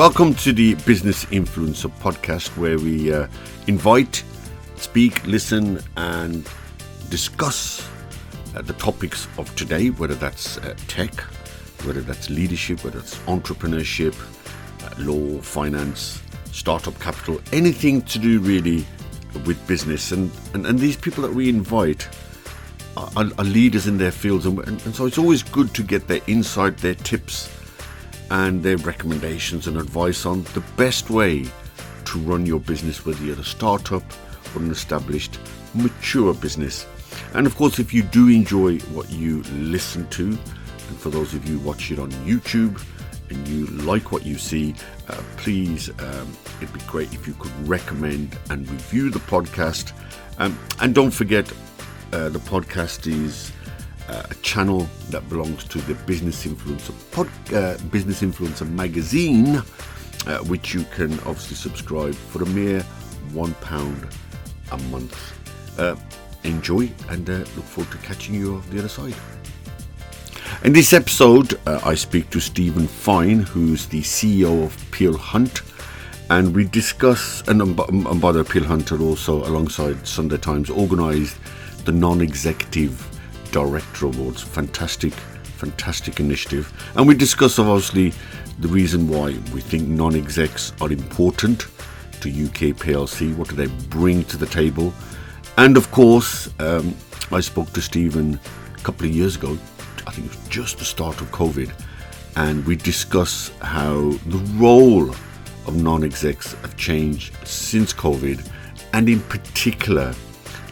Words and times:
Welcome 0.00 0.32
to 0.36 0.54
the 0.54 0.76
Business 0.86 1.26
Influencer 1.26 1.90
podcast, 2.00 2.56
where 2.56 2.78
we 2.78 3.12
uh, 3.12 3.26
invite, 3.66 4.24
speak, 4.76 5.26
listen, 5.26 5.78
and 5.98 6.48
discuss 7.10 7.86
uh, 8.56 8.62
the 8.62 8.72
topics 8.72 9.28
of 9.36 9.54
today, 9.56 9.90
whether 9.90 10.14
that's 10.14 10.56
uh, 10.56 10.74
tech, 10.88 11.12
whether 11.84 12.00
that's 12.00 12.30
leadership, 12.30 12.82
whether 12.82 12.98
it's 12.98 13.18
entrepreneurship, 13.26 14.16
uh, 14.82 14.94
law, 15.02 15.38
finance, 15.42 16.22
startup 16.50 16.98
capital, 16.98 17.38
anything 17.52 18.00
to 18.00 18.18
do 18.18 18.40
really 18.40 18.86
with 19.44 19.62
business. 19.68 20.12
And, 20.12 20.30
and, 20.54 20.64
and 20.64 20.78
these 20.78 20.96
people 20.96 21.22
that 21.24 21.34
we 21.34 21.50
invite 21.50 22.08
are, 22.96 23.10
are 23.16 23.44
leaders 23.44 23.86
in 23.86 23.98
their 23.98 24.12
fields, 24.12 24.46
and, 24.46 24.60
and 24.60 24.94
so 24.94 25.04
it's 25.04 25.18
always 25.18 25.42
good 25.42 25.74
to 25.74 25.82
get 25.82 26.08
their 26.08 26.22
insight, 26.26 26.78
their 26.78 26.94
tips 26.94 27.54
and 28.30 28.62
their 28.62 28.76
recommendations 28.78 29.66
and 29.66 29.76
advice 29.76 30.24
on 30.24 30.42
the 30.54 30.62
best 30.76 31.10
way 31.10 31.44
to 32.04 32.18
run 32.20 32.46
your 32.46 32.60
business, 32.60 33.04
whether 33.04 33.22
you're 33.24 33.38
a 33.38 33.44
startup 33.44 34.02
or 34.54 34.62
an 34.62 34.70
established, 34.70 35.38
mature 35.74 36.34
business. 36.34 36.86
And 37.34 37.46
of 37.46 37.56
course, 37.56 37.78
if 37.78 37.92
you 37.92 38.02
do 38.02 38.28
enjoy 38.28 38.78
what 38.78 39.10
you 39.10 39.42
listen 39.54 40.08
to, 40.10 40.26
and 40.26 40.98
for 40.98 41.10
those 41.10 41.34
of 41.34 41.48
you 41.48 41.58
watch 41.60 41.90
it 41.90 41.98
on 41.98 42.10
YouTube 42.26 42.82
and 43.30 43.46
you 43.46 43.66
like 43.66 44.10
what 44.10 44.26
you 44.26 44.36
see, 44.36 44.74
uh, 45.08 45.22
please, 45.36 45.88
um, 46.00 46.36
it'd 46.60 46.72
be 46.72 46.80
great 46.86 47.12
if 47.12 47.26
you 47.26 47.34
could 47.34 47.52
recommend 47.68 48.36
and 48.50 48.68
review 48.68 49.10
the 49.10 49.20
podcast. 49.20 49.92
Um, 50.38 50.58
and 50.80 50.94
don't 50.94 51.12
forget, 51.12 51.50
uh, 52.12 52.28
the 52.28 52.40
podcast 52.40 53.06
is 53.06 53.52
a 54.10 54.34
channel 54.42 54.88
that 55.10 55.28
belongs 55.28 55.64
to 55.64 55.78
the 55.82 55.94
Business 56.06 56.46
Influencer 56.46 56.94
pod, 57.12 57.28
uh, 57.54 57.78
Business 57.90 58.22
Influencer 58.22 58.68
magazine, 58.68 59.56
uh, 60.26 60.38
which 60.44 60.74
you 60.74 60.84
can 60.94 61.12
obviously 61.20 61.56
subscribe 61.56 62.14
for 62.14 62.42
a 62.42 62.46
mere 62.46 62.82
one 63.32 63.54
pound 63.54 64.08
a 64.72 64.78
month. 64.90 65.16
Uh, 65.78 65.96
enjoy 66.44 66.90
and 67.08 67.28
uh, 67.28 67.32
look 67.32 67.64
forward 67.64 67.90
to 67.92 67.98
catching 67.98 68.34
you 68.34 68.54
on 68.56 68.70
the 68.70 68.78
other 68.78 68.88
side. 68.88 69.14
In 70.64 70.72
this 70.72 70.92
episode, 70.92 71.58
uh, 71.66 71.80
I 71.84 71.94
speak 71.94 72.30
to 72.30 72.40
Steven 72.40 72.86
Fine, 72.86 73.40
who's 73.40 73.86
the 73.86 74.02
CEO 74.02 74.64
of 74.64 74.90
Peel 74.90 75.16
Hunt, 75.16 75.62
and 76.28 76.54
we 76.54 76.64
discuss, 76.64 77.46
and, 77.48 77.62
um, 77.62 78.06
and 78.06 78.20
by 78.20 78.32
the 78.32 78.44
Peel 78.44 78.64
Hunt 78.64 78.92
also 78.92 79.46
alongside 79.46 80.06
Sunday 80.06 80.38
Times 80.38 80.68
organised 80.68 81.36
the 81.84 81.92
non-executive 81.92 83.09
Director 83.50 84.06
Awards. 84.06 84.42
Fantastic, 84.42 85.12
fantastic 85.12 86.20
initiative. 86.20 86.72
And 86.96 87.06
we 87.06 87.14
discuss 87.14 87.58
obviously 87.58 88.12
the 88.58 88.68
reason 88.68 89.08
why 89.08 89.36
we 89.54 89.60
think 89.60 89.88
non 89.88 90.14
execs 90.14 90.72
are 90.80 90.90
important 90.92 91.66
to 92.20 92.28
UK 92.28 92.76
PLC. 92.76 93.34
What 93.36 93.48
do 93.48 93.56
they 93.56 93.68
bring 93.88 94.24
to 94.24 94.36
the 94.36 94.46
table? 94.46 94.92
And 95.56 95.76
of 95.76 95.90
course, 95.90 96.48
um, 96.60 96.94
I 97.32 97.40
spoke 97.40 97.72
to 97.72 97.80
Steven 97.80 98.38
a 98.74 98.80
couple 98.82 99.06
of 99.06 99.14
years 99.14 99.36
ago. 99.36 99.58
I 100.06 100.12
think 100.12 100.26
it 100.26 100.36
was 100.36 100.48
just 100.48 100.78
the 100.78 100.84
start 100.84 101.20
of 101.20 101.30
COVID. 101.30 101.72
And 102.36 102.64
we 102.66 102.76
discuss 102.76 103.50
how 103.60 104.12
the 104.26 104.42
role 104.56 105.10
of 105.10 105.82
non 105.82 106.04
execs 106.04 106.52
have 106.62 106.76
changed 106.76 107.34
since 107.46 107.92
COVID, 107.92 108.48
and 108.92 109.08
in 109.08 109.20
particular, 109.20 110.14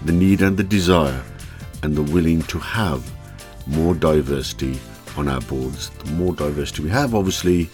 the 0.05 0.13
need 0.13 0.43
and 0.43 0.57
the 0.57 0.65
desire 0.65 1.23
and 1.83 1.95
the 1.95 2.03
willing 2.03 2.43
to 2.43 2.59
have 2.59 3.09
more 3.67 3.95
diversity 3.95 4.79
on 5.17 5.29
our 5.29 5.41
boards. 5.43 5.91
The 5.91 6.11
more 6.13 6.35
diversity 6.35 6.85
we 6.85 6.91
have, 6.91 7.15
obviously, 7.15 7.69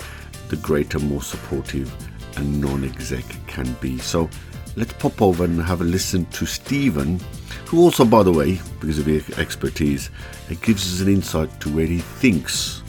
the 0.49 0.57
greater, 0.57 0.99
more 0.99 1.23
supportive 1.23 1.93
and 2.37 2.61
non 2.61 2.85
exec 2.85 3.25
can 3.47 3.73
be. 3.81 3.99
So 3.99 4.29
let's 4.77 4.93
pop 4.95 5.21
over 5.23 5.45
and 5.45 5.61
have 5.63 5.81
a 5.81 5.85
listen 5.85 6.27
to 6.27 6.47
Steven, 6.47 7.21
who 7.67 7.81
also, 7.81 8.05
by 8.05 8.23
the 8.23 8.33
way, 8.33 8.61
because 8.81 8.99
of 8.99 9.07
his 9.07 9.31
expertise, 9.39 10.11
it 10.51 10.61
gives 10.61 10.93
us 10.93 11.01
an 11.01 11.13
insight 11.13 11.61
to 11.61 11.75
where 11.75 11.87
he 11.87 11.99
thinks 11.99 12.83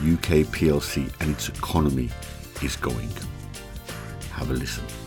UK 0.00 0.46
PLC 0.48 1.10
and 1.20 1.30
its 1.30 1.48
economy 1.48 2.10
is 2.62 2.76
going. 2.76 3.10
Have 4.32 4.50
a 4.50 4.54
listen. 4.54 4.99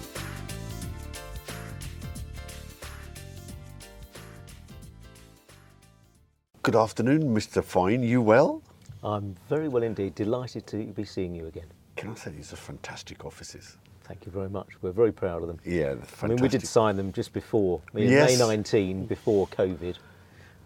Good 6.64 6.78
afternoon, 6.78 7.36
Mr. 7.36 7.62
Fine. 7.62 8.04
You 8.04 8.22
well? 8.22 8.62
I'm 9.04 9.36
very 9.50 9.68
well 9.68 9.84
indeed. 9.84 10.16
Delighted 10.16 10.66
to 10.68 10.78
be 10.86 11.04
seeing 11.04 11.36
you 11.36 11.48
again. 11.48 11.66
Can 11.98 12.12
I 12.12 12.16
say 12.16 12.32
these 12.32 12.54
are 12.54 12.56
fantastic 12.56 13.26
offices? 13.26 13.76
Thank 14.06 14.26
you 14.26 14.32
very 14.32 14.50
much. 14.50 14.70
We're 14.82 14.94
very 14.94 15.12
proud 15.12 15.42
of 15.42 15.50
them. 15.50 15.60
Yeah, 15.66 15.96
fantastic. 15.96 16.24
I 16.24 16.28
mean, 16.28 16.38
we 16.38 16.48
did 16.48 16.66
sign 16.66 16.96
them 16.96 17.12
just 17.12 17.34
before 17.34 17.82
in 17.94 18.10
yes. 18.10 18.40
May 18.40 18.46
19, 18.48 19.08
before 19.08 19.46
COVID. 19.48 19.98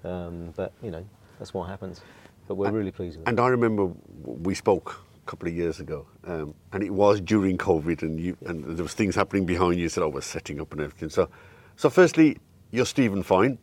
Um, 0.03 0.53
but 0.55 0.71
you 0.83 0.91
know, 0.91 1.03
that's 1.39 1.55
what 1.55 1.67
happens. 1.67 2.01
But 2.47 2.55
we're 2.55 2.69
really 2.69 2.91
pleased. 2.91 3.17
With 3.17 3.27
and 3.27 3.39
I 3.39 3.47
remember 3.47 3.91
we 4.23 4.53
spoke 4.53 5.03
a 5.25 5.27
couple 5.27 5.47
of 5.47 5.55
years 5.55 5.79
ago, 5.79 6.05
um, 6.25 6.53
and 6.73 6.83
it 6.83 6.91
was 6.91 7.21
during 7.21 7.57
COVID, 7.57 8.03
and 8.03 8.19
you 8.19 8.37
and 8.45 8.63
there 8.65 8.83
was 8.83 8.93
things 8.93 9.15
happening 9.15 9.47
behind 9.47 9.77
you. 9.77 9.83
You 9.83 9.89
said, 9.89 10.03
"Oh, 10.03 10.09
we're 10.09 10.21
setting 10.21 10.61
up 10.61 10.71
and 10.73 10.81
everything." 10.81 11.09
So, 11.09 11.27
so 11.75 11.89
firstly, 11.89 12.37
you're 12.69 12.85
Steven 12.85 13.23
Fine. 13.23 13.57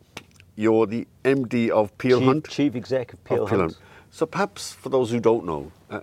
You're 0.56 0.87
the 0.87 1.06
MD 1.25 1.70
of 1.70 1.97
Peel 1.98 2.19
Chief, 2.19 2.26
Hunt? 2.26 2.48
Chief 2.48 2.75
Exec 2.76 3.12
of 3.12 3.25
Peel, 3.25 3.42
of 3.42 3.48
Peel 3.48 3.59
Hunt. 3.59 3.72
Hunt. 3.72 3.82
So 4.10 4.26
perhaps 4.26 4.72
for 4.72 4.88
those 4.88 5.10
who 5.10 5.20
don't 5.20 5.44
know, 5.44 5.72
uh, 5.91 6.00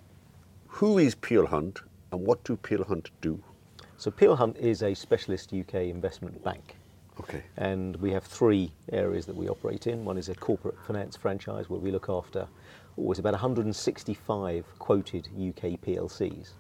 who 0.68 0.98
is 0.98 1.16
Peel 1.16 1.46
Hunt 1.46 1.80
and 2.12 2.26
what 2.26 2.44
do 2.44 2.58
Peel 2.58 2.84
Hunt 2.84 3.12
do? 3.22 3.42
So 3.98 4.12
Peel 4.12 4.36
Hunt 4.36 4.58
is 4.58 4.84
a 4.84 4.94
specialist 4.94 5.54
UK 5.54 5.76
investment 5.76 6.44
bank. 6.44 6.76
Okay. 7.20 7.44
And 7.58 7.96
we 7.98 8.12
have 8.12 8.24
three 8.24 8.72
areas 8.92 9.26
that 9.28 9.36
we 9.36 9.48
operate 9.48 9.88
in. 9.88 10.04
One 10.04 10.18
is 10.18 10.28
a 10.30 10.36
corporate 10.36 10.78
finance 10.88 11.16
franchise 11.16 11.70
where 11.70 11.80
we 11.80 11.92
look 11.92 12.10
after 12.10 12.48
always 12.98 13.20
about 13.20 13.34
165 13.34 14.66
quoted 14.80 15.28
UK 15.28 15.80
PLCs. 15.82 16.54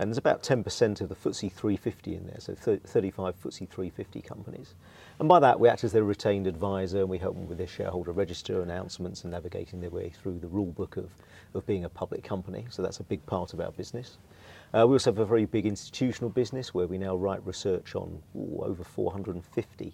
And 0.00 0.08
there's 0.08 0.16
about 0.16 0.42
10% 0.42 1.02
of 1.02 1.10
the 1.10 1.14
FTSE 1.14 1.52
350 1.52 2.14
in 2.14 2.26
there, 2.26 2.38
so 2.38 2.54
35 2.54 3.34
FTSE 3.38 3.68
350 3.68 4.22
companies. 4.22 4.74
And 5.18 5.28
by 5.28 5.38
that, 5.40 5.60
we 5.60 5.68
act 5.68 5.84
as 5.84 5.92
their 5.92 6.04
retained 6.04 6.46
advisor 6.46 7.00
and 7.00 7.10
we 7.10 7.18
help 7.18 7.34
them 7.34 7.46
with 7.46 7.58
their 7.58 7.66
shareholder 7.66 8.12
register 8.12 8.62
announcements 8.62 9.24
and 9.24 9.30
navigating 9.30 9.78
their 9.78 9.90
way 9.90 10.08
through 10.08 10.38
the 10.38 10.48
rule 10.48 10.72
book 10.72 10.96
of, 10.96 11.10
of 11.52 11.66
being 11.66 11.84
a 11.84 11.88
public 11.90 12.24
company. 12.24 12.64
So 12.70 12.80
that's 12.80 13.00
a 13.00 13.02
big 13.02 13.24
part 13.26 13.52
of 13.52 13.60
our 13.60 13.72
business. 13.72 14.16
Uh, 14.72 14.86
we 14.88 14.94
also 14.94 15.10
have 15.10 15.18
a 15.18 15.26
very 15.26 15.44
big 15.44 15.66
institutional 15.66 16.30
business 16.30 16.72
where 16.72 16.86
we 16.86 16.96
now 16.96 17.14
write 17.14 17.44
research 17.46 17.94
on 17.94 18.22
ooh, 18.34 18.62
over 18.62 18.82
450 18.82 19.92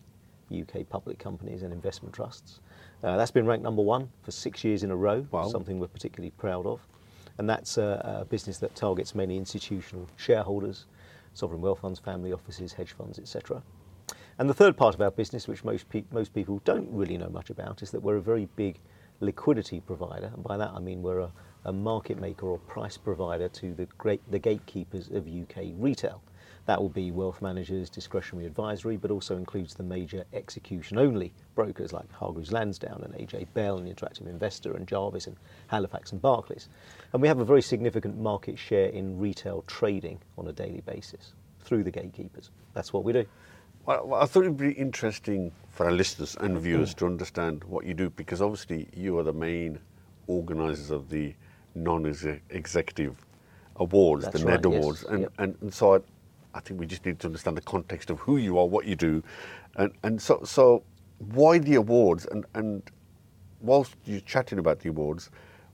UK 0.56 0.89
public 0.89 1.19
companies 1.19 1.65
and 1.65 1.72
investment 1.72 2.15
trusts. 2.15 2.61
Uh, 3.03 3.16
that's 3.16 3.33
been 3.33 3.45
ranked 3.45 3.65
number 3.65 3.83
one 3.83 4.09
for 4.22 4.31
six 4.31 4.62
years 4.62 4.84
in 4.84 4.93
a 4.93 4.97
row, 4.97 5.27
wow. 5.33 5.49
something 5.49 5.81
we're 5.81 5.89
particularly 5.89 6.31
proud 6.39 6.65
of. 6.65 6.87
And 7.39 7.49
that's 7.49 7.79
a, 7.79 8.21
a 8.21 8.25
business 8.25 8.59
that 8.59 8.75
targets 8.75 9.15
many 9.15 9.37
institutional 9.37 10.09
shareholders, 10.17 10.87
sovereign 11.35 11.61
wealth 11.61 11.81
funds, 11.81 11.99
family 11.99 12.33
offices, 12.33 12.73
hedge 12.73 12.93
funds, 12.93 13.19
etc. 13.19 13.63
And 14.39 14.49
the 14.49 14.55
third 14.55 14.77
part 14.77 14.95
of 14.95 15.01
our 15.01 15.11
business, 15.11 15.49
which 15.49 15.65
most, 15.65 15.89
pe- 15.89 16.05
most 16.11 16.35
people 16.35 16.61
don't 16.65 16.89
really 16.91 17.17
know 17.17 17.29
much 17.29 17.51
about, 17.51 17.83
is 17.83 17.91
that 17.91 18.01
we're 18.01 18.17
a 18.17 18.23
very 18.23 18.49
big 18.57 18.79
liquidity 19.21 19.81
provider. 19.81 20.31
And 20.35 20.43
by 20.43 20.57
that 20.57 20.71
I 20.75 20.79
mean 20.79 21.03
we're 21.03 21.21
a, 21.21 21.33
a 21.65 21.73
market 21.73 22.21
maker 22.21 22.47
or 22.47 22.59
price 22.59 22.97
provider 22.97 23.49
to 23.49 23.75
the, 23.75 23.87
great, 23.99 24.21
the 24.31 24.39
gatekeepers 24.39 25.09
of 25.11 25.27
UK 25.27 25.73
retail. 25.79 26.23
That 26.66 26.81
will 26.81 26.88
be 26.88 27.12
wealth 27.12 27.41
managers, 27.41 27.88
discretionary 27.88 28.47
advisory, 28.47 28.97
but 28.97 29.12
also 29.12 29.37
includes 29.37 29.75
the 29.75 29.84
major 29.84 30.24
execution 30.33 30.98
only 30.98 31.33
brokers 31.54 31.92
like 31.92 32.10
Hargreaves 32.13 32.53
Lansdown 32.53 33.03
and 33.04 33.15
AJ 33.15 33.47
Bell 33.54 33.78
and 33.78 33.89
Interactive 33.89 34.27
Investor 34.27 34.74
and 34.74 34.86
Jarvis 34.86 35.28
and 35.28 35.36
Halifax 35.68 36.10
and 36.10 36.21
Barclays. 36.21 36.68
And 37.13 37.22
we 37.22 37.28
have 37.28 37.39
a 37.39 37.45
very 37.45 37.63
significant 37.63 38.18
market 38.18 38.59
share 38.59 38.89
in 38.89 39.18
retail 39.18 39.63
trading 39.68 40.18
on 40.36 40.48
a 40.48 40.53
daily 40.53 40.83
basis 40.84 41.34
through 41.60 41.84
the 41.84 41.91
gatekeepers. 41.91 42.51
That's 42.74 42.92
what 42.92 43.04
we 43.04 43.12
do. 43.12 43.27
Well, 43.86 44.15
I 44.15 44.27
thought 44.27 44.45
it 44.45 44.48
would 44.48 44.57
be 44.57 44.72
interesting 44.72 45.53
for 45.71 45.86
our 45.86 45.92
listeners 45.92 46.36
and 46.41 46.59
viewers 46.59 46.92
mm. 46.92 46.98
to 46.98 47.07
understand 47.07 47.62
what 47.65 47.86
you 47.86 47.95
do 47.95 48.10
because 48.10 48.42
obviously 48.42 48.89
you 48.92 49.16
are 49.19 49.22
the 49.22 49.33
main 49.33 49.78
organisers 50.27 50.91
of 50.91 51.09
the 51.09 51.34
non-executive 51.77 53.24
awards, 53.77 54.24
That's 54.24 54.41
the 54.41 54.47
right, 54.47 54.54
NED 54.54 54.65
awards, 54.65 55.03
yes. 55.03 55.12
and, 55.12 55.21
yep. 55.22 55.33
and, 55.39 55.57
and 55.60 55.72
so 55.72 55.95
I, 55.95 55.98
I, 56.57 56.61
think 56.61 56.81
we 56.81 56.87
just 56.87 57.05
need 57.05 57.19
to 57.21 57.27
understand 57.27 57.57
the 57.57 57.63
context 57.63 58.11
of 58.11 58.19
who 58.21 58.37
you 58.39 58.59
are, 58.59 58.67
what 58.67 58.87
you 58.87 58.97
do, 58.97 59.23
and 59.77 59.93
and 60.03 60.21
so 60.21 60.41
so 60.45 60.83
why 61.33 61.59
the 61.59 61.75
awards 61.75 62.27
and 62.27 62.45
and 62.55 62.83
whilst 63.61 63.95
you're 64.05 64.21
chatting 64.21 64.59
about 64.59 64.81
the 64.81 64.89
awards. 64.89 65.31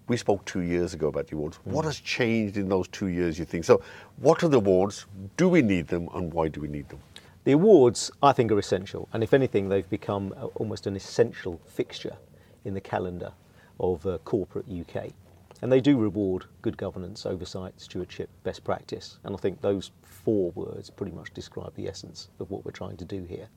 We 0.08 0.16
spoke 0.16 0.44
two 0.44 0.62
years 0.62 0.94
ago 0.94 1.06
about 1.06 1.28
the 1.28 1.36
awards. 1.36 1.58
Mm. 1.58 1.72
What 1.72 1.84
has 1.84 1.98
changed 2.00 2.56
in 2.56 2.68
those 2.68 2.88
two 2.88 3.06
years, 3.06 3.38
you 3.38 3.44
think? 3.44 3.64
So, 3.64 3.82
what 4.16 4.42
are 4.42 4.48
the 4.48 4.56
awards? 4.56 5.06
Do 5.36 5.48
we 5.48 5.62
need 5.62 5.86
them, 5.86 6.08
and 6.14 6.32
why 6.34 6.48
do 6.48 6.60
we 6.60 6.68
need 6.68 6.88
them? 6.88 6.98
The 7.44 7.52
awards, 7.52 8.10
I 8.22 8.32
think, 8.32 8.50
are 8.50 8.58
essential, 8.58 9.08
and 9.12 9.22
if 9.22 9.32
anything, 9.32 9.68
they've 9.68 9.88
become 9.88 10.32
almost 10.56 10.86
an 10.86 10.96
essential 10.96 11.60
fixture 11.66 12.16
in 12.64 12.74
the 12.74 12.80
calendar 12.80 13.32
of 13.78 14.06
uh, 14.06 14.18
corporate 14.18 14.66
UK. 14.68 15.12
And 15.62 15.70
they 15.70 15.80
do 15.80 15.96
reward 15.96 16.44
good 16.60 16.76
governance, 16.76 17.24
oversight, 17.24 17.80
stewardship, 17.80 18.28
best 18.42 18.64
practice. 18.64 19.18
And 19.22 19.34
I 19.34 19.38
think 19.38 19.60
those 19.60 19.92
four 20.02 20.50
words 20.50 20.90
pretty 20.90 21.12
much 21.12 21.32
describe 21.32 21.74
the 21.74 21.88
essence 21.88 22.28
of 22.40 22.50
what 22.50 22.64
we're 22.64 22.72
trying 22.72 22.96
to 22.96 23.04
do 23.04 23.22
here. 23.24 23.48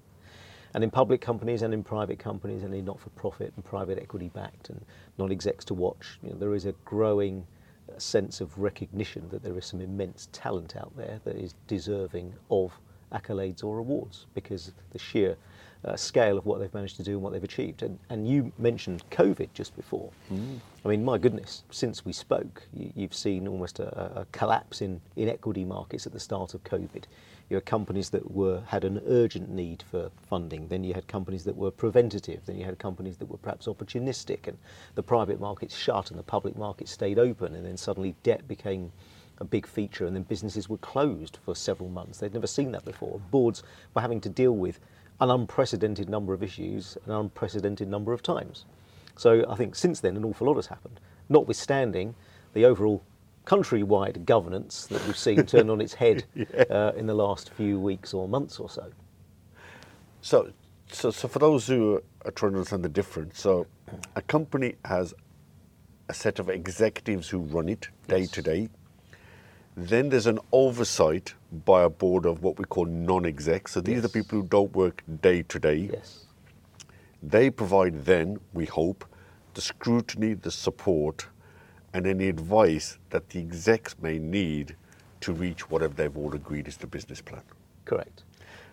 And 0.75 0.83
in 0.83 0.91
public 0.91 1.19
companies 1.19 1.63
and 1.63 1.73
in 1.73 1.83
private 1.83 2.19
companies 2.19 2.63
and 2.63 2.73
in 2.75 2.85
not-for-profit 2.85 3.53
and 3.55 3.65
private 3.65 3.97
equity-backed 3.97 4.69
and 4.69 4.85
non-execs 5.17 5.65
to 5.65 5.73
watch, 5.73 6.19
you 6.21 6.29
know, 6.29 6.37
there 6.37 6.53
is 6.53 6.65
a 6.65 6.73
growing 6.85 7.47
sense 7.97 8.41
of 8.41 8.59
recognition 8.59 9.27
that 9.29 9.41
there 9.41 9.57
is 9.57 9.65
some 9.65 9.81
immense 9.81 10.27
talent 10.31 10.75
out 10.75 10.95
there 10.95 11.21
that 11.23 11.37
is 11.37 11.55
deserving 11.67 12.33
of 12.51 12.79
accolades 13.13 13.63
or 13.63 13.79
awards 13.79 14.25
because 14.33 14.73
the 14.91 14.99
sheer 14.99 15.37
uh, 15.85 15.95
scale 15.95 16.37
of 16.37 16.45
what 16.45 16.59
they've 16.59 16.73
managed 16.73 16.97
to 16.97 17.03
do 17.03 17.13
and 17.13 17.21
what 17.21 17.31
they've 17.33 17.43
achieved. 17.43 17.83
And, 17.83 17.99
and 18.09 18.27
you 18.27 18.51
mentioned 18.57 19.03
COVID 19.11 19.49
just 19.53 19.75
before. 19.75 20.09
Mm. 20.31 20.59
I 20.83 20.87
mean, 20.87 21.03
my 21.03 21.17
goodness, 21.17 21.63
since 21.69 22.03
we 22.03 22.11
spoke, 22.11 22.63
you, 22.73 22.91
have 22.97 23.13
seen 23.13 23.47
almost 23.47 23.79
a, 23.79 24.19
a, 24.21 24.25
collapse 24.31 24.81
in, 24.81 24.99
in 25.15 25.29
equity 25.29 25.63
markets 25.63 26.07
at 26.07 26.13
the 26.13 26.19
start 26.19 26.53
of 26.53 26.63
COVID. 26.63 27.03
You 27.49 27.57
had 27.57 27.65
companies 27.65 28.09
that 28.09 28.31
were 28.31 28.61
had 28.67 28.83
an 28.83 29.01
urgent 29.07 29.49
need 29.49 29.83
for 29.83 30.09
funding. 30.27 30.67
Then 30.67 30.83
you 30.83 30.95
had 30.95 31.07
companies 31.07 31.43
that 31.43 31.55
were 31.55 31.69
preventative. 31.69 32.41
Then 32.45 32.57
you 32.57 32.65
had 32.65 32.79
companies 32.79 33.17
that 33.17 33.29
were 33.29 33.37
perhaps 33.37 33.67
opportunistic. 33.67 34.47
And 34.47 34.57
the 34.95 35.03
private 35.03 35.39
markets 35.39 35.75
shut 35.75 36.09
and 36.09 36.17
the 36.17 36.23
public 36.23 36.57
markets 36.57 36.91
stayed 36.91 37.19
open. 37.19 37.53
And 37.53 37.63
then 37.65 37.77
suddenly 37.77 38.15
debt 38.23 38.47
became 38.47 38.91
a 39.39 39.43
big 39.43 39.67
feature, 39.67 40.05
and 40.05 40.15
then 40.15 40.23
businesses 40.23 40.69
were 40.69 40.77
closed 40.77 41.39
for 41.43 41.55
several 41.55 41.89
months. 41.89 42.19
They'd 42.19 42.33
never 42.33 42.47
seen 42.47 42.71
that 42.71 42.85
before. 42.85 43.19
Boards 43.31 43.63
were 43.93 44.01
having 44.01 44.21
to 44.21 44.29
deal 44.29 44.53
with 44.53 44.79
an 45.21 45.29
unprecedented 45.29 46.09
number 46.09 46.33
of 46.33 46.43
issues, 46.43 46.97
an 47.05 47.11
unprecedented 47.11 47.87
number 47.87 48.13
of 48.13 48.21
times. 48.21 48.65
So 49.15 49.45
I 49.49 49.55
think 49.55 49.75
since 49.75 50.01
then 50.01 50.17
an 50.17 50.25
awful 50.25 50.47
lot 50.47 50.55
has 50.55 50.67
happened, 50.67 50.99
notwithstanding 51.29 52.15
the 52.53 52.65
overall 52.65 53.03
countrywide 53.45 54.25
governance 54.25 54.87
that 54.87 55.05
we've 55.05 55.17
seen 55.17 55.45
turn 55.45 55.69
on 55.69 55.79
its 55.79 55.93
head 55.93 56.25
yeah. 56.33 56.63
uh, 56.69 56.91
in 56.95 57.05
the 57.05 57.13
last 57.13 57.51
few 57.51 57.79
weeks 57.79 58.13
or 58.13 58.27
months 58.27 58.59
or 58.59 58.69
so. 58.69 58.91
So, 60.21 60.51
so, 60.91 61.11
so 61.11 61.27
for 61.27 61.39
those 61.39 61.67
who 61.67 62.01
are 62.25 62.31
trying 62.31 62.53
to 62.53 62.57
understand 62.57 62.83
the 62.83 62.89
difference, 62.89 63.39
so 63.39 63.67
a 64.15 64.21
company 64.21 64.75
has 64.85 65.13
a 66.09 66.13
set 66.13 66.39
of 66.39 66.49
executives 66.49 67.29
who 67.29 67.39
run 67.39 67.69
it 67.69 67.89
day 68.07 68.19
yes. 68.19 68.31
to 68.31 68.41
day. 68.41 68.69
Then 69.77 70.07
there's 70.07 70.27
an 70.27 70.39
oversight 70.53 71.33
by 71.65 71.83
a 71.83 71.89
board 71.89 72.25
of 72.25 72.41
what 72.41 72.57
we 72.57 72.63
call 72.63 72.85
non-execs. 72.85 73.73
So 73.73 73.81
these 73.81 73.95
yes. 73.95 74.05
are 74.05 74.07
the 74.07 74.13
people 74.13 74.39
who 74.39 74.47
don't 74.47 74.73
work 74.73 75.03
day 75.21 75.43
to 75.43 75.59
day. 75.59 75.89
Yes. 75.91 76.25
They 77.21 77.49
provide 77.49 78.05
then, 78.05 78.39
we 78.53 78.65
hope, 78.65 79.03
the 79.53 79.61
scrutiny, 79.61 80.33
the 80.33 80.51
support, 80.51 81.27
and 81.93 82.07
any 82.07 82.29
advice 82.29 82.99
that 83.09 83.29
the 83.29 83.39
execs 83.39 83.95
may 84.01 84.17
need 84.17 84.75
to 85.21 85.33
reach 85.33 85.69
whatever 85.69 85.93
they've 85.93 86.17
all 86.17 86.33
agreed 86.33 86.67
is 86.67 86.77
the 86.77 86.87
business 86.87 87.19
plan. 87.19 87.41
Correct. 87.83 88.23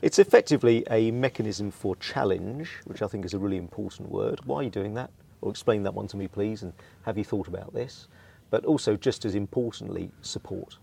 It's 0.03 0.19
effectively 0.19 0.85
a 0.91 1.11
mechanism 1.11 1.71
for 1.71 1.97
challenge, 1.97 2.71
which 2.85 3.03
I 3.03 3.07
think 3.07 3.25
is 3.25 3.35
a 3.35 3.39
really 3.39 3.57
important 3.57 4.09
word. 4.09 4.41
Why 4.45 4.59
are 4.59 4.63
you 4.65 4.71
doing 4.71 4.95
that? 4.95 5.11
Or 5.41 5.51
explain 5.51 5.83
that 5.85 5.95
one 5.95 6.07
to 6.09 6.17
me, 6.17 6.29
please, 6.29 6.63
and 6.63 6.73
have 7.05 7.19
you 7.19 7.25
thought 7.25 7.49
about 7.49 7.73
this? 7.73 8.07
But 8.51 8.65
also, 8.65 8.97
just 8.97 9.25
as 9.25 9.35
importantly, 9.35 10.11
support 10.21 10.79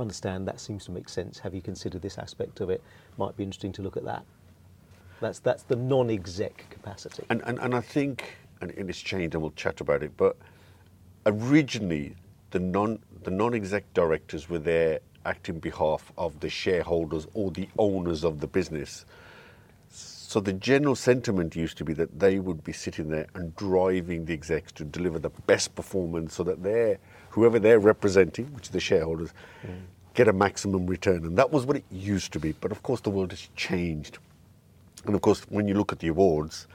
understand 0.00 0.46
that 0.48 0.60
seems 0.60 0.84
to 0.86 0.92
make 0.92 1.08
sense. 1.08 1.38
Have 1.38 1.54
you 1.54 1.62
considered 1.62 2.02
this 2.02 2.18
aspect 2.18 2.60
of 2.60 2.70
it? 2.70 2.82
Might 3.16 3.36
be 3.36 3.44
interesting 3.44 3.72
to 3.72 3.82
look 3.82 3.96
at 3.96 4.04
that. 4.04 4.24
That's 5.20 5.38
that's 5.38 5.62
the 5.62 5.76
non-exec 5.76 6.66
capacity. 6.70 7.24
And 7.30 7.42
and, 7.44 7.58
and 7.58 7.74
I 7.74 7.80
think 7.80 8.36
and 8.60 8.70
it's 8.72 9.00
changed 9.00 9.34
and 9.34 9.42
we'll 9.42 9.52
chat 9.52 9.80
about 9.80 10.02
it, 10.02 10.16
but 10.16 10.36
originally 11.26 12.14
the 12.50 12.60
non 12.60 12.98
the 13.22 13.30
non-exec 13.30 13.92
directors 13.94 14.48
were 14.48 14.58
there 14.58 15.00
acting 15.24 15.58
behalf 15.58 16.12
of 16.18 16.38
the 16.40 16.50
shareholders 16.50 17.26
or 17.34 17.50
the 17.50 17.68
owners 17.78 18.24
of 18.24 18.40
the 18.40 18.46
business. 18.46 19.06
So 19.88 20.40
the 20.40 20.52
general 20.52 20.96
sentiment 20.96 21.54
used 21.54 21.78
to 21.78 21.84
be 21.84 21.92
that 21.94 22.18
they 22.18 22.40
would 22.40 22.64
be 22.64 22.72
sitting 22.72 23.08
there 23.08 23.26
and 23.34 23.54
driving 23.54 24.24
the 24.24 24.34
execs 24.34 24.72
to 24.72 24.84
deliver 24.84 25.18
the 25.18 25.30
best 25.46 25.74
performance 25.74 26.34
so 26.34 26.42
that 26.42 26.62
they're, 26.62 26.98
whoever 27.34 27.58
they're 27.58 27.80
representing, 27.80 28.46
which 28.54 28.68
are 28.68 28.72
the 28.72 28.80
shareholders, 28.80 29.30
mm. 29.66 29.80
get 30.14 30.28
a 30.28 30.32
maximum 30.32 30.86
return. 30.86 31.24
And 31.24 31.36
that 31.36 31.50
was 31.50 31.66
what 31.66 31.76
it 31.76 31.84
used 31.90 32.32
to 32.34 32.38
be. 32.38 32.52
But 32.52 32.70
of 32.70 32.82
course, 32.84 33.00
the 33.00 33.10
world 33.10 33.32
has 33.32 33.48
changed. 33.56 34.18
And 35.04 35.16
of 35.16 35.20
course, 35.20 35.42
when 35.48 35.66
you 35.66 35.74
look 35.74 35.92
at 35.92 35.98
the 35.98 36.08
awards, 36.08 36.68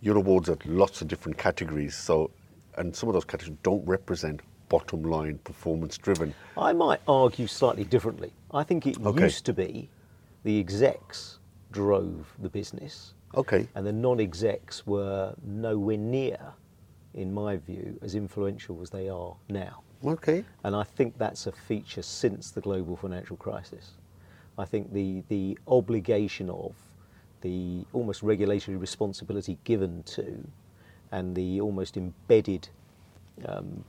your 0.00 0.16
awards 0.16 0.48
are 0.48 0.56
lots 0.64 1.02
of 1.02 1.08
different 1.08 1.36
categories. 1.36 1.94
So, 1.94 2.30
and 2.78 2.96
some 2.96 3.10
of 3.10 3.12
those 3.12 3.26
categories 3.26 3.58
don't 3.62 3.86
represent 3.86 4.40
bottom 4.70 5.02
line 5.02 5.38
performance 5.44 5.98
driven. 5.98 6.32
I 6.56 6.72
might 6.72 7.00
argue 7.06 7.46
slightly 7.46 7.84
differently. 7.84 8.32
I 8.52 8.62
think 8.62 8.86
it 8.86 8.98
okay. 9.04 9.24
used 9.24 9.44
to 9.46 9.52
be 9.52 9.90
the 10.44 10.58
execs 10.58 11.40
drove 11.72 12.32
the 12.38 12.48
business. 12.48 13.12
Okay. 13.34 13.68
And 13.74 13.86
the 13.86 13.92
non-execs 13.92 14.86
were 14.86 15.34
nowhere 15.44 15.98
near, 15.98 16.38
in 17.12 17.34
my 17.34 17.58
view, 17.58 17.98
as 18.00 18.14
influential 18.14 18.80
as 18.82 18.90
they 18.90 19.08
are 19.08 19.36
now. 19.48 19.82
Okay. 20.04 20.44
And 20.64 20.74
I 20.74 20.82
think 20.82 21.18
that's 21.18 21.46
a 21.46 21.52
feature 21.52 22.02
since 22.02 22.50
the 22.50 22.60
global 22.60 22.96
financial 22.96 23.36
crisis. 23.36 23.92
I 24.58 24.64
think 24.64 24.92
the, 24.92 25.22
the 25.28 25.58
obligation 25.66 26.48
of 26.50 26.74
the 27.42 27.84
almost 27.92 28.22
regulatory 28.22 28.76
responsibility 28.76 29.58
given 29.64 30.02
to 30.04 30.46
and 31.12 31.34
the 31.34 31.60
almost 31.60 31.96
embedded 31.96 32.68
um, 33.46 33.84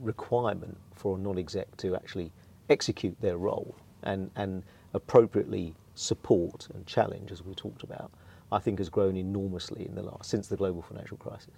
requirement 0.00 0.76
for 0.94 1.16
a 1.16 1.18
non-exec 1.18 1.76
to 1.78 1.94
actually 1.94 2.30
execute 2.68 3.18
their 3.20 3.38
role 3.38 3.74
and, 4.02 4.30
and 4.36 4.62
appropriately 4.92 5.74
support 5.94 6.68
and 6.74 6.86
challenge, 6.86 7.32
as 7.32 7.42
we 7.42 7.54
talked 7.54 7.82
about, 7.82 8.10
I 8.52 8.58
think 8.58 8.78
has 8.78 8.88
grown 8.88 9.16
enormously 9.16 9.86
in 9.86 9.94
the 9.94 10.02
last 10.02 10.30
since 10.30 10.48
the 10.48 10.56
global 10.56 10.82
financial 10.82 11.16
crisis. 11.16 11.54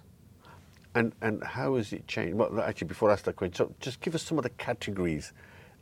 And 0.93 1.13
and 1.21 1.43
how 1.43 1.75
has 1.75 1.93
it 1.93 2.07
changed? 2.07 2.35
Well, 2.35 2.61
actually, 2.61 2.87
before 2.87 3.09
I 3.09 3.13
ask 3.13 3.23
that 3.25 3.35
question, 3.35 3.55
so 3.55 3.73
just 3.79 4.01
give 4.01 4.13
us 4.15 4.23
some 4.23 4.37
of 4.37 4.43
the 4.43 4.49
categories 4.51 5.31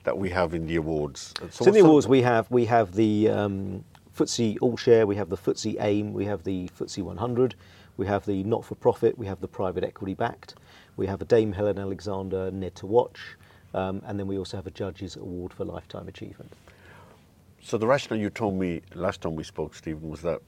that 0.03 0.17
we 0.17 0.29
have 0.29 0.53
in 0.53 0.67
the 0.67 0.75
awards. 0.75 1.33
So, 1.39 1.47
so 1.49 1.65
in 1.65 1.73
the 1.73 1.79
awards, 1.81 2.07
we 2.07 2.21
have 2.21 2.49
we 2.51 2.65
have 2.65 2.93
the 2.93 3.29
um, 3.29 3.83
FTSE 4.15 4.57
All 4.61 4.77
Share, 4.77 5.07
we 5.07 5.15
have 5.15 5.29
the 5.29 5.37
FTSE 5.37 5.81
AIM, 5.81 6.13
we 6.13 6.25
have 6.25 6.43
the 6.43 6.69
FTSE 6.77 7.03
100, 7.03 7.55
we 7.97 8.05
have 8.05 8.25
the 8.25 8.43
not-for-profit, 8.43 9.17
we 9.17 9.25
have 9.25 9.39
the 9.39 9.47
private 9.47 9.83
equity-backed, 9.83 10.55
we 10.97 11.07
have 11.07 11.21
a 11.21 11.25
Dame 11.25 11.53
Helen 11.53 11.79
Alexander 11.79 12.51
Ned 12.51 12.75
to 12.75 12.85
Watch, 12.85 13.19
um, 13.73 14.01
and 14.05 14.19
then 14.19 14.27
we 14.27 14.37
also 14.37 14.57
have 14.57 14.67
a 14.67 14.71
Judges 14.71 15.15
Award 15.15 15.53
for 15.53 15.65
Lifetime 15.65 16.07
Achievement. 16.07 16.51
So 17.61 17.77
the 17.77 17.87
rationale 17.87 18.19
you 18.19 18.29
told 18.29 18.55
me 18.55 18.81
last 18.93 19.21
time 19.21 19.35
we 19.35 19.43
spoke, 19.43 19.75
Steven, 19.75 20.09
was 20.09 20.21
that 20.21 20.41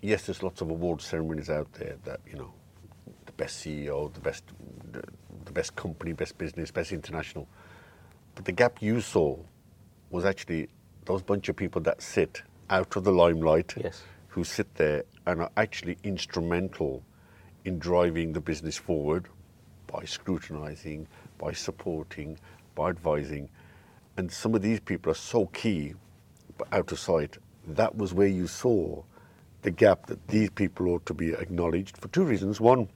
yes, 0.00 0.26
there's 0.26 0.42
lots 0.42 0.60
of 0.60 0.70
award 0.70 1.00
ceremonies 1.00 1.48
out 1.48 1.72
there 1.74 1.96
that 2.04 2.20
you 2.28 2.36
know, 2.36 2.52
the 3.36 3.44
best 3.44 3.64
CEO, 3.64 4.12
the 4.12 4.20
best, 4.20 4.44
the, 4.92 5.02
the 5.44 5.52
best 5.52 5.74
company, 5.76 6.12
best 6.12 6.38
business, 6.38 6.70
best 6.70 6.92
international. 6.92 7.48
But 8.34 8.44
the 8.44 8.52
gap 8.52 8.80
you 8.80 9.00
saw 9.00 9.38
was 10.10 10.24
actually 10.24 10.68
those 11.04 11.22
bunch 11.22 11.48
of 11.48 11.56
people 11.56 11.80
that 11.82 12.02
sit 12.02 12.42
out 12.70 12.94
of 12.96 13.04
the 13.04 13.12
limelight, 13.12 13.74
yes. 13.76 14.02
who 14.28 14.44
sit 14.44 14.74
there 14.76 15.04
and 15.26 15.40
are 15.40 15.50
actually 15.56 15.98
instrumental 16.04 17.02
in 17.64 17.78
driving 17.78 18.32
the 18.32 18.40
business 18.40 18.76
forward 18.76 19.26
by 19.86 20.04
scrutinizing, 20.04 21.06
by 21.38 21.52
supporting, 21.52 22.38
by 22.74 22.88
advising. 22.88 23.48
And 24.16 24.30
some 24.30 24.54
of 24.54 24.62
these 24.62 24.80
people 24.80 25.12
are 25.12 25.16
so 25.16 25.46
key 25.46 25.94
but 26.58 26.68
out 26.72 26.92
of 26.92 26.98
sight, 26.98 27.38
that 27.66 27.96
was 27.96 28.12
where 28.14 28.28
you 28.28 28.46
saw 28.46 29.02
the 29.62 29.70
gap 29.70 30.06
that 30.06 30.28
these 30.28 30.50
people 30.50 30.88
ought 30.88 31.06
to 31.06 31.14
be 31.14 31.32
acknowledged 31.32 31.96
for 31.96 32.08
two 32.08 32.24
reasons. 32.24 32.60
One, 32.60 32.88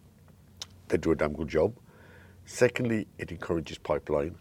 they 0.88 0.96
do 0.96 1.12
a 1.12 1.16
damn 1.16 1.32
good 1.32 1.48
job. 1.48 1.74
Secondly, 2.44 3.06
it 3.18 3.30
encourages 3.30 3.78
pipeline. 3.78 4.36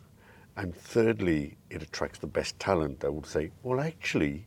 And 0.58 0.76
thirdly, 0.76 1.58
it 1.70 1.82
attracts 1.82 2.20
the 2.20 2.28
best 2.28 2.58
talent 2.60 3.02
that 3.02 3.12
would 3.12 3.26
say, 3.26 3.52
well, 3.64 3.82
actually, 3.82 4.46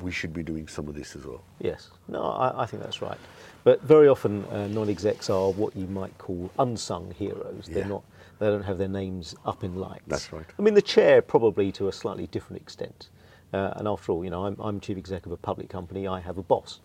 we 0.00 0.12
should 0.12 0.32
be 0.32 0.42
doing 0.42 0.68
some 0.68 0.86
of 0.88 0.94
this 0.94 1.16
as 1.16 1.26
well. 1.26 1.42
Yes, 1.60 1.90
no, 2.08 2.22
I, 2.22 2.62
I 2.62 2.66
think 2.66 2.82
that's 2.82 3.02
right. 3.02 3.18
But 3.64 3.82
very 3.82 4.08
often, 4.08 4.44
uh, 4.46 4.68
non-execs 4.68 5.28
are 5.30 5.50
what 5.50 5.74
you 5.74 5.86
might 5.86 6.16
call 6.18 6.50
unsung 6.58 7.12
heroes. 7.12 7.68
They're 7.68 7.84
not. 7.84 8.04
They 8.38 8.46
don't 8.46 8.62
have 8.62 8.78
their 8.78 8.88
names 8.88 9.36
up 9.44 9.62
in 9.62 9.76
lights. 9.76 10.02
That's 10.08 10.32
right. 10.32 10.46
I 10.58 10.62
mean, 10.62 10.74
the 10.74 10.82
chair 10.82 11.22
probably 11.22 11.70
to 11.72 11.86
a 11.88 11.92
slightly 11.92 12.26
different 12.26 12.60
extent. 12.60 13.08
Uh, 13.52 13.74
and 13.76 13.86
after 13.86 14.10
all, 14.12 14.24
you 14.24 14.30
know, 14.30 14.46
I'm, 14.46 14.56
I'm, 14.58 14.80
chief 14.80 14.96
executive 14.96 15.30
of 15.30 15.38
a 15.38 15.42
public 15.42 15.68
company. 15.68 16.08
I 16.08 16.18
have 16.20 16.38
a 16.38 16.42
boss. 16.42 16.80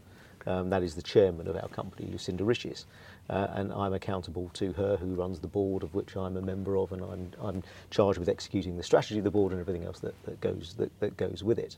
Um, 0.46 0.70
that 0.70 0.84
is 0.84 0.96
the 0.96 1.02
chairman 1.02 1.48
of 1.48 1.56
our 1.56 1.68
company, 1.70 2.10
Lucinda 2.12 2.44
Riches. 2.44 2.86
Uh, 3.30 3.48
and 3.56 3.74
I'm 3.74 3.94
accountable 3.94 4.50
to 4.54 4.72
her, 4.74 4.96
who 4.96 5.14
runs 5.14 5.40
the 5.40 5.48
board, 5.50 5.84
of 5.84 5.94
which 5.94 6.16
I'm 6.16 6.38
a 6.38 6.42
member 6.42 6.78
of, 6.78 6.94
and 6.94 7.04
I'm, 7.04 7.32
I'm 7.42 7.64
charged 7.90 8.20
with 8.20 8.30
executing 8.30 8.78
the 8.78 8.84
strategy 8.84 9.18
of 9.18 9.26
the 9.26 9.32
board 9.32 9.52
and 9.52 9.60
everything 9.60 9.84
else 9.84 10.00
that, 10.00 10.16
that 10.24 10.40
goes 10.40 10.76
that, 10.78 10.98
that 11.02 11.18
goes 11.18 11.44
with 11.44 11.60
it. 11.60 11.76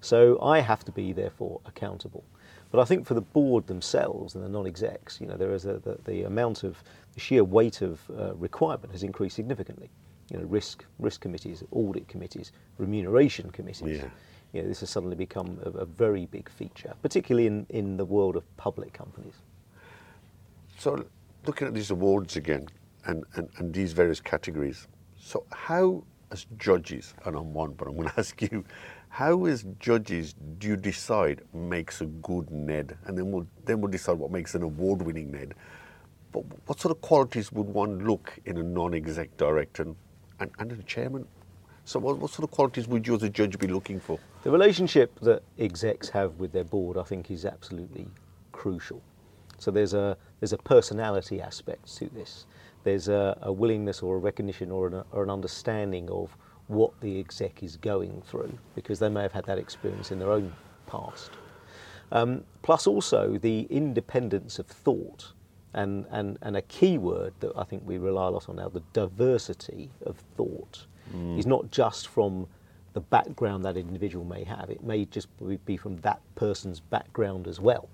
So 0.00 0.40
I 0.40 0.60
have 0.60 0.84
to 0.84 0.92
be 0.92 1.12
therefore 1.12 1.60
accountable. 1.66 2.24
But 2.70 2.80
I 2.80 2.84
think 2.84 3.06
for 3.06 3.14
the 3.14 3.20
board 3.20 3.66
themselves 3.66 4.34
and 4.34 4.44
the 4.44 4.48
non-execs, 4.48 5.20
you 5.20 5.26
know, 5.26 5.36
there 5.36 5.52
is 5.52 5.64
a, 5.64 5.74
the, 5.78 5.98
the 6.04 6.22
amount 6.22 6.64
of 6.64 6.82
the 7.14 7.20
sheer 7.20 7.42
weight 7.44 7.82
of 7.82 8.00
uh, 8.10 8.34
requirement 8.34 8.92
has 8.92 9.02
increased 9.02 9.36
significantly. 9.36 9.90
You 10.30 10.38
know, 10.38 10.44
risk 10.44 10.84
risk 10.98 11.20
committees, 11.20 11.62
audit 11.70 12.08
committees, 12.08 12.52
remuneration 12.78 13.50
committees. 13.50 13.98
Yeah. 13.98 14.08
You 14.52 14.62
know, 14.62 14.68
this 14.68 14.80
has 14.80 14.90
suddenly 14.90 15.16
become 15.16 15.58
a, 15.64 15.70
a 15.70 15.84
very 15.84 16.26
big 16.26 16.48
feature, 16.48 16.94
particularly 17.02 17.46
in, 17.46 17.66
in 17.68 17.96
the 17.96 18.04
world 18.04 18.36
of 18.36 18.44
public 18.56 18.92
companies. 18.94 19.34
So, 20.78 21.04
looking 21.44 21.66
at 21.66 21.74
these 21.74 21.90
awards 21.90 22.36
again 22.36 22.68
and, 23.06 23.24
and, 23.34 23.48
and 23.56 23.74
these 23.74 23.92
various 23.92 24.20
categories, 24.20 24.86
so 25.18 25.44
how, 25.50 26.04
as 26.30 26.46
judges, 26.56 27.14
and 27.24 27.34
I'm 27.34 27.52
one, 27.52 27.72
but 27.72 27.88
I'm 27.88 27.96
going 27.96 28.08
to 28.14 28.20
ask 28.20 28.40
you, 28.40 28.64
how, 29.08 29.46
as 29.46 29.64
judges, 29.80 30.36
do 30.58 30.68
you 30.68 30.76
decide 30.76 31.42
makes 31.52 32.00
a 32.00 32.06
good 32.06 32.52
NED? 32.52 32.96
And 33.06 33.18
then 33.18 33.32
we'll, 33.32 33.48
then 33.64 33.80
we'll 33.80 33.90
decide 33.90 34.18
what 34.18 34.30
makes 34.30 34.54
an 34.54 34.62
award 34.62 35.02
winning 35.02 35.32
NED. 35.32 35.54
But 36.30 36.44
what 36.66 36.78
sort 36.78 36.94
of 36.94 37.00
qualities 37.00 37.50
would 37.50 37.66
one 37.66 38.06
look 38.06 38.38
in 38.44 38.56
a 38.58 38.62
non 38.62 38.94
exec 38.94 39.36
director 39.36 39.82
and, 39.82 39.96
and, 40.38 40.50
and 40.60 40.70
a 40.70 40.82
chairman? 40.84 41.26
So, 41.86 41.98
what, 41.98 42.18
what 42.18 42.30
sort 42.30 42.44
of 42.44 42.52
qualities 42.52 42.86
would 42.86 43.04
you, 43.04 43.16
as 43.16 43.24
a 43.24 43.30
judge, 43.30 43.58
be 43.58 43.66
looking 43.66 43.98
for? 43.98 44.20
The 44.44 44.50
relationship 44.52 45.18
that 45.22 45.42
execs 45.58 46.08
have 46.10 46.34
with 46.34 46.52
their 46.52 46.62
board, 46.62 46.98
I 46.98 47.02
think, 47.02 47.32
is 47.32 47.44
absolutely 47.44 48.06
crucial. 48.52 49.02
So 49.58 49.72
there's 49.72 49.94
a 49.94 50.16
there's 50.40 50.52
a 50.52 50.58
personality 50.58 51.40
aspect 51.40 51.96
to 51.96 52.06
this. 52.06 52.46
There's 52.84 53.08
a, 53.08 53.38
a 53.42 53.52
willingness 53.52 54.02
or 54.02 54.16
a 54.16 54.18
recognition 54.18 54.70
or 54.70 54.86
an, 54.86 55.02
or 55.12 55.22
an 55.22 55.30
understanding 55.30 56.08
of 56.10 56.36
what 56.68 56.92
the 57.00 57.18
exec 57.18 57.62
is 57.62 57.76
going 57.76 58.22
through 58.26 58.56
because 58.74 58.98
they 58.98 59.08
may 59.08 59.22
have 59.22 59.32
had 59.32 59.44
that 59.46 59.58
experience 59.58 60.12
in 60.12 60.18
their 60.18 60.30
own 60.30 60.52
past. 60.86 61.30
Um, 62.12 62.44
plus, 62.62 62.86
also 62.86 63.38
the 63.38 63.66
independence 63.70 64.58
of 64.58 64.66
thought, 64.66 65.32
and, 65.74 66.06
and, 66.10 66.38
and 66.42 66.56
a 66.56 66.62
key 66.62 66.98
word 66.98 67.34
that 67.40 67.52
I 67.56 67.64
think 67.64 67.82
we 67.86 67.98
rely 67.98 68.28
a 68.28 68.30
lot 68.30 68.48
on 68.48 68.56
now 68.56 68.68
the 68.68 68.82
diversity 68.92 69.90
of 70.06 70.16
thought 70.36 70.86
is 71.38 71.46
not 71.46 71.70
just 71.70 72.08
from 72.08 72.46
the 72.94 73.00
background 73.00 73.64
that 73.64 73.76
an 73.76 73.86
individual 73.88 74.24
may 74.24 74.44
have, 74.44 74.70
it 74.70 74.82
may 74.82 75.04
just 75.04 75.28
be 75.64 75.76
from 75.76 75.96
that 75.98 76.20
person's 76.34 76.80
background 76.80 77.46
as 77.46 77.60
well. 77.60 77.88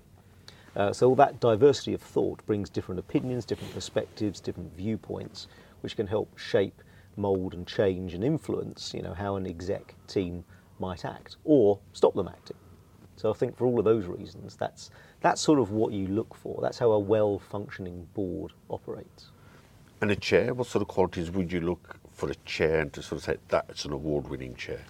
Uh, 0.75 0.91
so 0.91 1.09
all 1.09 1.15
that 1.15 1.39
diversity 1.39 1.93
of 1.93 2.01
thought 2.01 2.45
brings 2.45 2.69
different 2.69 2.99
opinions, 2.99 3.45
different 3.45 3.73
perspectives, 3.73 4.39
different 4.39 4.75
viewpoints, 4.75 5.47
which 5.81 5.95
can 5.95 6.07
help 6.07 6.37
shape, 6.37 6.81
mould, 7.15 7.53
and 7.53 7.65
change 7.65 8.13
and 8.13 8.23
influence, 8.23 8.93
you 8.93 9.01
know, 9.01 9.13
how 9.13 9.35
an 9.35 9.47
exec 9.47 9.95
team 10.07 10.43
might 10.79 11.05
act 11.05 11.37
or 11.45 11.79
stop 11.93 12.13
them 12.13 12.27
acting. 12.27 12.57
So 13.15 13.29
I 13.29 13.33
think 13.33 13.55
for 13.55 13.65
all 13.65 13.79
of 13.79 13.85
those 13.85 14.07
reasons, 14.07 14.57
that's 14.57 14.91
that's 15.21 15.41
sort 15.41 15.59
of 15.59 15.71
what 15.71 15.93
you 15.93 16.07
look 16.07 16.35
for. 16.35 16.59
That's 16.61 16.77
how 16.77 16.91
a 16.91 16.99
well-functioning 16.99 18.07
board 18.13 18.51
operates. 18.69 19.31
And 20.01 20.11
a 20.11 20.15
chair, 20.15 20.53
what 20.53 20.67
sort 20.67 20.81
of 20.81 20.89
qualities 20.89 21.31
would 21.31 21.51
you 21.51 21.61
look 21.61 21.97
for 22.11 22.29
a 22.29 22.35
chair 22.45 22.81
and 22.81 22.91
to 22.93 23.01
sort 23.01 23.19
of 23.19 23.23
say 23.23 23.37
that's 23.47 23.85
an 23.85 23.93
award 23.93 24.29
winning 24.29 24.55
chair? 24.55 24.81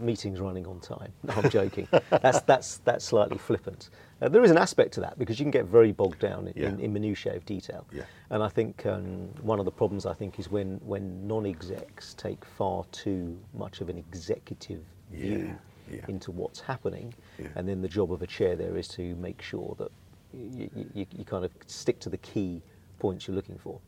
Meetings 0.00 0.40
running 0.40 0.66
on 0.66 0.80
time. 0.80 1.12
No, 1.22 1.34
I'm 1.34 1.50
joking. 1.50 1.88
that's 2.10 2.40
that's 2.42 2.78
that's 2.78 3.04
slightly 3.04 3.38
flippant. 3.38 3.90
Uh, 4.20 4.28
there 4.28 4.42
is 4.42 4.50
an 4.50 4.58
aspect 4.58 4.92
to 4.94 5.00
that 5.00 5.18
because 5.18 5.38
you 5.38 5.44
can 5.44 5.50
get 5.50 5.66
very 5.66 5.92
bogged 5.92 6.18
down 6.20 6.48
in, 6.48 6.54
Yeah. 6.56 6.68
in, 6.68 6.80
in 6.80 6.92
minutiae 6.92 7.34
of 7.36 7.44
detail. 7.44 7.86
Yeah. 7.92 8.02
And 8.30 8.42
I 8.42 8.48
think 8.48 8.86
um, 8.86 9.28
one 9.42 9.58
of 9.58 9.64
the 9.64 9.70
problems 9.70 10.06
I 10.06 10.14
think 10.14 10.38
is 10.38 10.50
when 10.50 10.80
when 10.84 11.26
non-execs 11.26 12.14
take 12.14 12.44
far 12.44 12.84
too 12.92 13.38
much 13.54 13.80
of 13.80 13.88
an 13.88 13.98
executive 13.98 14.82
view 15.12 15.54
Yeah, 15.90 15.96
yeah. 15.96 16.04
into 16.08 16.30
what's 16.30 16.60
happening, 16.60 17.14
and 17.54 17.68
then 17.68 17.82
the 17.82 17.88
job 17.88 18.12
of 18.12 18.22
a 18.22 18.26
chair 18.26 18.56
there 18.56 18.76
is 18.76 18.88
to 18.88 19.14
make 19.16 19.42
sure 19.42 19.74
that 19.78 19.90
you, 20.32 20.68
you, 20.94 21.06
you 21.16 21.24
kind 21.24 21.44
of 21.44 21.52
stick 21.66 21.98
to 22.00 22.08
the 22.10 22.18
key 22.18 22.62
points 22.98 23.26
you're 23.28 23.36
looking 23.36 23.58
for. 23.58 23.78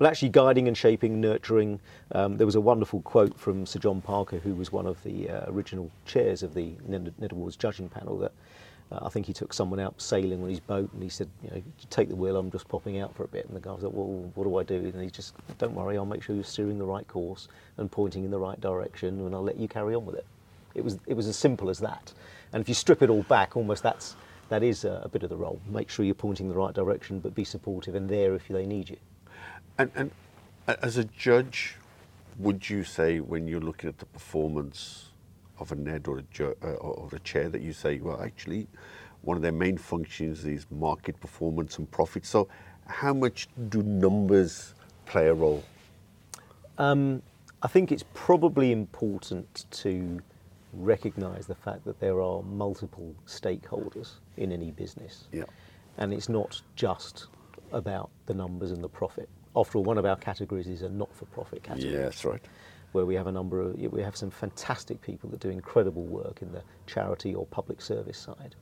But 0.00 0.06
actually, 0.06 0.30
guiding 0.30 0.66
and 0.66 0.74
shaping, 0.74 1.20
nurturing. 1.20 1.78
Um, 2.12 2.38
there 2.38 2.46
was 2.46 2.54
a 2.54 2.60
wonderful 2.60 3.02
quote 3.02 3.38
from 3.38 3.66
Sir 3.66 3.78
John 3.78 4.00
Parker, 4.00 4.38
who 4.38 4.54
was 4.54 4.72
one 4.72 4.86
of 4.86 5.02
the 5.02 5.28
uh, 5.28 5.52
original 5.52 5.90
chairs 6.06 6.42
of 6.42 6.54
the 6.54 6.72
Ned, 6.88 7.12
Ned 7.18 7.32
Awards 7.32 7.54
judging 7.54 7.90
panel. 7.90 8.16
That 8.16 8.32
uh, 8.90 9.00
I 9.02 9.10
think 9.10 9.26
he 9.26 9.34
took 9.34 9.52
someone 9.52 9.78
out 9.78 10.00
sailing 10.00 10.42
on 10.42 10.48
his 10.48 10.58
boat, 10.58 10.90
and 10.94 11.02
he 11.02 11.10
said, 11.10 11.28
"You 11.42 11.50
know, 11.50 11.62
take 11.90 12.08
the 12.08 12.16
wheel. 12.16 12.38
I'm 12.38 12.50
just 12.50 12.66
popping 12.66 12.98
out 12.98 13.14
for 13.14 13.24
a 13.24 13.28
bit." 13.28 13.44
And 13.44 13.54
the 13.54 13.60
guy 13.60 13.72
was 13.72 13.82
like, 13.82 13.92
"Well, 13.92 14.32
what 14.36 14.44
do 14.44 14.56
I 14.56 14.62
do?" 14.62 14.90
And 14.90 15.02
he 15.02 15.10
just, 15.10 15.34
"Don't 15.58 15.74
worry. 15.74 15.98
I'll 15.98 16.06
make 16.06 16.22
sure 16.22 16.34
you're 16.34 16.44
steering 16.46 16.78
the 16.78 16.86
right 16.86 17.06
course 17.06 17.48
and 17.76 17.90
pointing 17.90 18.24
in 18.24 18.30
the 18.30 18.38
right 18.38 18.58
direction, 18.58 19.20
and 19.20 19.34
I'll 19.34 19.44
let 19.44 19.58
you 19.58 19.68
carry 19.68 19.94
on 19.94 20.06
with 20.06 20.16
it." 20.16 20.24
It 20.74 20.82
was 20.82 20.98
it 21.06 21.12
was 21.12 21.26
as 21.26 21.36
simple 21.36 21.68
as 21.68 21.78
that. 21.80 22.10
And 22.54 22.62
if 22.62 22.70
you 22.70 22.74
strip 22.74 23.02
it 23.02 23.10
all 23.10 23.24
back, 23.24 23.54
almost 23.54 23.82
that's 23.82 24.16
that 24.48 24.62
is 24.62 24.86
a, 24.86 25.02
a 25.04 25.10
bit 25.10 25.24
of 25.24 25.28
the 25.28 25.36
role. 25.36 25.60
Make 25.68 25.90
sure 25.90 26.06
you're 26.06 26.14
pointing 26.14 26.46
in 26.46 26.52
the 26.52 26.58
right 26.58 26.72
direction, 26.72 27.20
but 27.20 27.34
be 27.34 27.44
supportive 27.44 27.94
and 27.94 28.08
there 28.08 28.34
if 28.34 28.48
they 28.48 28.64
need 28.64 28.88
you. 28.88 28.96
And, 29.80 29.90
and 29.94 30.10
as 30.82 30.98
a 30.98 31.04
judge, 31.04 31.76
would 32.38 32.68
you 32.68 32.84
say 32.84 33.20
when 33.20 33.48
you're 33.48 33.60
looking 33.60 33.88
at 33.88 33.98
the 33.98 34.04
performance 34.04 35.08
of 35.58 35.72
a 35.72 35.74
NED 35.74 36.06
or 36.06 36.18
a, 36.18 36.22
ju- 36.30 36.56
uh, 36.62 36.72
or 36.72 36.92
or 36.94 37.08
a 37.14 37.18
chair 37.20 37.48
that 37.48 37.62
you 37.62 37.72
say, 37.72 37.98
well, 37.98 38.20
actually, 38.20 38.66
one 39.22 39.38
of 39.38 39.42
their 39.42 39.52
main 39.52 39.78
functions 39.78 40.44
is 40.44 40.66
market 40.70 41.18
performance 41.18 41.78
and 41.78 41.90
profit. 41.90 42.26
So, 42.26 42.46
how 42.88 43.14
much 43.14 43.48
do 43.70 43.82
numbers 43.82 44.74
play 45.06 45.28
a 45.28 45.34
role? 45.34 45.64
Um, 46.76 47.22
I 47.62 47.68
think 47.68 47.90
it's 47.90 48.04
probably 48.12 48.72
important 48.72 49.64
to 49.70 50.20
recognise 50.74 51.46
the 51.46 51.54
fact 51.54 51.86
that 51.86 52.00
there 52.00 52.20
are 52.20 52.42
multiple 52.42 53.14
stakeholders 53.26 54.16
in 54.36 54.52
any 54.52 54.72
business. 54.72 55.24
Yeah. 55.32 55.44
And 55.96 56.12
it's 56.12 56.28
not 56.28 56.60
just 56.76 57.28
about 57.72 58.10
the 58.26 58.34
numbers 58.34 58.72
and 58.72 58.84
the 58.84 58.88
profit. 58.88 59.28
After 59.56 59.78
all, 59.78 59.84
one 59.84 59.98
of 59.98 60.04
our 60.04 60.16
categories 60.16 60.68
is 60.68 60.82
a 60.82 60.88
not-for-profit 60.88 61.62
category. 61.62 61.92
Yeah, 61.94 62.02
that's 62.02 62.24
right. 62.24 62.42
where 62.92 63.06
we 63.06 63.14
have 63.14 63.26
a 63.26 63.32
number 63.32 63.60
of 63.60 63.78
we 63.92 64.02
have 64.02 64.16
some 64.16 64.30
fantastic 64.30 65.00
people 65.00 65.30
that 65.30 65.40
do 65.40 65.48
incredible 65.48 66.04
work 66.04 66.42
in 66.42 66.52
the 66.52 66.62
charity 66.86 67.34
or 67.34 67.46
public 67.46 67.80
service 67.80 68.18
side. 68.18 68.54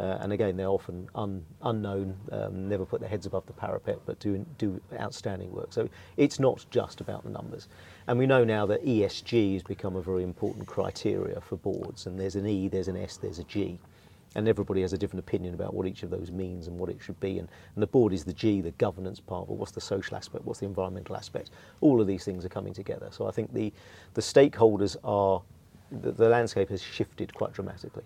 Uh, 0.00 0.18
and 0.20 0.32
again, 0.32 0.56
they're 0.56 0.66
often 0.66 1.08
un, 1.14 1.44
unknown, 1.62 2.16
um, 2.32 2.68
never 2.68 2.84
put 2.84 3.00
their 3.00 3.08
heads 3.08 3.26
above 3.26 3.46
the 3.46 3.52
parapet, 3.52 4.00
but 4.06 4.18
do 4.18 4.44
do 4.58 4.80
outstanding 5.00 5.52
work. 5.52 5.72
So 5.72 5.88
it's 6.16 6.40
not 6.40 6.66
just 6.70 7.00
about 7.00 7.22
the 7.22 7.30
numbers. 7.30 7.68
And 8.08 8.18
we 8.18 8.26
know 8.26 8.42
now 8.44 8.66
that 8.66 8.84
ESG 8.84 9.52
has 9.54 9.62
become 9.62 9.94
a 9.94 10.02
very 10.02 10.24
important 10.24 10.66
criteria 10.66 11.40
for 11.40 11.56
boards. 11.56 12.06
And 12.06 12.18
there's 12.18 12.34
an 12.34 12.46
E, 12.46 12.66
there's 12.68 12.88
an 12.88 12.96
S, 12.96 13.18
there's 13.18 13.38
a 13.38 13.44
G. 13.44 13.78
And 14.36 14.48
everybody 14.48 14.80
has 14.80 14.92
a 14.92 14.98
different 14.98 15.20
opinion 15.20 15.54
about 15.54 15.74
what 15.74 15.86
each 15.86 16.02
of 16.02 16.10
those 16.10 16.32
means 16.32 16.66
and 16.66 16.76
what 16.78 16.90
it 16.90 16.98
should 17.00 17.18
be. 17.20 17.38
And, 17.38 17.48
and 17.74 17.82
the 17.82 17.86
board 17.86 18.12
is 18.12 18.24
the 18.24 18.32
G, 18.32 18.60
the 18.60 18.72
governance 18.72 19.20
part, 19.20 19.46
but 19.46 19.54
what's 19.54 19.72
the 19.72 19.80
social 19.80 20.16
aspect, 20.16 20.44
what's 20.44 20.60
the 20.60 20.66
environmental 20.66 21.16
aspect? 21.16 21.50
All 21.80 22.00
of 22.00 22.06
these 22.06 22.24
things 22.24 22.44
are 22.44 22.48
coming 22.48 22.74
together. 22.74 23.08
So 23.10 23.28
I 23.28 23.30
think 23.30 23.52
the, 23.52 23.72
the 24.14 24.20
stakeholders 24.20 24.96
are, 25.04 25.40
the, 25.90 26.10
the 26.10 26.28
landscape 26.28 26.68
has 26.70 26.82
shifted 26.82 27.32
quite 27.32 27.52
dramatically. 27.52 28.02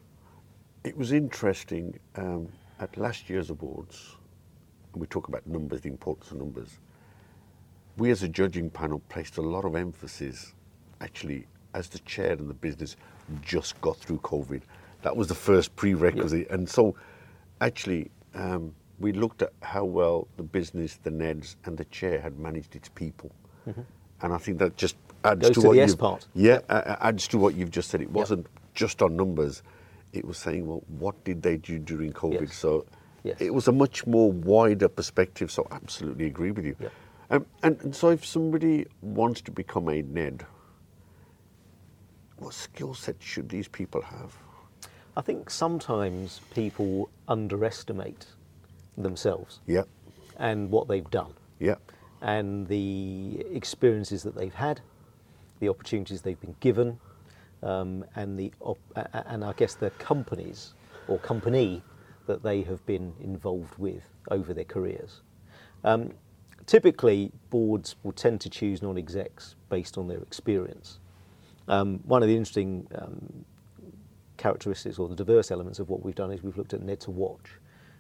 It 0.85 0.97
was 0.97 1.13
interesting 1.13 1.99
um, 2.17 2.49
at 2.79 2.97
last 2.97 3.31
year's 3.31 3.51
awards, 3.51 4.17
and 4.93 5.01
we 5.01 5.07
talk 5.07 5.29
about 5.29 5.47
numbers, 5.47 5.81
the 5.81 5.89
importance 5.89 6.31
of 6.31 6.37
numbers. 6.37 6.79
We 7.97 8.11
as 8.11 8.23
a 8.23 8.29
judging 8.29 8.71
panel 8.71 9.01
placed 9.09 9.39
a 9.39 9.43
lot 9.43 9.65
of 9.65 9.75
emphasis, 9.75 10.53
actually, 11.01 11.47
as 11.75 11.89
the 11.89 11.99
chair 12.01 12.33
and 12.33 12.49
the 12.49 12.55
business 12.55 12.97
just 13.43 13.81
got 13.81 13.97
through 13.97 14.19
COVID. 14.19 14.63
That 15.03 15.17
was 15.17 15.29
the 15.29 15.35
first 15.35 15.75
prerequisite. 15.77 16.49
And 16.51 16.69
so, 16.69 16.95
actually, 17.61 18.11
um, 18.35 18.75
we 18.99 19.13
looked 19.13 19.43
at 19.43 19.53
how 19.63 19.85
well 19.85 20.27
the 20.37 20.43
business, 20.43 20.99
the 21.03 21.11
NEDs, 21.11 21.57
and 21.65 21.77
the 21.79 21.85
chair 21.87 22.21
had 22.21 22.39
managed 22.39 22.75
its 22.75 22.89
people. 22.89 23.31
And 24.21 24.33
I 24.33 24.39
think 24.39 24.59
that 24.59 24.77
just 24.77 24.97
adds 25.25 25.43
Goes 25.43 25.55
to, 25.57 25.61
to 25.61 25.67
what 25.69 25.77
you've- 25.77 25.97
part. 25.97 26.27
Yeah, 26.35 26.61
uh, 26.69 26.97
adds 27.01 27.29
to 27.29 27.39
what 27.39 27.55
you've 27.55 27.71
just 27.71 27.91
said. 27.91 28.01
It 28.01 28.11
wasn't 28.11 28.47
just 28.75 29.03
on 29.03 29.15
numbers. 29.17 29.63
It 30.13 30.25
was 30.25 30.39
saying, 30.39 30.67
well, 30.67 30.83
what 30.89 31.23
did 31.25 31.43
they 31.43 31.59
do 31.59 31.79
during 31.79 32.13
COVID? 32.13 32.41
Yes. 32.49 32.55
So 32.57 32.87
Yes. 33.25 33.37
it 33.41 33.53
was 33.53 33.69
a 33.69 33.73
much 33.73 34.07
more 34.07 34.33
wider 34.33 34.89
perspective. 34.89 35.51
So 35.53 35.67
absolutely 35.71 36.25
agree 36.27 36.51
with 36.51 36.65
you. 36.65 36.75
Yeah. 36.81 36.89
Um, 37.31 37.47
and, 37.63 37.79
and 37.83 37.95
so 37.95 38.09
if 38.09 38.25
somebody 38.25 38.87
wants 39.03 39.43
to 39.43 39.51
become 39.51 39.89
a 39.91 40.01
NED, 40.03 40.47
what 42.39 42.55
skill 42.55 42.95
set 42.95 43.17
should 43.21 43.49
these 43.51 43.69
people 43.69 44.01
have? 44.01 44.35
I 45.19 45.21
think 45.21 45.51
sometimes 45.51 46.41
people 46.55 47.11
underestimate 47.27 48.27
themselves 48.97 49.59
Yeah, 49.67 49.83
and 50.37 50.71
what 50.71 50.87
they've 50.87 51.11
done. 51.11 51.35
yeah, 51.59 51.75
and 52.23 52.69
the 52.69 53.45
experiences 53.53 54.23
that 54.23 54.37
they've 54.37 54.55
had, 54.55 54.81
the 55.59 55.69
opportunities 55.69 56.23
they've 56.23 56.41
been 56.41 56.55
given, 56.61 57.01
um, 57.65 58.05
and 58.15 58.39
the 58.39 58.53
op- 58.61 58.79
and 59.13 59.45
I 59.45 59.53
guess 59.55 59.75
the 59.75 59.91
companies 59.91 60.75
or 61.09 61.19
company 61.19 61.83
that 62.29 62.45
they 62.45 62.63
have 62.63 62.87
been 62.87 63.13
involved 63.21 63.77
with 63.77 64.05
over 64.31 64.55
their 64.55 64.65
careers. 64.65 65.21
Um, 65.83 66.13
typically, 66.67 67.33
boards 67.51 67.97
will 68.05 68.13
tend 68.13 68.41
to 68.43 68.51
choose 68.51 68.83
non-execs 68.83 69.57
based 69.69 69.99
on 69.99 70.07
their 70.07 70.19
experience. 70.19 71.01
Um, 71.67 72.01
one 72.05 72.23
of 72.23 72.29
the 72.29 72.37
interesting 72.37 72.87
um, 72.95 73.45
characteristics 74.39 74.99
or 74.99 75.09
the 75.09 75.15
diverse 75.15 75.51
elements 75.51 75.79
of 75.79 75.91
what 75.91 76.03
we've 76.03 76.15
done 76.15 76.31
is 76.33 76.43
we've 76.43 76.57
looked 76.57 76.73
at 76.73 76.81
Ned 76.83 77.01
to 77.01 77.11
Watch, 77.11 77.51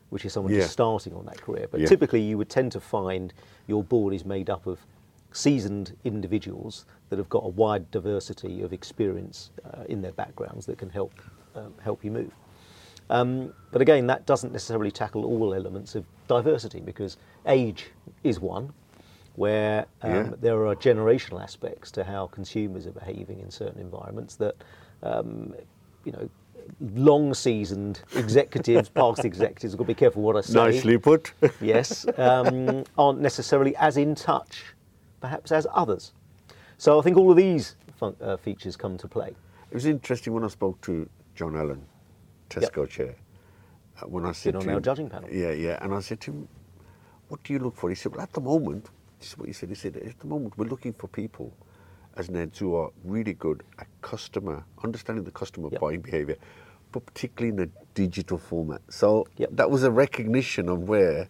which 0.08 0.24
is 0.24 0.32
someone 0.32 0.52
Yeah. 0.52 0.60
just 0.60 0.72
starting 0.72 1.12
on 1.14 1.26
that 1.26 1.40
career. 1.42 1.66
But 1.70 1.80
Yeah. 1.80 1.88
typically, 1.88 2.22
you 2.22 2.38
would 2.38 2.48
tend 2.48 2.72
to 2.72 2.80
find 2.80 3.34
your 3.66 3.84
board 3.84 4.14
is 4.14 4.24
made 4.24 4.48
up 4.48 4.66
of 4.66 4.86
seasoned 5.32 5.94
individuals 6.04 6.86
that 7.10 7.18
have 7.18 7.28
got 7.28 7.44
a 7.44 7.48
wide 7.48 7.90
diversity 7.90 8.62
of 8.62 8.72
experience 8.72 9.50
uh, 9.64 9.84
in 9.88 10.00
their 10.00 10.12
backgrounds 10.12 10.64
that 10.66 10.78
can 10.78 10.88
help 10.90 11.12
um, 11.54 11.74
help 11.82 12.04
you 12.04 12.10
move. 12.10 12.32
Um, 13.10 13.52
but 13.72 13.82
again, 13.82 14.06
that 14.06 14.26
doesn't 14.26 14.52
necessarily 14.52 14.90
tackle 14.90 15.24
all 15.24 15.54
elements 15.54 15.94
of 15.94 16.04
diversity 16.28 16.80
because 16.80 17.16
age 17.46 17.90
is 18.22 18.38
one, 18.38 18.72
where 19.34 19.86
um, 20.02 20.10
Yeah. 20.10 20.30
there 20.40 20.66
are 20.66 20.76
generational 20.76 21.42
aspects 21.42 21.90
to 21.92 22.04
how 22.04 22.26
consumers 22.26 22.86
are 22.86 22.92
behaving 22.92 23.40
in 23.40 23.50
certain 23.50 23.80
environments 23.80 24.36
that, 24.36 24.56
um, 25.02 25.54
you 26.04 26.12
know, 26.12 26.28
long 26.94 27.34
seasoned 27.34 28.00
executives, 28.14 28.88
past 28.88 29.24
executives, 29.24 29.74
I've 29.74 29.78
got 29.78 29.84
to 29.84 29.88
be 29.88 29.94
careful 29.94 30.22
what 30.22 30.36
I 30.36 30.40
say. 30.42 30.54
Nicely 30.54 30.98
put. 30.98 31.32
Yes, 31.60 32.06
um, 32.18 32.84
aren't 32.96 33.20
necessarily 33.20 33.74
as 33.76 33.96
in 33.96 34.14
touch, 34.14 34.64
perhaps, 35.20 35.50
as 35.52 35.66
others. 35.72 36.12
So 36.76 36.98
I 36.98 37.02
think 37.02 37.16
all 37.16 37.30
of 37.30 37.36
these 37.36 37.74
fun- 37.96 38.16
uh, 38.20 38.36
features 38.36 38.76
come 38.76 38.96
to 38.98 39.08
play. 39.08 39.28
It 39.70 39.74
was 39.74 39.86
interesting 39.86 40.32
when 40.32 40.44
I 40.44 40.48
spoke 40.48 40.80
to 40.82 41.08
John 41.34 41.56
Allan, 41.56 41.84
Tesco 42.50 42.88
chair. 42.88 43.14
uh, 44.00 44.06
When 44.06 44.24
I 44.24 44.32
said 44.32 44.54
on 44.56 44.62
to 44.62 44.68
our 44.70 44.76
him- 44.76 44.82
judging 44.82 45.08
panel. 45.10 45.28
Yeah, 45.30 45.52
yeah. 45.52 45.78
And 45.82 45.92
I 45.94 46.00
said 46.00 46.20
to 46.22 46.30
him, 46.32 46.48
"What 47.28 47.42
do 47.42 47.52
you 47.52 47.58
look 47.58 47.76
for?" 47.76 47.88
He 47.88 47.94
said, 47.96 48.12
"Well, 48.12 48.20
at 48.22 48.32
the 48.32 48.40
moment, 48.40 48.88
this 49.18 49.30
is 49.32 49.38
what 49.38 49.48
he 49.48 49.52
said. 49.52 49.68
He 49.70 49.74
said, 49.74 49.96
at 49.96 50.18
the 50.20 50.26
moment, 50.26 50.56
we're 50.56 50.66
looking 50.68 50.92
for 50.92 51.08
people 51.08 51.52
as 52.18 52.28
Neds 52.28 52.58
who 52.58 52.74
are 52.74 52.90
really 53.04 53.32
good 53.32 53.62
at 53.78 53.86
customer 54.02 54.64
understanding 54.84 55.24
the 55.24 55.30
customer 55.30 55.68
Yep. 55.72 55.80
buying 55.80 56.00
behaviour, 56.00 56.36
but 56.92 57.06
particularly 57.06 57.54
in 57.56 57.68
a 57.68 57.70
digital 57.94 58.38
format. 58.38 58.82
So 58.90 59.26
Yep. 59.36 59.50
that 59.52 59.70
was 59.70 59.84
a 59.84 59.90
recognition 59.90 60.68
of 60.68 60.88
where." 60.88 61.28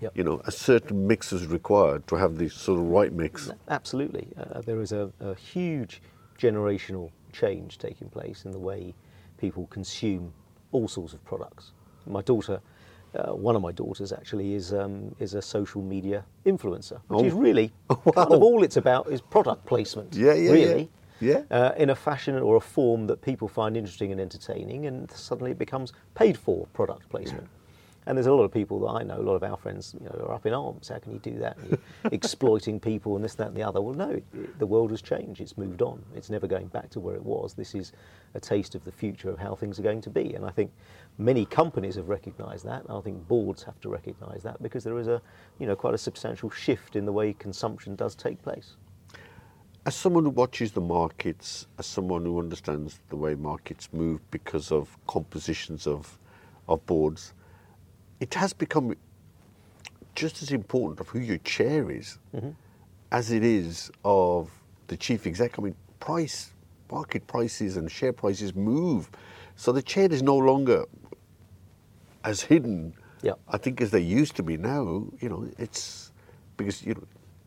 Yep. 0.00 0.16
You 0.16 0.24
know, 0.24 0.40
a 0.46 0.50
certain 0.50 1.06
mix 1.06 1.32
is 1.32 1.46
required 1.46 2.08
to 2.08 2.16
have 2.16 2.36
the 2.36 2.48
sort 2.48 2.80
of 2.80 2.86
right 2.86 3.12
mix. 3.12 3.52
Absolutely. 3.68 4.26
Uh, 4.36 4.60
there 4.62 4.80
is 4.80 4.90
a, 4.90 5.12
a 5.20 5.34
huge 5.36 6.02
generational 6.36 7.10
change 7.32 7.78
taking 7.78 8.08
place 8.08 8.44
in 8.44 8.50
the 8.50 8.58
way 8.58 8.94
people 9.38 9.68
consume 9.68 10.32
all 10.72 10.88
sorts 10.88 11.12
of 11.12 11.24
products. 11.24 11.72
My 12.06 12.20
daughter, 12.22 12.60
uh, 13.14 13.32
one 13.34 13.54
of 13.56 13.62
my 13.62 13.72
daughters 13.72 14.12
actually, 14.12 14.54
is, 14.54 14.72
um, 14.72 15.14
is 15.18 15.34
a 15.34 15.42
social 15.42 15.82
media 15.82 16.24
influencer, 16.46 17.00
which 17.08 17.20
Oh. 17.20 17.24
is 17.24 17.32
really 17.32 17.72
Oh, 17.90 18.00
wow. 18.04 18.12
kind 18.12 18.32
of 18.32 18.42
all 18.42 18.62
it's 18.62 18.76
about 18.76 19.08
is 19.10 19.20
product 19.20 19.66
placement. 19.66 20.14
Yeah, 20.14 20.32
yeah, 20.34 20.34
yeah. 20.34 20.50
really. 20.52 20.90
Yeah. 21.20 21.42
Uh, 21.52 21.70
in 21.76 21.90
a 21.90 21.94
fashion 21.94 22.36
or 22.38 22.56
a 22.56 22.60
form 22.60 23.06
that 23.06 23.22
people 23.22 23.46
find 23.46 23.76
interesting 23.76 24.10
and 24.10 24.20
entertaining, 24.20 24.86
and 24.86 25.08
suddenly 25.12 25.52
it 25.52 25.58
becomes 25.58 25.92
paid 26.14 26.36
for 26.36 26.66
product 26.72 27.08
placement. 27.10 27.46
And 28.04 28.18
there's 28.18 28.26
a 28.26 28.32
lot 28.32 28.42
of 28.42 28.50
people 28.50 28.80
that 28.80 28.88
I 28.88 29.02
know, 29.04 29.16
a 29.20 29.22
lot 29.22 29.36
of 29.36 29.44
our 29.44 29.56
friends, 29.56 29.94
you 30.00 30.04
know, 30.06 30.24
are 30.26 30.32
up 30.34 30.44
in 30.46 30.52
arms. 30.52 30.88
How 30.88 30.98
can 30.98 31.12
you 31.12 31.20
do 31.20 31.38
that? 31.38 31.56
Exploiting 32.10 32.80
people 32.80 33.14
and 33.14 33.24
this, 33.24 33.34
that, 33.36 33.46
and 33.48 33.56
the 33.56 33.62
other. 33.62 33.80
Well, 33.80 33.94
no, 33.94 34.10
it, 34.10 34.24
it- 34.34 34.58
the 34.58 34.66
world 34.66 34.90
has 34.90 35.00
changed. 35.00 35.40
It's 35.40 35.56
moved 35.56 35.82
on. 35.82 36.02
It's 36.16 36.28
never 36.28 36.48
going 36.48 36.66
back 36.66 36.90
to 36.90 37.00
where 37.00 37.14
it 37.14 37.24
was. 37.24 37.54
This 37.54 37.76
is 37.76 37.92
a 38.34 38.40
taste 38.40 38.74
of 38.74 38.84
the 38.84 38.90
future 38.90 39.30
of 39.30 39.38
how 39.38 39.54
things 39.54 39.78
are 39.78 39.82
going 39.82 40.00
to 40.00 40.10
be. 40.10 40.34
And 40.34 40.44
I 40.44 40.50
think 40.50 40.72
many 41.18 41.44
companies 41.44 41.96
have 41.96 42.08
recognised 42.08 42.64
that. 42.64 42.84
I 42.88 43.00
think 43.00 43.26
boards 43.28 43.62
have 43.62 43.80
to 43.80 43.88
recognise 43.88 44.42
that 44.42 44.62
because 44.62 44.84
there 44.84 44.98
is 44.98 45.08
a, 45.08 45.20
you 45.58 45.66
know, 45.66 45.76
quite 45.76 45.94
a 45.94 45.98
substantial 45.98 46.50
shift 46.50 46.96
in 46.96 47.04
the 47.04 47.12
way 47.12 47.32
consumption 47.34 47.94
does 47.94 48.14
take 48.14 48.42
place. 48.42 48.76
As 49.84 49.94
someone 49.96 50.24
who 50.24 50.30
watches 50.30 50.72
the 50.72 50.80
markets, 50.80 51.66
as 51.78 51.86
someone 51.86 52.24
who 52.24 52.38
understands 52.38 53.00
the 53.08 53.16
way 53.16 53.34
markets 53.34 53.88
move 53.92 54.20
because 54.30 54.70
of 54.70 54.96
compositions 55.06 55.86
of, 55.86 56.18
of 56.68 56.84
boards, 56.86 57.34
it 58.20 58.34
has 58.34 58.52
become 58.52 58.94
just 60.14 60.42
as 60.42 60.52
important 60.52 61.00
of 61.00 61.08
who 61.08 61.18
your 61.18 61.38
chair 61.38 61.90
is 61.90 62.18
mm-hmm. 62.34 62.50
as 63.10 63.32
it 63.32 63.42
is 63.42 63.90
of 64.04 64.50
the 64.86 64.96
chief 64.96 65.26
exec. 65.26 65.58
I 65.58 65.62
mean, 65.62 65.74
price, 65.98 66.52
market 66.90 67.26
prices 67.26 67.76
and 67.76 67.90
share 67.90 68.12
prices 68.12 68.54
move. 68.54 69.10
So 69.56 69.72
the 69.72 69.82
chair 69.82 70.06
is 70.12 70.22
no 70.22 70.36
longer 70.36 70.84
as 72.24 72.42
hidden, 72.42 72.94
Yep. 73.22 73.38
I 73.48 73.56
think, 73.56 73.80
as 73.80 73.90
they 73.90 74.00
used 74.00 74.36
to 74.36 74.42
be 74.42 74.56
now. 74.56 75.06
You 75.20 75.28
know, 75.28 75.48
it's 75.58 76.10
because 76.56 76.84
you 76.84 76.94
know, 76.94 77.04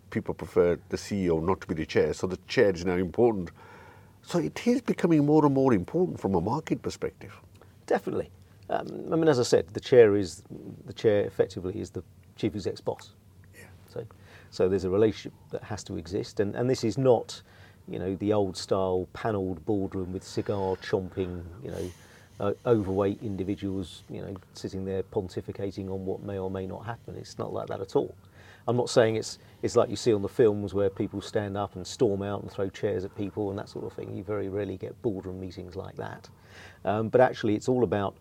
people 0.09 0.33
prefer 0.33 0.79
the 0.89 0.97
CEO 0.97 1.43
not 1.43 1.61
to 1.61 1.67
be 1.67 1.75
the 1.75 1.85
chair, 1.85 2.13
so 2.13 2.27
the 2.27 2.39
chair 2.47 2.71
is 2.71 2.85
now 2.85 2.95
important. 2.95 3.51
So 4.21 4.39
it 4.39 4.65
is 4.65 4.81
becoming 4.81 5.25
more 5.25 5.45
and 5.45 5.53
more 5.53 5.73
important 5.73 6.19
from 6.19 6.33
a 6.33 6.41
market 6.41 6.81
perspective. 6.81 7.33
Definitely. 7.85 8.31
Um, 8.69 8.88
I 9.11 9.15
mean, 9.15 9.27
as 9.27 9.39
I 9.39 9.43
said, 9.43 9.67
the 9.73 9.79
chair 9.79 10.15
is 10.15 10.43
the 10.85 10.93
chair 10.93 11.25
effectively 11.25 11.79
is 11.79 11.91
the 11.91 12.03
chief 12.35 12.55
exec's 12.55 12.81
boss. 12.81 13.11
Yeah. 13.53 13.65
So, 13.93 14.05
so 14.49 14.69
there's 14.69 14.85
a 14.85 14.89
relationship 14.89 15.33
that 15.51 15.63
has 15.63 15.83
to 15.83 15.97
exist, 15.97 16.39
and, 16.39 16.55
and 16.55 16.69
this 16.69 16.83
is 16.83 16.97
not, 16.97 17.41
you 17.88 17.99
know, 17.99 18.15
the 18.15 18.33
old 18.33 18.57
style 18.57 19.07
panelled 19.13 19.63
boardroom 19.65 20.13
with 20.13 20.23
cigar 20.23 20.77
chomping, 20.77 21.43
you 21.63 21.69
know, 21.69 21.91
uh, 22.39 22.53
overweight 22.65 23.21
individuals, 23.21 24.03
you 24.09 24.21
know, 24.21 24.35
sitting 24.53 24.85
there 24.85 25.03
pontificating 25.03 25.89
on 25.89 26.05
what 26.05 26.21
may 26.23 26.37
or 26.37 26.51
may 26.51 26.65
not 26.65 26.85
happen. 26.85 27.15
It's 27.15 27.37
not 27.37 27.53
like 27.53 27.67
that 27.67 27.81
at 27.81 27.95
all. 27.95 28.15
I'm 28.67 28.77
not 28.77 28.89
saying 28.89 29.15
it's 29.15 29.37
it's 29.61 29.75
like 29.75 29.89
you 29.89 29.95
see 29.95 30.13
on 30.13 30.21
the 30.21 30.29
films 30.29 30.73
where 30.73 30.89
people 30.89 31.21
stand 31.21 31.57
up 31.57 31.75
and 31.75 31.85
storm 31.85 32.21
out 32.21 32.41
and 32.41 32.51
throw 32.51 32.69
chairs 32.69 33.03
at 33.05 33.15
people 33.15 33.49
and 33.49 33.59
that 33.59 33.69
sort 33.69 33.85
of 33.85 33.93
thing. 33.93 34.15
You 34.15 34.23
very 34.23 34.49
rarely 34.49 34.77
get 34.77 34.99
boardroom 35.01 35.39
meetings 35.39 35.75
like 35.75 35.95
that. 35.97 36.29
Um, 36.83 37.09
but 37.09 37.21
actually, 37.21 37.55
it's 37.55 37.69
all 37.69 37.83
about 37.83 38.15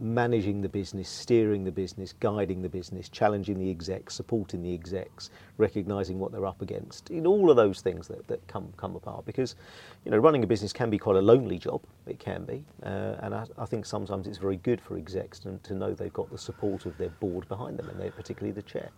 managing 0.00 0.60
the 0.60 0.68
business, 0.68 1.08
steering 1.08 1.64
the 1.64 1.72
business, 1.72 2.12
guiding 2.12 2.62
the 2.62 2.68
business, 2.68 3.08
challenging 3.08 3.58
the 3.58 3.70
execs, 3.70 4.14
supporting 4.14 4.62
the 4.62 4.72
execs, 4.72 5.30
recognizing 5.58 6.18
what 6.18 6.32
they're 6.32 6.46
up 6.46 6.62
against. 6.62 7.10
In 7.10 7.26
all 7.26 7.50
of 7.50 7.56
those 7.56 7.80
things 7.80 8.08
that, 8.08 8.26
that 8.28 8.46
come 8.48 8.72
come 8.76 8.96
apart, 8.96 9.24
because 9.24 9.56
you 10.04 10.10
know 10.10 10.18
running 10.18 10.42
a 10.44 10.46
business 10.46 10.72
can 10.72 10.90
be 10.90 10.98
quite 10.98 11.16
a 11.16 11.22
lonely 11.22 11.58
job. 11.58 11.82
It 12.06 12.18
can 12.18 12.44
be, 12.44 12.64
uh, 12.82 13.16
and 13.20 13.34
I, 13.34 13.46
I 13.58 13.66
think 13.66 13.86
sometimes 13.86 14.26
it's 14.26 14.38
very 14.38 14.56
good 14.56 14.80
for 14.80 14.96
execs 14.96 15.38
to, 15.40 15.58
to 15.62 15.74
know 15.74 15.94
they've 15.94 16.12
got 16.12 16.30
the 16.30 16.38
support 16.38 16.86
of 16.86 16.96
their 16.98 17.10
board 17.10 17.48
behind 17.48 17.78
them, 17.78 17.88
and 17.88 18.00
they're 18.00 18.10
particularly 18.10 18.52
the 18.52 18.62
chair. 18.62 18.90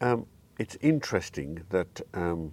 Um, 0.00 0.26
it's 0.58 0.76
interesting 0.80 1.62
that 1.70 2.00
um, 2.14 2.52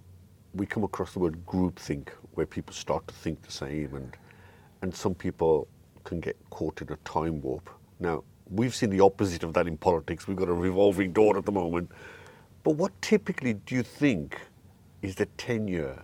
we 0.54 0.66
come 0.66 0.84
across 0.84 1.12
the 1.12 1.18
word 1.18 1.44
groupthink, 1.46 2.08
where 2.34 2.46
people 2.46 2.74
start 2.74 3.06
to 3.08 3.14
think 3.14 3.42
the 3.42 3.52
same, 3.52 3.94
and 3.94 4.16
and 4.82 4.94
some 4.94 5.14
people 5.14 5.68
can 6.06 6.20
get 6.20 6.36
caught 6.50 6.80
in 6.80 6.90
a 6.92 6.96
time 7.04 7.42
warp. 7.42 7.68
Now 8.00 8.24
we've 8.50 8.74
seen 8.74 8.90
the 8.90 9.00
opposite 9.00 9.42
of 9.42 9.52
that 9.54 9.66
in 9.66 9.76
politics. 9.76 10.26
We've 10.26 10.36
got 10.36 10.48
a 10.48 10.54
revolving 10.54 11.12
door 11.12 11.36
at 11.36 11.44
the 11.44 11.52
moment. 11.52 11.90
But 12.64 12.76
what 12.76 12.92
typically 13.02 13.54
do 13.54 13.74
you 13.74 13.82
think 13.82 14.40
is 15.02 15.14
the 15.16 15.26
tenure 15.36 16.02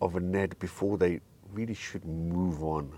of 0.00 0.16
a 0.16 0.20
Ned 0.20 0.58
before 0.58 0.96
they 0.98 1.20
really 1.52 1.74
should 1.74 2.04
move 2.04 2.62
on, 2.62 2.90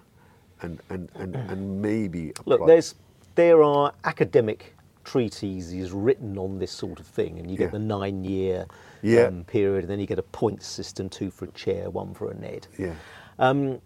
and 0.61 0.81
and 0.91 1.09
and, 1.15 1.35
and 1.35 1.81
maybe 1.83 2.33
Look, 2.45 2.67
there's 2.67 2.95
there 3.35 3.63
are 3.63 3.93
academic 4.05 4.75
treatises 5.05 5.91
written 5.93 6.39
on 6.39 6.59
this 6.61 6.71
sort 6.71 7.01
of 7.01 7.07
thing, 7.07 7.39
and 7.41 7.51
you 7.51 7.57
get 7.57 7.65
Yeah. 7.67 7.71
the 7.71 7.79
nine-year 7.81 8.67
Yeah. 9.03 9.23
um, 9.23 9.45
period, 9.45 9.83
and 9.85 9.91
then 9.91 9.99
you 9.99 10.07
get 10.07 10.19
a 10.21 10.23
point 10.23 10.63
system: 10.63 11.09
two 11.09 11.31
for 11.31 11.47
a 11.47 11.51
chair, 11.53 11.91
one 11.91 12.15
for 12.15 12.31
a 12.31 12.35
ned. 12.35 12.67
yeah. 12.79 12.95
Um, 13.39 13.81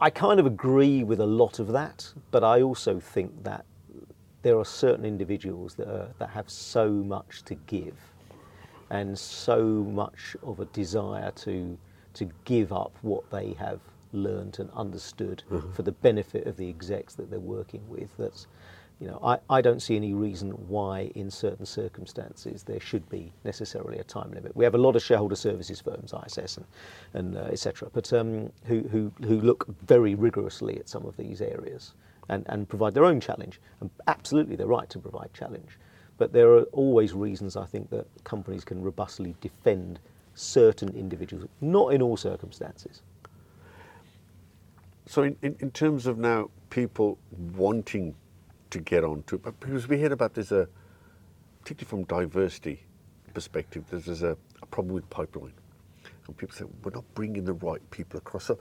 I- 0.00 0.10
kind 0.10 0.40
of 0.40 0.46
agree 0.46 1.04
with 1.04 1.20
a 1.20 1.26
lot 1.26 1.58
of 1.58 1.68
that, 1.68 2.12
but 2.30 2.42
I 2.42 2.62
also 2.62 2.98
think 2.98 3.44
that 3.44 3.64
there 4.42 4.58
are 4.58 4.64
certain 4.64 5.04
individuals 5.04 5.74
that 5.74 5.88
are, 5.88 6.08
that 6.18 6.30
have 6.30 6.48
so 6.48 6.90
much 6.90 7.42
to 7.44 7.54
give, 7.54 7.96
and 8.90 9.18
so 9.18 9.64
much 9.64 10.36
of 10.42 10.60
a 10.60 10.64
desire 10.66 11.32
to 11.32 11.76
to 12.14 12.30
give 12.44 12.72
up 12.72 12.96
what 13.02 13.28
they 13.30 13.52
have 13.52 13.80
learnt 14.12 14.58
and 14.58 14.70
understood 14.70 15.42
mm-hmm. 15.50 15.70
for 15.72 15.82
the 15.82 15.92
benefit 15.92 16.46
of 16.46 16.56
the 16.56 16.68
execs 16.68 17.14
that 17.14 17.30
they're 17.30 17.38
working 17.38 17.86
with. 17.90 18.08
That's 18.18 18.46
you 18.98 19.06
know, 19.06 19.20
I, 19.22 19.38
I 19.50 19.60
don't 19.60 19.80
see 19.80 19.94
any 19.94 20.14
reason 20.14 20.50
why, 20.68 21.12
in 21.14 21.30
certain 21.30 21.66
circumstances, 21.66 22.62
there 22.62 22.80
should 22.80 23.06
be 23.10 23.30
necessarily 23.44 23.98
a 23.98 24.04
time 24.04 24.30
limit. 24.30 24.56
We 24.56 24.64
have 24.64 24.74
a 24.74 24.78
lot 24.78 24.96
of 24.96 25.02
shareholder 25.02 25.36
services 25.36 25.80
firms, 25.80 26.14
ISS 26.26 26.56
and, 26.56 26.66
and 27.12 27.36
uh, 27.36 27.40
etc., 27.52 27.90
but 27.92 28.10
um, 28.14 28.50
who, 28.64 28.82
who, 28.88 29.12
who 29.24 29.40
look 29.40 29.66
very 29.86 30.14
rigorously 30.14 30.78
at 30.78 30.88
some 30.88 31.04
of 31.04 31.14
these 31.18 31.42
areas 31.42 31.92
and, 32.30 32.46
and 32.48 32.68
provide 32.68 32.94
their 32.94 33.04
own 33.04 33.20
challenge. 33.20 33.60
And 33.80 33.90
absolutely, 34.06 34.56
they're 34.56 34.66
right 34.66 34.88
to 34.88 34.98
provide 34.98 35.32
challenge. 35.34 35.78
But 36.16 36.32
there 36.32 36.52
are 36.52 36.62
always 36.72 37.12
reasons 37.12 37.54
I 37.54 37.66
think 37.66 37.90
that 37.90 38.06
companies 38.24 38.64
can 38.64 38.82
robustly 38.82 39.34
defend 39.42 39.98
certain 40.34 40.88
individuals, 40.96 41.48
not 41.60 41.92
in 41.92 42.00
all 42.00 42.16
circumstances. 42.16 43.02
So, 45.04 45.22
in, 45.22 45.36
in, 45.42 45.56
in 45.60 45.70
terms 45.70 46.06
of 46.06 46.16
now 46.16 46.50
people 46.70 47.18
wanting 47.54 48.14
to 48.70 48.78
get 48.80 49.04
onto 49.04 49.36
it, 49.36 49.42
but 49.42 49.58
because 49.60 49.88
we 49.88 49.98
hear 49.98 50.12
about 50.12 50.34
there's 50.34 50.52
a, 50.52 50.68
particularly 51.62 52.04
from 52.06 52.18
diversity 52.18 52.82
perspective, 53.34 53.84
there's, 53.90 54.22
a, 54.22 54.36
a 54.62 54.66
problem 54.66 54.94
with 54.94 55.08
pipeline. 55.10 55.52
And 56.26 56.36
people 56.36 56.56
say, 56.56 56.64
we're 56.82 56.92
not 56.92 57.04
bringing 57.14 57.44
the 57.44 57.52
right 57.52 57.82
people 57.90 58.18
across. 58.18 58.44
So, 58.44 58.58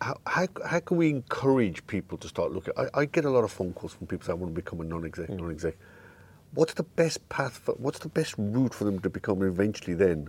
how, 0.00 0.16
how, 0.26 0.46
how 0.66 0.80
can 0.80 0.96
we 0.96 1.10
encourage 1.10 1.86
people 1.86 2.16
to 2.18 2.28
start 2.28 2.52
looking? 2.52 2.74
I, 2.76 3.00
I 3.00 3.04
get 3.04 3.24
a 3.24 3.30
lot 3.30 3.44
of 3.44 3.50
phone 3.50 3.72
calls 3.72 3.92
from 3.94 4.06
people 4.06 4.26
saying, 4.26 4.38
I 4.38 4.40
want 4.40 4.54
to 4.54 4.60
become 4.62 4.80
a 4.80 4.84
non-exec, 4.84 5.28
Mm. 5.28 5.40
non-exec. 5.40 5.76
What's 6.54 6.74
the 6.74 6.82
best 6.82 7.28
path 7.28 7.58
for, 7.58 7.74
what's 7.74 8.00
the 8.00 8.08
best 8.08 8.34
route 8.38 8.74
for 8.74 8.84
them 8.84 8.98
to 9.00 9.10
become 9.10 9.42
eventually 9.42 9.94
then, 9.94 10.28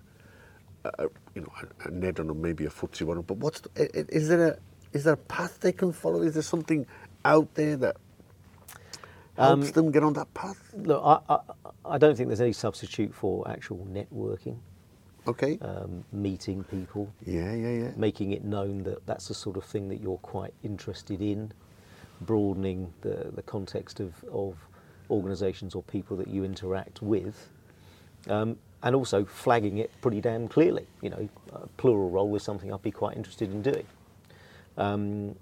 uh, 0.86 1.08
you 1.36 1.42
know, 1.42 1.52
a, 1.86 1.88
a 1.88 1.92
NED 1.92 2.20
or 2.20 2.24
maybe 2.36 2.66
a 2.66 2.70
FTSE 2.70 3.04
one, 3.04 3.22
but 3.22 3.38
what's, 3.38 3.62
the, 3.62 3.70
is 4.16 4.28
there 4.28 4.48
a, 4.50 4.58
is 4.94 5.04
there 5.06 5.14
a 5.14 5.18
path 5.18 5.60
they 5.62 5.72
can 5.72 5.92
follow? 5.94 6.22
Is 6.22 6.34
there 6.34 6.44
something 6.44 6.86
out 7.26 7.54
there 7.56 7.76
that 7.78 7.98
helps 9.38 9.68
Um, 9.68 9.72
them 9.74 9.92
get 9.92 10.04
on 10.04 10.14
that 10.14 10.34
path? 10.34 10.74
Look, 10.76 11.02
I, 11.04 11.20
I, 11.34 11.40
I 11.86 11.98
don't 11.98 12.16
think 12.16 12.28
there's 12.30 12.42
any 12.42 12.54
substitute 12.54 13.14
for 13.14 13.48
actual 13.50 13.86
networking, 13.92 14.58
Okay. 15.28 15.58
um, 15.62 16.04
meeting 16.12 16.64
people, 16.66 17.12
yeah, 17.26 17.54
yeah, 17.54 17.70
yeah. 17.84 17.92
making 17.96 18.32
it 18.32 18.44
known 18.44 18.84
that 18.84 19.06
that's 19.06 19.28
the 19.28 19.34
sort 19.34 19.58
of 19.58 19.64
thing 19.64 19.88
that 19.90 20.02
you're 20.02 20.18
quite 20.18 20.54
interested 20.64 21.22
in, 21.22 21.52
broadening 22.22 22.94
the, 23.02 23.32
the 23.36 23.42
context 23.44 24.00
of, 24.00 24.14
of 24.32 24.56
organisations 25.10 25.76
or 25.76 25.84
people 25.84 26.16
that 26.18 26.28
you 26.28 26.44
interact 26.44 27.02
with, 27.02 27.50
um, 28.30 28.58
and 28.84 28.96
also 28.96 29.24
flagging 29.26 29.78
it 29.78 29.92
pretty 30.02 30.22
damn 30.22 30.48
clearly. 30.48 30.88
You 31.02 31.10
know, 31.12 31.30
a 31.54 31.68
plural 31.78 32.10
role 32.10 32.36
is 32.36 32.44
something 32.44 32.74
I'd 32.74 32.82
be 32.82 32.92
quite 32.92 33.16
interested 33.18 33.52
in 33.52 33.62
doing. 33.62 33.86
Um, 34.78 35.36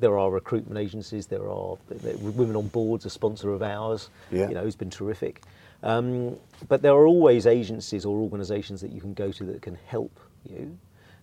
there 0.00 0.18
are 0.18 0.30
recruitment 0.30 0.78
agencies. 0.78 1.26
There 1.26 1.48
are 1.48 1.76
Women 2.20 2.56
on 2.56 2.68
Boards, 2.68 3.04
a 3.06 3.10
sponsor 3.10 3.52
of 3.52 3.62
ours. 3.62 4.10
Yeah. 4.30 4.48
You 4.48 4.54
know, 4.54 4.62
who's 4.62 4.76
been 4.76 4.90
terrific. 4.90 5.42
Um, 5.82 6.36
but 6.68 6.82
there 6.82 6.92
are 6.92 7.06
always 7.06 7.46
agencies 7.46 8.04
or 8.04 8.18
organisations 8.18 8.80
that 8.82 8.92
you 8.92 9.00
can 9.00 9.14
go 9.14 9.32
to 9.32 9.44
that 9.44 9.62
can 9.62 9.76
help 9.86 10.18
you. 10.44 10.76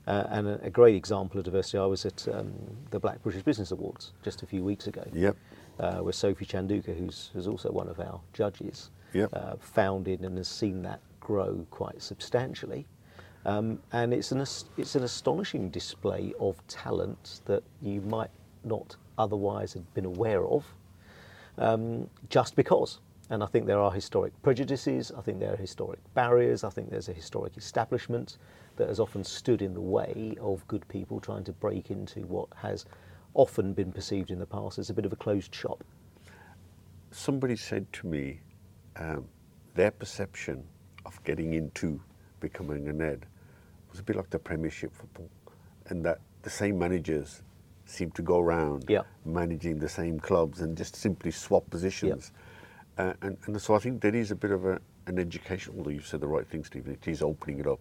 Uh, 0.08 0.26
and 0.30 0.48
a, 0.48 0.60
a 0.64 0.70
great 0.70 0.96
example 0.96 1.38
of 1.38 1.44
diversity, 1.46 1.78
I 1.78 1.86
was 1.86 2.06
at 2.06 2.28
um, 2.34 2.54
the 2.92 3.00
Black 3.00 3.22
British 3.22 3.44
Business 3.44 3.72
Awards 3.72 4.14
just 4.24 4.42
a 4.42 4.46
few 4.48 4.64
weeks 4.64 4.88
ago, 4.88 5.04
Yep. 5.14 5.36
uh, 5.80 5.98
where 5.98 6.14
Sophie 6.14 6.46
Chandauka, 6.46 6.98
who's, 6.98 7.30
who's 7.34 7.46
also 7.48 7.72
one 7.72 7.90
of 7.90 8.00
our 8.00 8.20
judges, 8.34 8.90
Yep. 9.14 9.30
uh, 9.34 9.56
founded 9.60 10.22
and 10.22 10.38
has 10.38 10.48
seen 10.48 10.82
that 10.84 11.02
grow 11.20 11.66
quite 11.72 12.02
substantially. 12.02 12.86
Um, 13.46 13.80
and 13.92 14.14
it's 14.14 14.32
an, 14.32 14.40
it's 14.78 14.96
an 14.96 15.04
astonishing 15.04 15.70
display 15.70 16.34
of 16.40 16.66
talent 16.68 17.42
that 17.46 17.64
you 17.82 18.02
might 18.02 18.30
not 18.64 18.96
otherwise 19.18 19.74
had 19.74 19.94
been 19.94 20.06
aware 20.06 20.46
of 20.46 20.66
um, 21.58 22.10
just 22.30 22.56
because. 22.56 23.00
And 23.30 23.44
I 23.44 23.46
think 23.46 23.66
there 23.66 23.80
are 23.80 23.92
historic 23.92 24.32
prejudices, 24.42 25.12
I 25.18 25.22
think 25.22 25.40
there 25.40 25.52
are 25.54 25.58
historic 25.58 26.00
barriers, 26.14 26.64
I 26.64 26.70
think 26.70 26.90
there's 26.90 27.10
a 27.10 27.14
historic 27.14 27.58
establishment 27.58 28.38
that 28.78 28.88
has 28.88 29.00
often 29.00 29.24
stood 29.24 29.62
in 29.62 29.74
the 29.74 29.82
way 29.82 30.38
of 30.40 30.66
good 30.68 30.88
people 30.88 31.20
trying 31.20 31.44
to 31.44 31.52
break 31.52 31.92
into 31.92 32.22
what 32.22 32.48
has 32.56 32.86
often 33.34 33.74
been 33.74 33.92
perceived 33.92 34.32
in 34.32 34.40
the 34.40 34.46
past 34.46 34.80
as 34.80 34.90
a 34.90 34.94
bit 34.94 35.06
of 35.06 35.12
a 35.12 35.16
closed 35.16 35.54
shop. 35.54 35.84
somebody 37.12 37.56
said 37.56 37.92
to 37.92 38.08
me 38.08 38.40
um, 38.96 39.26
their 39.76 39.92
perception 39.92 40.64
of 41.06 41.22
getting 41.24 41.54
into 41.54 42.00
becoming 42.40 42.88
an 42.88 43.02
ed 43.02 43.26
was 43.90 44.00
a 44.00 44.04
bit 44.04 44.16
like 44.16 44.30
the 44.30 44.40
Premiership 44.40 44.94
football, 44.96 45.30
and 45.88 46.04
that 46.06 46.20
the 46.44 46.50
same 46.50 46.78
managers 46.78 47.42
seem 47.88 48.12
to 48.12 48.22
go 48.22 48.40
around 48.40 48.86
Yeah. 48.90 49.02
managing 49.26 49.80
the 49.80 49.90
same 49.90 50.20
clubs 50.20 50.62
and 50.62 50.78
just 50.78 50.96
simply 50.96 51.32
swap 51.32 51.70
positions. 51.70 52.32
Uh, 52.98 53.14
and, 53.22 53.38
and 53.46 53.62
so 53.62 53.76
I 53.76 53.80
think 53.80 54.02
there 54.02 54.16
is 54.16 54.32
a 54.32 54.36
bit 54.36 54.52
of 54.52 54.66
a, 54.66 54.80
an 55.08 55.18
education, 55.20 55.74
although 55.78 55.90
you've 55.92 56.06
said 56.08 56.20
the 56.20 56.28
right 56.28 56.48
thing, 56.48 56.64
Steven, 56.64 56.94
it 56.94 57.08
is 57.08 57.22
opening 57.22 57.60
it 57.60 57.68
up. 57.68 57.80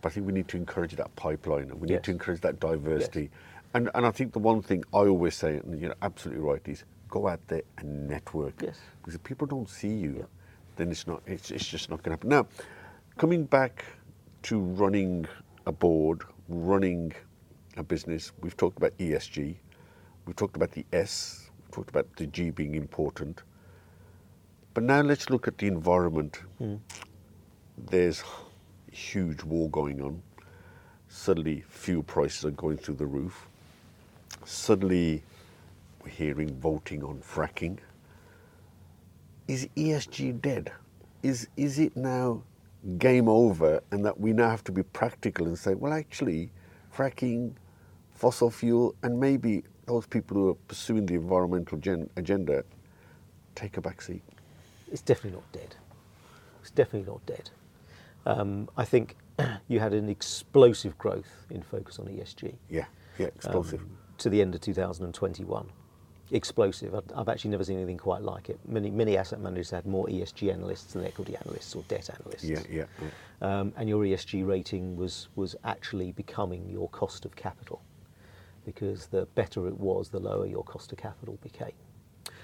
But 0.00 0.10
I 0.10 0.12
think 0.14 0.26
we 0.26 0.32
need 0.32 0.48
to 0.48 0.56
encourage 0.56 0.94
that 0.96 1.14
pipeline 1.16 1.70
and 1.70 1.80
we 1.80 1.86
need 1.86 1.94
Yes. 1.94 2.02
to 2.04 2.10
encourage 2.10 2.40
that 2.42 2.58
diversity. 2.60 3.30
And, 3.74 3.90
and 3.94 4.06
I 4.06 4.10
think 4.10 4.32
the 4.32 4.38
one 4.38 4.62
thing 4.62 4.82
I 4.94 4.98
always 5.06 5.34
say, 5.34 5.56
and 5.58 5.80
you're 5.80 5.94
absolutely 6.02 6.42
right, 6.42 6.62
is 6.66 6.84
go 7.08 7.28
out 7.28 7.40
there 7.48 7.62
and 7.78 8.08
network. 8.08 8.60
Yes. 8.62 8.78
Because 9.00 9.14
if 9.14 9.22
people 9.22 9.46
don't 9.46 9.68
see 9.68 9.92
you, 9.94 10.14
Yeah. 10.18 10.24
then 10.76 10.90
it's 10.90 11.06
not. 11.06 11.22
It's, 11.26 11.50
it's 11.50 11.66
just 11.66 11.90
not 11.90 12.02
going 12.02 12.16
to 12.16 12.20
happen. 12.20 12.28
Now, 12.30 12.46
coming 13.18 13.44
back 13.44 13.84
to 14.44 14.58
running 14.60 15.26
a 15.66 15.72
board, 15.72 16.22
running 16.48 17.12
a 17.78 17.82
business, 17.82 18.32
we've 18.40 18.56
talked 18.56 18.76
about 18.76 18.96
ESG, 18.98 19.56
we've 20.26 20.36
talked 20.36 20.56
about 20.56 20.72
the 20.72 20.84
S, 20.92 21.50
we've 21.60 21.70
talked 21.70 21.90
about 21.90 22.06
the 22.16 22.26
G 22.26 22.50
being 22.50 22.74
important. 22.74 23.42
But 24.74 24.84
now 24.84 25.00
let's 25.00 25.30
look 25.30 25.48
at 25.48 25.58
the 25.58 25.66
environment. 25.66 26.40
Hmm. 26.58 26.76
There's 27.90 28.22
huge 28.90 29.42
war 29.42 29.68
going 29.70 30.00
on. 30.02 30.22
Suddenly, 31.08 31.64
fuel 31.68 32.02
prices 32.02 32.44
are 32.44 32.50
going 32.50 32.76
through 32.76 32.96
the 32.96 33.06
roof. 33.06 33.48
Suddenly, 34.44 35.22
we're 36.04 36.10
hearing 36.10 36.54
voting 36.60 37.02
on 37.02 37.20
fracking. 37.20 37.78
Is 39.46 39.68
ESG 39.76 40.40
dead? 40.42 40.72
Is, 41.22 41.48
is 41.56 41.78
it 41.78 41.96
now 41.96 42.42
game 42.98 43.28
over 43.28 43.82
and 43.90 44.04
that 44.04 44.20
we 44.20 44.32
now 44.32 44.50
have 44.50 44.62
to 44.64 44.72
be 44.72 44.82
practical 44.82 45.46
and 45.46 45.58
say, 45.58 45.74
well, 45.74 45.92
actually, 45.92 46.50
fracking, 46.94 47.52
fossil 48.18 48.50
fuel, 48.50 48.96
and 49.04 49.18
maybe 49.18 49.62
those 49.86 50.06
people 50.06 50.36
who 50.36 50.48
are 50.50 50.54
pursuing 50.66 51.06
the 51.06 51.14
environmental 51.14 51.78
gen- 51.78 52.10
agenda 52.16 52.64
take 53.54 53.76
a 53.76 53.80
back 53.80 54.02
seat? 54.02 54.22
It's 54.90 55.02
definitely 55.02 55.38
not 55.38 55.52
dead. 55.52 55.76
It's 56.60 56.72
definitely 56.72 57.10
not 57.10 57.24
dead. 57.26 57.50
Um, 58.26 58.68
I 58.76 58.84
think 58.84 59.16
you 59.68 59.78
had 59.78 59.94
an 59.94 60.08
explosive 60.08 60.98
growth 60.98 61.46
in 61.50 61.62
focus 61.62 62.00
on 62.00 62.06
ESG. 62.06 62.54
Yeah, 62.68 62.86
yeah, 63.18 63.26
explosive. 63.26 63.80
um, 63.80 63.96
to 64.18 64.28
the 64.28 64.42
end 64.42 64.54
of 64.56 64.62
2021. 64.62 65.68
Explosive. 66.32 66.94
I've, 66.94 67.04
I've 67.14 67.28
actually 67.28 67.52
never 67.52 67.64
seen 67.64 67.76
anything 67.76 67.98
quite 67.98 68.22
like 68.22 68.50
it. 68.50 68.58
Many, 68.66 68.90
many 68.90 69.16
asset 69.16 69.40
managers 69.40 69.70
had 69.70 69.86
more 69.86 70.06
ESG 70.08 70.52
analysts 70.52 70.92
than 70.92 71.06
equity 71.06 71.36
analysts 71.36 71.74
or 71.76 71.84
debt 71.86 72.10
analysts. 72.10 72.44
yeah, 72.44 72.58
yeah, 72.68 72.84
yeah. 73.00 73.10
Um, 73.60 73.72
and 73.76 73.88
your 73.88 74.02
ESG 74.02 74.46
rating 74.46 74.96
was, 74.96 75.28
was 75.36 75.54
actually 75.62 76.10
becoming 76.12 76.68
your 76.68 76.88
cost 76.88 77.24
of 77.24 77.36
capital 77.36 77.80
because 78.68 79.06
the 79.06 79.24
better 79.34 79.66
it 79.66 79.80
was, 79.80 80.10
the 80.10 80.18
lower 80.18 80.46
your 80.46 80.62
cost 80.62 80.92
of 80.92 80.98
capital 80.98 81.38
became. 81.42 81.72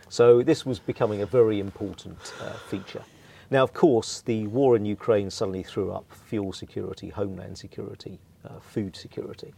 So 0.09 0.43
this 0.43 0.65
was 0.65 0.79
becoming 0.79 1.21
a 1.21 1.27
very 1.27 1.61
important 1.61 2.33
uh, 2.41 2.55
feature. 2.71 3.05
Now, 3.51 3.63
of 3.63 3.75
course, 3.75 4.23
the 4.23 4.47
war 4.47 4.75
in 4.75 4.87
Ukraine 4.87 5.29
suddenly 5.29 5.63
threw 5.63 5.93
up 5.93 6.07
fuel 6.11 6.55
security, 6.55 7.11
homeland 7.11 7.59
security, 7.59 8.19
uh, 8.43 8.59
food 8.59 8.97
security, 8.97 9.53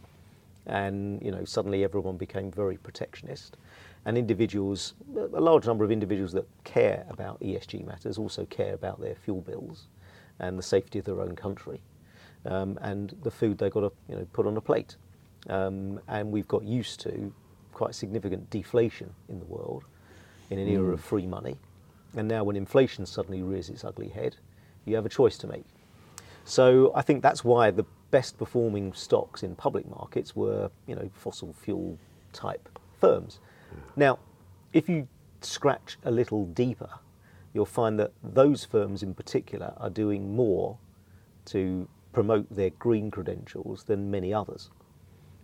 and 0.65 1.21
you 1.21 1.31
know 1.31 1.45
suddenly 1.45 1.85
everyone 1.85 2.17
became 2.17 2.51
very 2.51 2.75
protectionist, 2.75 3.55
and 4.03 4.17
individuals, 4.17 4.93
a 5.15 5.39
large 5.39 5.65
number 5.65 5.85
of 5.85 5.91
individuals 5.91 6.33
that 6.33 6.47
care 6.65 7.05
about 7.09 7.39
ESG 7.39 7.85
matters, 7.85 8.17
also 8.17 8.43
care 8.45 8.73
about 8.73 8.99
their 8.99 9.15
fuel 9.15 9.39
bills 9.39 9.87
and 10.39 10.59
the 10.59 10.63
safety 10.63 10.99
of 10.99 11.05
their 11.05 11.21
own 11.21 11.33
country, 11.33 11.79
um, 12.45 12.77
and 12.81 13.15
the 13.23 13.31
food 13.31 13.57
they've 13.57 13.71
got 13.71 13.87
to 13.87 13.91
you 14.09 14.17
know 14.17 14.27
put 14.33 14.45
on 14.45 14.57
a 14.57 14.61
plate, 14.61 14.97
Um, 15.49 15.99
and 16.07 16.31
we've 16.31 16.47
got 16.47 16.63
used 16.63 16.99
to 17.01 17.33
quite 17.73 17.93
significant 17.93 18.49
deflation 18.49 19.13
in 19.29 19.39
the 19.39 19.45
world 19.45 19.83
in 20.49 20.59
an 20.59 20.67
era 20.67 20.93
of 20.93 20.99
mm. 20.99 21.03
free 21.03 21.27
money. 21.27 21.57
And 22.15 22.27
now, 22.27 22.43
when 22.43 22.55
inflation 22.55 23.05
suddenly 23.05 23.43
rears 23.43 23.69
its 23.69 23.83
ugly 23.83 24.09
head, 24.09 24.37
you 24.85 24.95
have 24.95 25.05
a 25.05 25.09
choice 25.09 25.37
to 25.39 25.47
make. 25.47 25.65
So 26.45 26.91
I 26.95 27.01
think 27.01 27.21
that's 27.21 27.43
why 27.43 27.71
the 27.71 27.85
best 28.09 28.37
performing 28.37 28.93
stocks 28.93 29.43
in 29.43 29.55
public 29.55 29.87
markets 29.89 30.35
were, 30.35 30.71
you 30.87 30.95
know, 30.95 31.09
fossil 31.13 31.53
fuel 31.53 31.97
type 32.31 32.69
firms. 32.99 33.39
Now, 33.95 34.19
if 34.73 34.87
you 34.87 35.07
scratch 35.41 35.97
a 36.03 36.11
little 36.11 36.45
deeper, 36.45 36.89
you'll 37.53 37.65
find 37.65 37.99
that 37.99 38.11
those 38.23 38.63
firms 38.63 39.03
in 39.03 39.13
particular 39.13 39.73
are 39.77 39.89
doing 39.89 40.35
more 40.35 40.77
to 41.45 41.87
promote 42.13 42.47
their 42.49 42.69
green 42.71 43.11
credentials 43.11 43.83
than 43.83 44.09
many 44.09 44.33
others 44.33 44.69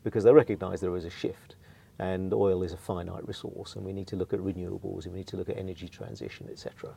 because 0.04 0.24
they 0.24 0.32
recognise 0.32 0.82
there 0.82 0.96
is 0.96 1.06
a 1.06 1.10
shift 1.10 1.56
and 2.00 2.34
oil 2.34 2.63
is 2.63 2.74
a 2.74 2.78
finite 2.78 3.26
resource 3.28 3.76
and 3.76 3.86
we 3.86 3.94
need 3.94 4.08
to 4.08 4.16
look 4.16 4.34
at 4.34 4.39
renewables 4.39 5.06
and 5.06 5.13
we 5.13 5.20
need 5.20 5.28
to 5.28 5.38
look 5.38 5.50
at 5.50 5.58
energy 5.58 5.88
transition 5.88 6.48
etc 6.52 6.96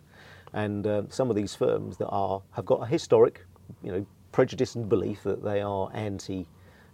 and 0.54 0.86
um, 0.86 1.06
some 1.10 1.28
of 1.28 1.36
these 1.36 1.54
firms 1.54 1.98
that 1.98 2.08
are 2.08 2.42
have 2.52 2.64
got 2.64 2.82
a 2.82 2.86
historic 2.86 3.44
you 3.82 3.92
know 3.92 4.06
prejudice 4.32 4.74
and 4.74 4.88
belief 4.88 5.22
that 5.22 5.42
they 5.42 5.60
are 5.60 5.90
anti 5.94 6.46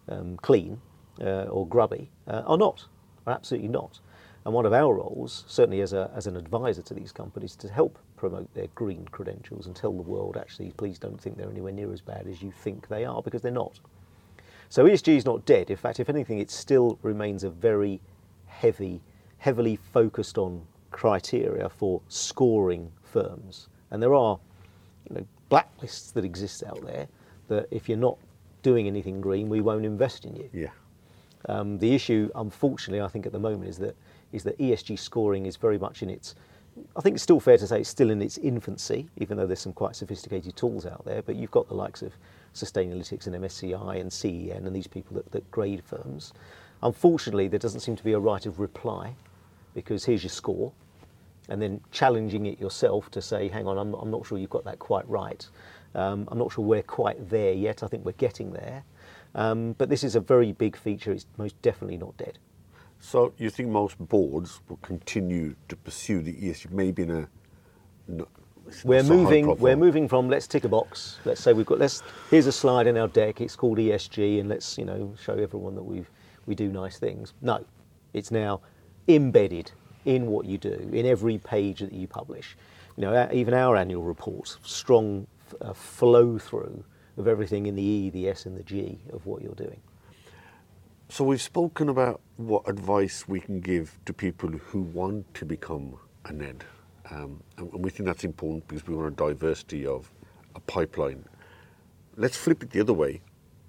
um, 0.09 0.37
clean 0.39 0.81
uh, 1.21 1.45
or 1.45 1.67
grubby 1.67 2.11
uh, 2.29 2.43
are 2.47 2.59
not. 2.59 2.87
Are 3.27 3.35
absolutely 3.35 3.69
not. 3.69 4.01
And 4.45 4.55
one 4.55 4.67
of 4.67 4.73
our 4.73 4.95
roles 4.95 5.45
certainly 5.47 5.81
as, 5.81 5.93
a, 5.93 6.11
as 6.15 6.27
an 6.27 6.37
advisor 6.37 6.83
to 6.83 6.95
these 6.95 7.13
companies 7.13 7.55
to 7.57 7.69
help 7.69 7.99
promote 8.17 8.53
their 8.55 8.69
green 8.75 9.07
credentials 9.11 9.67
and 9.67 9.75
tell 9.75 9.93
the 9.93 10.03
world 10.03 10.37
actually 10.37 10.73
please 10.77 10.99
don't 10.99 11.21
think 11.21 11.37
they're 11.37 11.51
anywhere 11.51 11.73
near 11.73 11.93
as 11.93 12.01
bad 12.01 12.27
as 12.29 12.43
you 12.43 12.53
think 12.53 12.89
they 12.89 13.05
are 13.05 13.23
because 13.23 13.43
they're 13.43 13.53
not 13.53 13.81
so 14.73 14.87
ESG 14.87 15.19
is 15.19 15.27
not 15.27 15.45
dead. 15.45 15.69
In 15.69 15.77
fact, 15.77 16.01
if 16.01 16.09
anything, 16.09 16.39
it 16.39 16.51
still 16.51 16.99
remains 17.03 17.45
a 17.45 17.51
very 17.51 18.01
heavy, 18.47 19.03
heavily 19.37 19.77
focused 19.77 20.39
on 20.39 20.63
criteria 20.91 21.69
for 21.69 22.01
scoring 22.09 22.91
firms. 23.03 23.69
And 23.91 24.03
there 24.03 24.15
are 24.15 24.39
you 25.11 25.17
know, 25.17 25.27
blacklists 25.51 26.15
that 26.15 26.25
exist 26.25 26.65
out 26.65 26.83
there 26.87 27.07
that 27.49 27.67
if 27.71 27.87
you're 27.87 27.99
not 27.99 28.17
doing 28.63 28.87
anything 28.87 29.21
green, 29.21 29.51
we 29.51 29.61
won't 29.61 29.85
invest 29.85 30.25
in 30.25 30.37
you. 30.37 30.49
Yeah. 30.55 30.71
Um, 31.51 31.79
the 31.79 31.95
issue, 31.95 32.31
unfortunately, 32.35 33.03
I 33.03 33.09
think 33.09 33.27
at 33.27 33.33
the 33.33 33.39
moment 33.39 33.69
is 33.69 33.77
that 33.77 33.95
is 34.33 34.43
that 34.45 34.57
ESG 34.57 34.99
scoring 34.99 35.45
is 35.45 35.57
very 35.57 35.77
much 35.77 36.03
in 36.03 36.09
its. 36.09 36.35
I 36.97 37.03
think 37.03 37.17
it's 37.17 37.23
still 37.23 37.41
fair 37.41 37.59
to 37.59 37.67
say 37.67 37.81
it's 37.81 37.91
still 37.91 38.09
in 38.09 38.23
its 38.23 38.39
infancy, 38.39 39.07
even 39.19 39.37
though 39.37 39.47
there's 39.47 39.61
some 39.61 39.75
quite 39.75 39.97
sophisticated 39.97 40.57
tools 40.57 40.87
out 40.87 41.05
there. 41.05 41.21
But 41.21 41.37
you've 41.37 41.51
got 41.51 41.69
the 41.69 41.75
likes 41.75 42.01
of 42.01 42.15
Sustainalytics 42.55 43.27
and 43.27 43.37
MSCI 43.37 44.01
and 44.01 44.13
CEN 44.13 44.67
and 44.67 44.75
these 44.75 44.87
people 44.87 45.17
that, 45.17 45.31
that 45.33 45.51
grade 45.51 45.83
firms. 45.85 46.33
Unfortunately, 46.83 47.49
there 47.49 47.59
doesn't 47.59 47.81
seem 47.81 47.97
to 47.97 48.05
be 48.05 48.13
a 48.13 48.19
right 48.19 48.45
of 48.45 48.59
reply 48.61 49.15
because 49.75 50.05
here's 50.05 50.23
your 50.23 50.31
score, 50.31 50.73
and 51.49 51.61
then 51.61 51.81
challenging 51.91 52.47
it 52.47 52.61
yourself 52.61 53.11
to 53.11 53.23
say, 53.23 53.49
hang 53.49 53.67
on, 53.67 53.79
I'm, 53.79 53.95
I'm 53.95 54.11
not 54.11 54.27
sure 54.27 54.39
you've 54.39 54.51
got 54.51 54.65
that 54.65 54.79
quite 54.79 55.09
right. 55.09 55.47
Um, 55.95 56.29
I'm 56.31 56.39
not 56.39 56.53
sure 56.53 56.65
we're 56.65 56.83
quite 56.83 57.31
there 57.31 57.53
yet. 57.53 57.83
I 57.83 57.87
think 57.87 58.05
we're 58.05 58.13
getting 58.13 58.53
there. 58.53 58.85
Um, 59.35 59.73
but 59.73 59.89
this 59.89 60.05
is 60.05 60.15
a 60.15 60.21
very 60.21 60.53
big 60.53 60.77
feature. 60.77 61.13
It's 61.13 61.27
most 61.39 61.61
definitely 61.63 61.97
not 61.97 62.17
dead. 62.17 62.39
So 63.01 63.33
you 63.37 63.51
think 63.51 63.69
most 63.69 63.99
boards 63.99 64.61
will 64.69 64.77
continue 64.77 65.57
to 65.69 65.77
pursue 65.77 66.23
the 66.23 66.35
ESG, 66.35 66.71
maybe 66.71 67.03
in 67.03 67.11
a. 67.11 67.29
We're 68.85 69.03
moving. 69.03 69.57
We're 69.59 69.77
moving 69.77 70.09
from 70.09 70.29
let's 70.29 70.47
tick 70.47 70.65
a 70.65 70.69
box. 70.69 71.19
Let's 71.25 71.41
say 71.41 71.53
we've 71.53 71.67
got. 71.67 71.79
Let's 71.79 72.03
here's 72.31 72.47
a 72.47 72.53
slide 72.53 72.87
in 72.87 72.97
our 72.97 73.09
deck. 73.09 73.41
It's 73.41 73.57
called 73.57 73.79
ESG, 73.79 74.41
and 74.41 74.49
let's 74.49 74.79
you 74.79 74.85
know 74.85 75.15
show 75.23 75.35
everyone 75.35 75.75
that 75.75 75.83
we 75.83 76.05
we 76.47 76.55
do 76.55 76.69
nice 76.69 76.99
things. 76.99 77.35
No, 77.41 77.65
it's 78.13 78.31
now 78.31 78.61
embedded 79.09 79.73
in 80.05 80.27
what 80.27 80.47
you 80.47 80.59
do 80.59 80.91
in 80.93 81.07
every 81.07 81.39
page 81.39 81.81
that 81.81 81.93
you 81.93 82.07
publish. 82.07 82.57
You 82.97 83.03
know, 83.03 83.29
even 83.33 83.55
our 83.55 83.77
annual 83.77 84.03
reports, 84.03 84.59
strong 84.63 85.27
uh, 85.61 85.73
flow 85.73 86.39
through 86.39 86.85
of 87.17 87.29
everything 87.29 87.67
in 87.67 87.77
the 87.77 87.83
E, 87.83 88.11
the 88.11 88.29
S, 88.29 88.47
and 88.47 88.57
the 88.57 88.63
G 88.63 88.99
of 89.13 89.27
what 89.27 89.43
you're 89.43 89.55
doing. 89.55 89.81
So 91.09 91.25
we've 91.25 91.43
spoken 91.43 91.91
about 91.91 92.21
what 92.37 92.67
advice 92.67 93.29
we 93.29 93.41
can 93.41 93.61
give 93.61 93.99
to 94.07 94.15
people 94.15 94.49
who 94.51 94.81
want 94.81 95.35
to 95.35 95.45
become 95.45 95.97
a 96.25 96.33
NED, 96.33 96.65
um, 97.13 97.43
and 97.59 97.85
we 97.85 97.91
think 97.91 98.07
that's 98.07 98.25
important 98.25 98.67
because 98.67 98.87
we 98.87 98.95
want 98.95 99.13
a 99.13 99.17
diversity 99.17 99.87
of 99.87 100.11
a 100.55 100.61
pipeline. 100.61 101.25
Let's 102.17 102.37
flip 102.37 102.63
it 102.63 102.71
the 102.71 102.81
other 102.81 102.93
way. 102.93 103.21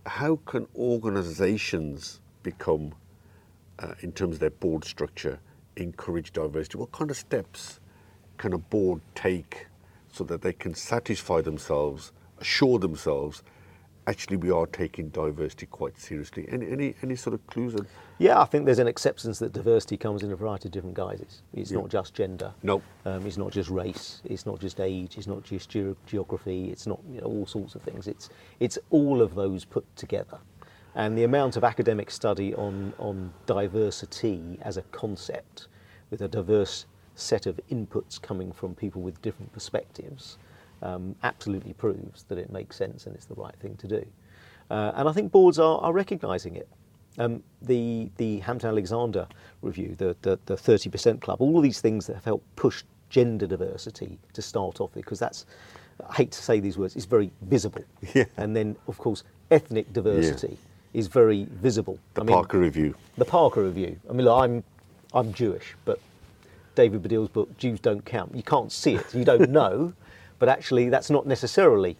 How 0.06 0.38
can 0.46 0.68
organisations 0.76 2.22
become, 2.42 2.94
uh, 3.80 3.94
in 4.02 4.12
terms 4.12 4.36
of 4.36 4.40
their 4.40 4.50
board 4.50 4.86
structure, 4.86 5.40
encourage 5.76 6.32
diversity? 6.32 6.78
What 6.78 6.92
kind 6.92 7.12
of 7.12 7.18
steps 7.18 7.80
can 8.38 8.54
a 8.54 8.58
board 8.58 9.02
take 9.16 9.68
so 10.12 10.24
that 10.26 10.42
they 10.42 10.54
can 10.54 10.74
satisfy 10.74 11.42
themselves, 11.42 12.12
assure 12.40 12.80
themselves, 12.80 13.44
actually 14.08 14.38
we 14.38 14.52
are 14.52 14.66
taking 14.68 15.10
diversity 15.10 15.66
quite 15.66 15.98
seriously? 16.00 16.46
Any, 16.50 16.70
any, 16.72 16.96
any 17.02 17.16
sort 17.16 17.34
of 17.34 17.46
clues? 17.48 17.76
On? 17.76 17.86
Yeah, 18.20 18.40
I 18.40 18.46
think 18.46 18.66
there's 18.66 18.80
an 18.80 18.88
acceptance 18.88 19.40
that 19.40 19.54
diversity 19.54 19.98
comes 19.98 20.24
in 20.24 20.32
a 20.32 20.36
variety 20.36 20.68
of 20.68 20.72
different 20.72 20.96
guises. 20.96 21.42
It's 21.54 21.72
yeah. 21.72 21.80
not 21.80 21.90
just 21.90 22.14
gender. 22.14 22.54
No. 22.64 22.82
Um, 23.06 23.26
it's 23.26 23.38
not 23.38 23.52
just 23.52 23.70
race. 23.70 24.22
It's 24.26 24.46
not 24.46 24.60
just 24.60 24.80
age. 24.80 25.18
It's 25.18 25.28
not 25.28 25.44
just 25.44 25.70
ge- 25.70 25.96
geography. 26.06 26.70
It's 26.72 26.88
not 26.88 27.00
you 27.10 27.22
know, 27.22 27.28
all 27.28 27.46
sorts 27.46 27.76
of 27.76 27.82
things. 27.82 28.08
It's, 28.08 28.30
it's 28.60 28.78
all 28.90 29.22
of 29.22 29.36
those 29.36 29.66
put 29.66 29.84
together. 29.96 30.40
And 30.96 31.18
the 31.18 31.24
amount 31.24 31.58
of 31.58 31.64
academic 31.64 32.12
study 32.12 32.54
on, 32.54 32.94
on 33.00 33.34
diversity 33.46 34.60
as 34.62 34.78
a 34.78 34.84
concept 34.84 35.68
with 36.12 36.22
a 36.22 36.28
diverse 36.28 36.86
set 37.16 37.46
of 37.46 37.60
inputs 37.72 38.22
coming 38.22 38.52
from 38.52 38.76
people 38.76 39.02
with 39.02 39.22
different 39.22 39.52
perspectives 39.54 40.38
um, 40.84 41.16
absolutely 41.24 41.74
proves 41.74 42.24
that 42.24 42.38
it 42.38 42.52
makes 42.52 42.76
sense 42.76 43.08
and 43.08 43.16
it's 43.16 43.26
the 43.26 43.36
right 43.36 43.56
thing 43.56 43.76
to 43.78 43.88
do. 43.88 44.06
Uh, 44.70 44.92
and 44.96 45.10
I 45.10 45.12
think 45.12 45.32
boards 45.32 45.58
are, 45.58 45.80
are 45.80 45.94
recognising 45.94 46.56
it. 46.56 46.68
Um, 47.18 47.44
the, 47.62 48.10
the 48.18 48.40
Hampton 48.40 48.70
Alexander 48.70 49.28
review, 49.62 49.96
the, 49.98 50.16
the, 50.24 50.40
the 50.46 50.56
30% 50.56 51.22
club, 51.22 51.42
all 51.42 51.58
of 51.58 51.64
these 51.64 51.80
things 51.80 52.08
that 52.08 52.16
have 52.16 52.26
helped 52.26 52.56
push 52.56 52.84
gender 53.10 53.46
diversity 53.46 54.18
to 54.34 54.42
start 54.42 54.82
off 54.82 54.96
with, 54.96 55.06
because 55.06 55.20
that's, 55.20 55.46
I 56.10 56.16
hate 56.16 56.32
to 56.32 56.42
say 56.42 56.60
these 56.60 56.78
words, 56.78 56.96
it's 56.96 57.06
very 57.06 57.32
visible. 57.44 57.84
Yeah. 58.14 58.26
And 58.38 58.56
then, 58.56 58.76
of 58.88 58.98
course, 58.98 59.24
ethnic 59.52 59.92
diversity 59.94 60.58
yeah. 60.60 61.00
is 61.00 61.08
very 61.08 61.46
visible. 61.52 62.00
The 62.16 62.24
I 62.24 62.26
Parker 62.26 62.60
Review. 62.60 62.96
The 63.18 63.26
Parker 63.26 63.64
Review. 63.64 64.00
I 64.10 64.14
mean, 64.14 64.26
look, 64.26 64.42
I'm, 64.42 64.64
I'm 65.14 65.34
Jewish, 65.34 65.76
but 65.86 66.00
David 66.76 67.04
Baddiel's 67.04 67.30
book, 67.30 67.56
Jews 67.58 67.80
Don't 67.80 68.04
Count. 68.04 68.36
You 68.36 68.44
can't 68.44 68.72
see 68.72 68.96
it, 68.96 69.14
you 69.14 69.24
don't 69.24 69.50
know, 69.52 69.94
but 70.44 70.50
actually 70.50 70.90
that's 70.90 71.10
not 71.10 71.26
necessarily 71.26 71.96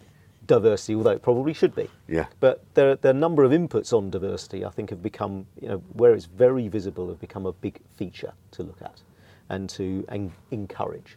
diversity, 0.46 0.94
although 0.94 1.12
it 1.12 1.22
probably 1.22 1.54
should 1.54 1.74
be. 1.74 1.88
Yeah. 2.06 2.26
But 2.40 2.62
there, 2.74 2.94
there 2.94 3.10
are 3.10 3.16
a 3.16 3.18
number 3.18 3.42
of 3.42 3.52
inputs 3.52 3.90
on 3.94 4.10
diversity 4.10 4.66
I 4.66 4.68
think 4.68 4.90
have 4.90 5.02
become, 5.02 5.46
you 5.62 5.68
know, 5.68 5.78
where 5.94 6.12
it's 6.12 6.26
very 6.26 6.68
visible, 6.68 7.08
have 7.08 7.18
become 7.18 7.46
a 7.46 7.52
big 7.52 7.80
feature 7.96 8.34
to 8.50 8.62
look 8.62 8.82
at 8.82 9.00
and 9.48 9.70
to 9.70 10.04
en- 10.10 10.34
encourage. 10.50 11.16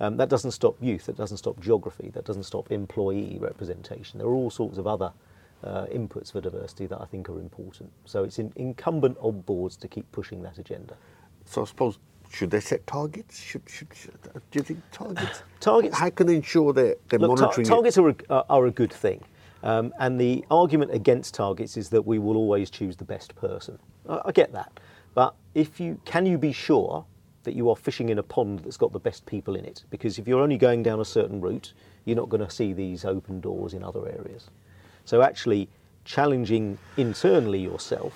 Um, 0.00 0.16
that 0.16 0.28
doesn't 0.28 0.50
stop 0.50 0.74
youth, 0.80 1.06
that 1.06 1.16
doesn't 1.16 1.36
stop 1.36 1.60
geography, 1.60 2.10
that 2.12 2.24
doesn't 2.24 2.42
stop 2.42 2.72
employee 2.72 3.38
representation. 3.40 4.18
There 4.18 4.26
are 4.26 4.34
all 4.34 4.50
sorts 4.50 4.78
of 4.78 4.88
other 4.88 5.12
uh, 5.62 5.84
inputs 5.84 6.32
for 6.32 6.40
diversity 6.40 6.86
that 6.86 7.00
I 7.00 7.04
think 7.04 7.28
are 7.28 7.38
important. 7.38 7.92
So 8.04 8.24
it's 8.24 8.40
in, 8.40 8.52
incumbent 8.56 9.16
on 9.20 9.42
boards 9.42 9.76
to 9.76 9.86
keep 9.86 10.10
pushing 10.10 10.42
that 10.42 10.58
agenda. 10.58 10.96
So 11.44 11.62
I 11.62 11.66
suppose 11.66 12.00
should 12.30 12.50
they 12.50 12.60
set 12.60 12.86
targets? 12.86 13.40
Should, 13.40 13.62
should, 13.66 13.88
should, 13.94 14.18
do 14.22 14.58
you 14.58 14.62
think 14.62 14.80
targets? 14.92 15.42
targets. 15.60 15.98
How 15.98 16.10
can 16.10 16.26
they 16.26 16.36
ensure 16.36 16.72
they're, 16.72 16.96
they're 17.08 17.18
look, 17.18 17.38
monitoring? 17.38 17.66
Ta- 17.66 17.74
targets 17.74 17.98
are 17.98 18.10
a, 18.10 18.44
are 18.50 18.66
a 18.66 18.70
good 18.70 18.92
thing. 18.92 19.24
Um, 19.62 19.92
and 19.98 20.20
the 20.20 20.44
argument 20.50 20.92
against 20.92 21.34
targets 21.34 21.76
is 21.76 21.88
that 21.90 22.02
we 22.02 22.18
will 22.18 22.36
always 22.36 22.70
choose 22.70 22.96
the 22.96 23.04
best 23.04 23.34
person. 23.34 23.78
I, 24.08 24.20
I 24.26 24.32
get 24.32 24.52
that. 24.52 24.78
But 25.14 25.34
if 25.54 25.80
you 25.80 26.00
can 26.04 26.26
you 26.26 26.38
be 26.38 26.52
sure 26.52 27.04
that 27.44 27.54
you 27.54 27.70
are 27.70 27.76
fishing 27.76 28.10
in 28.10 28.18
a 28.18 28.22
pond 28.22 28.60
that's 28.60 28.76
got 28.76 28.92
the 28.92 28.98
best 28.98 29.24
people 29.24 29.56
in 29.56 29.64
it? 29.64 29.84
Because 29.90 30.18
if 30.18 30.28
you're 30.28 30.42
only 30.42 30.58
going 30.58 30.82
down 30.82 31.00
a 31.00 31.04
certain 31.04 31.40
route, 31.40 31.72
you're 32.04 32.16
not 32.16 32.28
going 32.28 32.44
to 32.44 32.50
see 32.50 32.72
these 32.72 33.04
open 33.04 33.40
doors 33.40 33.74
in 33.74 33.82
other 33.82 34.06
areas. 34.06 34.50
So 35.04 35.22
actually 35.22 35.68
challenging 36.04 36.78
internally 36.98 37.60
yourself, 37.60 38.12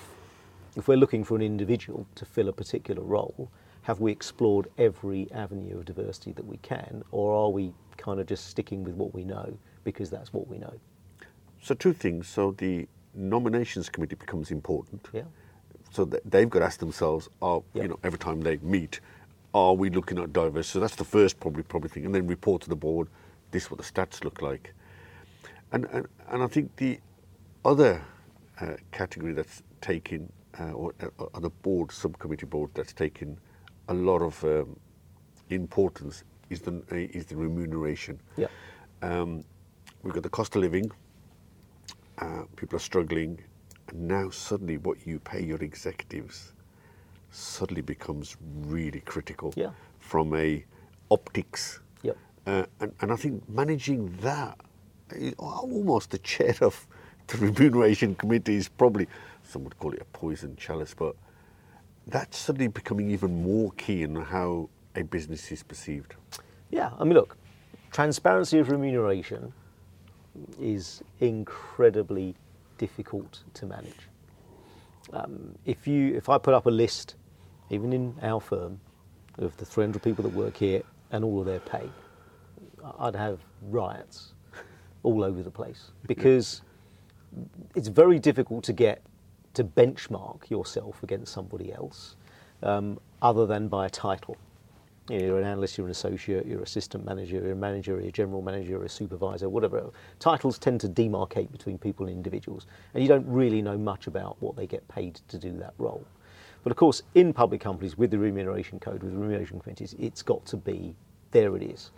if 0.75 0.87
we're 0.87 0.97
looking 0.97 1.23
for 1.23 1.35
an 1.35 1.41
individual 1.41 2.05
to 2.15 2.25
fill 2.25 2.47
a 2.47 2.53
particular 2.53 3.01
role, 3.01 3.49
have 3.83 3.99
we 3.99 4.11
explored 4.11 4.67
every 4.77 5.29
avenue 5.31 5.77
of 5.77 5.85
diversity 5.85 6.31
that 6.33 6.45
we 6.45 6.57
can, 6.57 7.03
or 7.11 7.33
are 7.33 7.49
we 7.49 7.73
kind 7.97 8.19
of 8.19 8.25
just 8.25 8.47
sticking 8.47 8.83
with 8.83 8.95
what 8.95 9.13
we 9.13 9.23
know 9.23 9.57
because 9.83 10.09
that's 10.09 10.33
what 10.33 10.47
we 10.47 10.57
know? 10.57 10.73
So 11.61 11.75
two 11.75 11.93
things. 11.93 12.27
So 12.27 12.51
the 12.51 12.87
nominations 13.13 13.89
committee 13.89 14.15
becomes 14.15 14.51
important. 14.51 15.07
Yeah. 15.13 15.23
So 15.91 16.05
they've 16.05 16.49
got 16.49 16.59
to 16.59 16.65
ask 16.65 16.79
themselves, 16.79 17.29
are 17.41 17.61
you 17.73 17.87
know, 17.87 17.99
every 18.03 18.17
time 18.17 18.41
they 18.41 18.57
meet, 18.57 18.99
are 19.53 19.73
we 19.73 19.89
looking 19.89 20.17
at 20.17 20.33
diversity? 20.33 20.73
So 20.73 20.79
that's 20.79 20.95
the 20.95 21.03
first 21.03 21.39
probably 21.39 21.63
probably 21.63 21.89
thing, 21.89 22.05
and 22.05 22.15
then 22.15 22.25
report 22.25 22.63
to 22.63 22.69
the 22.69 22.75
board. 22.75 23.09
This 23.51 23.65
is 23.65 23.71
what 23.71 23.79
the 23.79 23.85
stats 23.85 24.23
look 24.23 24.41
like, 24.41 24.73
and 25.71 25.85
and, 25.91 26.07
and 26.29 26.41
I 26.41 26.47
think 26.47 26.75
the 26.77 26.99
other 27.63 28.01
uh, 28.59 28.73
category 28.91 29.33
that's 29.33 29.61
taken, 29.81 30.31
uh, 30.59 30.71
or, 30.71 30.93
uh, 31.01 31.23
or 31.33 31.41
the 31.41 31.49
board 31.49 31.91
subcommittee 31.91 32.47
board 32.47 32.71
that's 32.73 32.93
taken 32.93 33.37
a 33.87 33.93
lot 33.93 34.21
of 34.21 34.43
um, 34.43 34.79
importance 35.49 36.23
is 36.49 36.61
the 36.61 36.83
uh, 36.91 36.95
is 36.95 37.25
the 37.25 37.35
remuneration. 37.35 38.19
Yeah. 38.37 38.47
Um, 39.01 39.43
we've 40.03 40.13
got 40.13 40.23
the 40.23 40.29
cost 40.29 40.55
of 40.55 40.61
living. 40.61 40.91
Uh, 42.19 42.43
people 42.55 42.77
are 42.77 42.85
struggling, 42.91 43.39
and 43.89 44.07
now 44.07 44.29
suddenly 44.29 44.77
what 44.77 45.05
you 45.05 45.19
pay 45.19 45.43
your 45.43 45.61
executives 45.61 46.53
suddenly 47.31 47.81
becomes 47.81 48.37
really 48.65 49.01
critical. 49.01 49.53
Yeah. 49.55 49.71
From 49.99 50.35
a 50.35 50.63
optics. 51.09 51.79
Yep. 52.03 52.17
Uh, 52.45 52.65
and, 52.79 52.93
and 53.01 53.11
I 53.11 53.15
think 53.15 53.47
managing 53.49 54.15
that, 54.21 54.59
almost 55.37 56.11
the 56.11 56.17
chair 56.19 56.55
of 56.61 56.85
the 57.27 57.37
remuneration 57.45 58.15
committee 58.15 58.55
is 58.55 58.67
probably, 58.67 59.07
some 59.43 59.63
would 59.63 59.77
call 59.79 59.93
it 59.93 60.01
a 60.01 60.05
poison 60.05 60.55
chalice, 60.57 60.93
but 60.93 61.15
that's 62.07 62.37
suddenly 62.37 62.67
becoming 62.67 63.11
even 63.11 63.43
more 63.43 63.71
key 63.71 64.03
in 64.03 64.15
how 64.15 64.69
a 64.95 65.03
business 65.03 65.51
is 65.51 65.63
perceived. 65.63 66.15
Yeah, 66.69 66.91
I 66.99 67.03
mean, 67.03 67.13
look, 67.13 67.37
transparency 67.91 68.59
of 68.59 68.69
remuneration 68.69 69.53
is 70.59 71.01
incredibly 71.19 72.35
difficult 72.77 73.43
to 73.53 73.65
manage. 73.65 74.09
Um, 75.11 75.55
if 75.65 75.87
you, 75.87 76.15
if 76.15 76.29
I 76.29 76.37
put 76.37 76.53
up 76.53 76.65
a 76.65 76.71
list, 76.71 77.15
even 77.69 77.93
in 77.93 78.15
our 78.21 78.39
firm, 78.39 78.79
of 79.37 79.55
the 79.57 79.65
300 79.65 80.01
people 80.01 80.23
that 80.23 80.33
work 80.33 80.57
here 80.57 80.83
and 81.11 81.23
all 81.23 81.39
of 81.39 81.45
their 81.45 81.59
pay, 81.59 81.89
I'd 82.99 83.15
have 83.15 83.39
riots 83.61 84.33
all 85.03 85.23
over 85.23 85.41
the 85.41 85.51
place 85.51 85.91
because 86.07 86.61
it's 87.75 87.87
very 87.87 88.19
difficult 88.19 88.63
to 88.65 88.73
get 88.73 89.01
to 89.53 89.63
benchmark 89.63 90.49
yourself 90.49 91.03
against 91.03 91.33
somebody 91.33 91.73
else 91.73 92.15
um, 92.63 92.99
other 93.21 93.45
than 93.45 93.67
by 93.67 93.85
a 93.85 93.89
title. 93.89 94.37
You 95.09 95.19
know, 95.19 95.25
you're 95.25 95.39
an 95.39 95.45
analyst, 95.45 95.77
you're 95.77 95.87
an 95.87 95.91
associate, 95.91 96.45
you're 96.45 96.59
an 96.59 96.63
assistant 96.63 97.03
manager, 97.03 97.35
you're 97.35 97.51
a 97.51 97.55
manager, 97.55 97.99
you're 97.99 98.07
a 98.07 98.11
general 98.11 98.41
manager, 98.41 98.69
you're 98.69 98.85
a 98.85 98.89
supervisor, 98.89 99.49
whatever. 99.49 99.89
Titles 100.19 100.57
tend 100.57 100.79
to 100.81 100.87
demarcate 100.87 101.51
between 101.51 101.77
people 101.77 102.07
and 102.07 102.15
individuals, 102.15 102.67
and 102.93 103.03
you 103.03 103.09
don't 103.09 103.27
really 103.27 103.61
know 103.61 103.77
much 103.77 104.07
about 104.07 104.37
what 104.39 104.55
they 104.55 104.65
get 104.65 104.87
paid 104.87 105.15
to 105.27 105.37
do 105.37 105.51
that 105.57 105.73
role. 105.77 106.05
But 106.63 106.71
of 106.71 106.77
course, 106.77 107.03
in 107.15 107.33
public 107.33 107.59
companies 107.59 107.97
with 107.97 108.11
the 108.11 108.17
remuneration 108.17 108.79
code, 108.79 109.03
with 109.03 109.11
the 109.11 109.17
remuneration 109.17 109.59
committees, 109.59 109.93
it's 109.99 110.21
got 110.21 110.45
to 110.45 110.55
be 110.55 110.95
there. 111.31 111.53
It 111.57 111.63
is, 111.63 111.91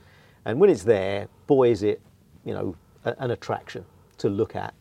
and 0.45 0.59
when 0.59 0.71
it's 0.71 0.83
there, 0.83 1.27
boy, 1.45 1.69
is 1.69 1.83
it, 1.83 2.01
you 2.43 2.55
know, 2.55 2.75
a, 3.03 3.15
an 3.19 3.29
attraction 3.29 3.85
to 4.17 4.29
look 4.29 4.55
at, 4.55 4.73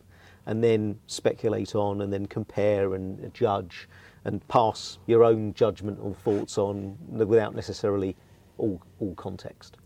and 0.46 0.62
then 0.62 0.98
speculate 1.06 1.74
on, 1.74 2.00
and 2.00 2.12
then 2.12 2.26
compare 2.26 2.94
and 2.94 3.32
judge 3.34 3.88
and 4.24 4.46
pass 4.48 4.98
your 5.06 5.22
own 5.22 5.54
judgment 5.54 5.98
or 6.00 6.14
thoughts 6.14 6.58
on 6.58 6.96
without 7.08 7.54
necessarily 7.54 8.16
all, 8.58 8.80
all 9.00 9.14
context. 9.14 9.76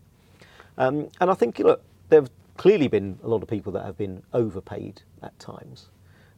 Um, 0.77 1.09
and 1.19 1.29
I 1.29 1.33
think, 1.33 1.59
look, 1.59 1.83
there 2.09 2.21
have 2.21 2.31
clearly 2.57 2.87
been 2.87 3.19
a 3.23 3.27
lot 3.27 3.43
of 3.43 3.49
people 3.49 3.71
that 3.73 3.85
have 3.85 3.97
been 3.97 4.23
overpaid 4.33 5.01
at 5.21 5.37
times. 5.39 5.89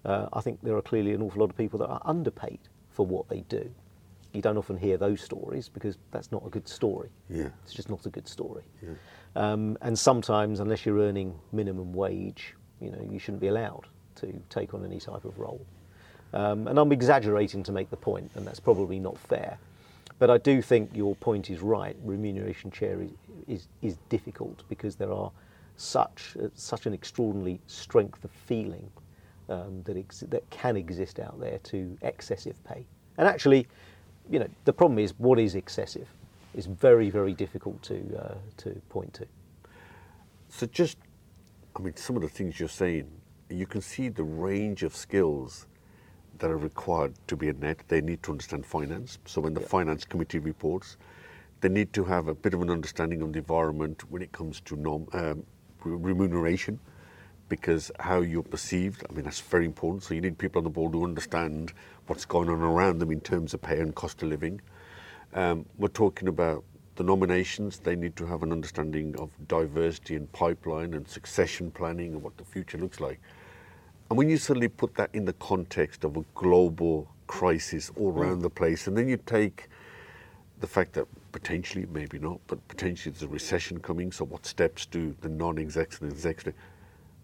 Uh, 0.04 0.28
I 0.34 0.42
think 0.42 0.60
there 0.64 0.76
are 0.76 0.82
clearly 0.82 1.14
an 1.14 1.22
awful 1.22 1.42
lot 1.42 1.52
of 1.52 1.58
people 1.58 1.78
that 1.80 1.88
are 1.88 2.02
underpaid 2.06 2.60
for 2.90 3.06
what 3.06 3.30
they 3.30 3.42
do. 3.42 3.70
You 4.34 4.42
don't 4.42 4.58
often 4.58 4.78
hear 4.78 4.98
those 4.98 5.22
stories 5.22 5.70
because 5.70 5.98
that's 6.12 6.32
not 6.32 6.44
a 6.46 6.50
good 6.50 6.68
story. 6.68 7.10
Yeah. 7.30 7.50
It's 7.64 7.74
just 7.74 7.90
not 7.90 8.06
a 8.06 8.10
good 8.10 8.28
story. 8.28 8.64
Yeah. 8.82 8.94
Um, 9.36 9.78
and 9.82 9.98
sometimes, 9.98 10.60
unless 10.60 10.86
you're 10.86 11.00
earning 11.00 11.38
minimum 11.52 11.94
wage, 11.94 12.56
you 12.80 12.92
know, 12.92 13.08
you 13.12 13.20
shouldn't 13.20 13.42
be 13.42 13.48
allowed 13.48 13.88
to 14.22 14.42
take 14.50 14.74
on 14.74 14.86
any 14.86 15.00
type 15.00 15.26
of 15.26 15.38
role. 15.38 15.66
Um, 16.34 16.68
and 16.68 16.80
I'm 16.80 16.92
exaggerating 16.92 17.64
to 17.64 17.72
make 17.72 17.90
the 17.90 17.98
point, 17.98 18.32
and 18.36 18.48
that's 18.48 18.60
probably 18.60 19.00
not 19.00 19.18
fair. 19.18 19.58
But 20.20 20.30
I 20.30 20.38
do 20.38 20.62
think 20.62 20.92
your 20.94 21.16
point 21.16 21.50
is 21.50 21.62
right. 21.62 21.96
Remuneration 22.04 22.72
chair 22.72 23.02
is, 23.02 23.12
is, 23.48 23.68
is 23.82 23.98
difficult 24.10 24.64
because 24.70 24.96
there 24.96 25.12
are 25.12 25.32
such, 25.78 26.38
uh, 26.42 26.48
such 26.54 26.86
an 26.86 26.94
extraordinary 26.94 27.60
strength 27.68 28.24
of 28.24 28.32
feeling 28.32 28.90
um, 29.50 29.82
that, 29.84 29.98
ex- 29.98 30.24
that 30.30 30.48
can 30.50 30.78
exist 30.78 31.20
out 31.20 31.40
there 31.40 31.58
to 31.64 31.98
excessive 32.04 32.64
pay. 32.64 32.86
And 33.18 33.28
actually, 33.28 33.68
you 34.30 34.40
know, 34.40 34.48
the 34.66 34.74
problem 34.74 35.00
is 35.00 35.14
what 35.18 35.40
is 35.40 35.56
excessive 35.56 36.08
is 36.54 36.66
very, 36.66 37.10
very 37.10 37.34
difficult 37.34 37.82
to, 37.84 37.96
uh, 38.18 38.36
to 38.58 38.70
point 38.90 39.14
to. 39.16 39.26
So 40.50 40.68
just, 40.68 40.98
I 41.76 41.82
mean, 41.82 41.96
some 41.96 42.16
of 42.16 42.22
the 42.22 42.30
things 42.30 42.60
you're 42.60 42.70
saying, 42.70 43.10
you 43.52 43.66
can 43.66 43.82
see 43.82 44.10
the 44.10 44.24
range 44.24 44.84
of 44.84 44.96
skills 44.96 45.68
that 46.40 46.50
are 46.50 46.58
required 46.58 47.14
to 47.28 47.36
be 47.36 47.50
a 47.50 47.54
Ned. 47.54 47.84
They 47.88 48.02
need 48.02 48.24
to 48.24 48.32
understand 48.32 48.66
finance. 48.66 49.20
So 49.26 49.42
when 49.42 49.54
the 49.54 49.62
Yeah. 49.62 49.68
finance 49.68 50.06
committee 50.06 50.40
reports, 50.40 50.98
they 51.62 51.70
need 51.70 51.94
to 51.94 52.04
have 52.06 52.28
a 52.28 52.34
bit 52.34 52.54
of 52.54 52.62
an 52.62 52.70
understanding 52.70 53.22
of 53.22 53.34
the 53.34 53.40
environment 53.40 54.10
when 54.10 54.22
it 54.22 54.32
comes 54.32 54.60
to 54.62 54.76
norm, 54.76 55.08
um, 55.14 55.46
remuneration, 55.84 56.80
because 57.50 57.92
how 58.00 58.22
you're 58.22 58.42
perceived. 58.44 59.06
I 59.10 59.14
mean, 59.14 59.26
that's 59.26 59.42
very 59.42 59.66
important. 59.66 60.04
So 60.04 60.14
you 60.14 60.22
need 60.22 60.38
people 60.38 60.60
on 60.60 60.64
the 60.64 60.70
board 60.70 60.94
who 60.94 61.04
understand 61.04 61.74
what's 62.08 62.26
going 62.26 62.50
on 62.50 62.62
around 62.62 63.00
them 63.00 63.12
in 63.12 63.20
terms 63.22 63.54
of 63.54 63.62
pay 63.62 63.80
and 63.80 63.94
cost 63.94 64.24
of 64.24 64.30
living. 64.30 64.62
Um, 65.34 65.66
we're 65.78 65.90
talking 65.90 66.28
about 66.28 66.64
the 66.96 67.04
nominations. 67.04 67.80
They 67.80 67.96
need 67.96 68.16
to 68.16 68.26
have 68.26 68.44
an 68.44 68.52
understanding 68.52 69.16
of 69.20 69.32
diversity 69.48 70.16
and 70.16 70.32
pipeline 70.32 70.94
and 70.94 71.08
succession 71.08 71.72
planning 71.72 72.14
and 72.14 72.24
what 72.24 72.38
the 72.38 72.46
future 72.46 72.78
looks 72.78 73.00
like. 73.00 73.20
And 74.12 74.18
when 74.18 74.30
you 74.30 74.36
suddenly 74.36 74.68
put 74.68 74.94
that 74.96 75.10
in 75.14 75.24
the 75.24 75.32
context 75.32 76.04
of 76.04 76.18
a 76.18 76.26
global 76.36 77.08
crisis 77.28 77.94
all 77.96 78.12
hmm. 78.12 78.20
around 78.20 78.42
the 78.42 78.50
place, 78.50 78.88
and 78.88 78.98
then 78.98 79.08
you 79.08 79.16
take 79.16 79.70
the 80.60 80.68
fact 80.68 80.92
that 80.94 81.08
potentially, 81.32 81.88
maybe 81.94 82.20
not, 82.20 82.42
but 82.48 82.60
potentially 82.68 83.14
there's 83.14 83.24
a 83.24 83.30
recession 83.30 83.80
coming, 83.80 84.12
so 84.12 84.26
what 84.26 84.46
steps 84.46 84.86
do 84.86 85.16
the 85.22 85.30
non 85.30 85.58
execs 85.58 86.02
and 86.02 86.12
execs 86.12 86.44
do? 86.44 86.52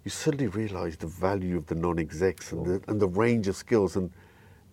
You 0.05 0.11
suddenly 0.11 0.47
realize 0.47 0.95
the 0.95 1.07
value 1.07 1.57
of 1.57 1.65
the 1.65 1.75
non 1.75 1.99
execs 1.99 2.53
and, 2.53 2.65
the, 2.65 2.81
and 2.87 3.01
the 3.01 3.09
range 3.09 3.49
of 3.49 3.57
skills. 3.57 3.97
And 3.97 4.09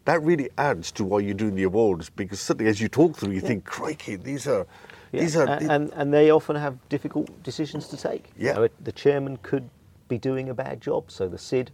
that 0.04 0.22
really 0.22 0.50
adds 0.56 0.92
to 0.92 1.04
why 1.04 1.18
you're 1.18 1.34
doing 1.34 1.56
the 1.56 1.64
awards 1.64 2.10
because 2.10 2.38
suddenly 2.40 2.70
as 2.70 2.80
you 2.80 2.86
talk 2.86 3.16
through, 3.16 3.32
you 3.32 3.40
think, 3.40 3.64
crikey, 3.64 4.14
these 4.14 4.46
are. 4.46 4.68
These 5.10 5.34
are 5.34 5.48
and, 5.48 5.68
and, 5.68 5.92
and 5.94 6.14
they 6.14 6.30
often 6.30 6.54
have 6.54 6.78
difficult 6.88 7.42
decisions 7.42 7.88
to 7.88 7.96
take. 7.96 8.30
You 8.38 8.46
Yeah. 8.46 8.52
know, 8.52 8.68
the 8.84 8.92
chairman 8.92 9.36
could 9.38 9.68
be 10.06 10.16
doing 10.16 10.48
a 10.48 10.54
bad 10.54 10.80
job, 10.80 11.10
so 11.10 11.26
the 11.26 11.38
SID 11.38 11.72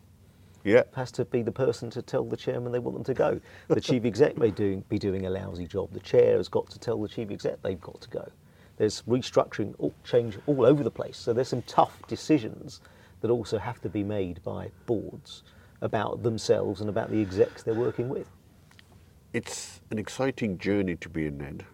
yeah, 0.65 0.83
has 0.97 1.13
to 1.13 1.25
be 1.25 1.43
the 1.43 1.53
person 1.53 1.91
to 1.91 2.03
tell 2.03 2.25
the 2.25 2.37
chairman 2.37 2.73
they 2.73 2.79
want 2.81 2.97
them 2.97 3.05
to 3.05 3.15
go. 3.15 3.41
The 3.69 3.81
chief 3.91 4.05
exec 4.05 4.39
may 4.39 4.51
doing, 4.51 4.85
be 4.89 4.99
doing 4.99 5.27
a 5.27 5.31
lousy 5.31 5.67
job. 5.67 5.93
The 5.93 6.01
chair 6.01 6.37
has 6.39 6.49
got 6.49 6.71
to 6.71 6.79
tell 6.79 7.01
the 7.01 7.09
chief 7.09 7.31
exec 7.31 7.63
they've 7.63 7.81
got 7.81 8.01
to 8.03 8.11
go. 8.11 8.29
There's 8.79 9.03
restructuring, 9.03 9.75
all, 9.79 9.95
change 10.05 10.39
all 10.47 10.67
over 10.67 10.83
the 10.85 10.91
place. 10.91 11.19
So 11.19 11.33
there's 11.33 11.49
some 11.49 11.63
tough 11.63 12.03
decisions 12.09 12.81
that 13.23 13.31
also 13.31 13.59
have 13.59 13.81
to 13.83 13.89
be 13.91 14.05
made 14.05 14.43
by 14.45 14.71
boards 14.87 15.45
about 15.83 16.23
themselves 16.23 16.81
and 16.81 16.91
about 16.91 17.11
the 17.11 17.21
execs 17.23 17.63
they're 17.63 17.75
working 17.75 18.09
with. 18.09 18.27
it's 19.33 19.81
an 19.91 19.99
exciting 19.99 20.59
journey 20.59 20.97
to 20.97 21.09
be 21.09 21.27
in, 21.27 21.39
Ned. 21.39 21.65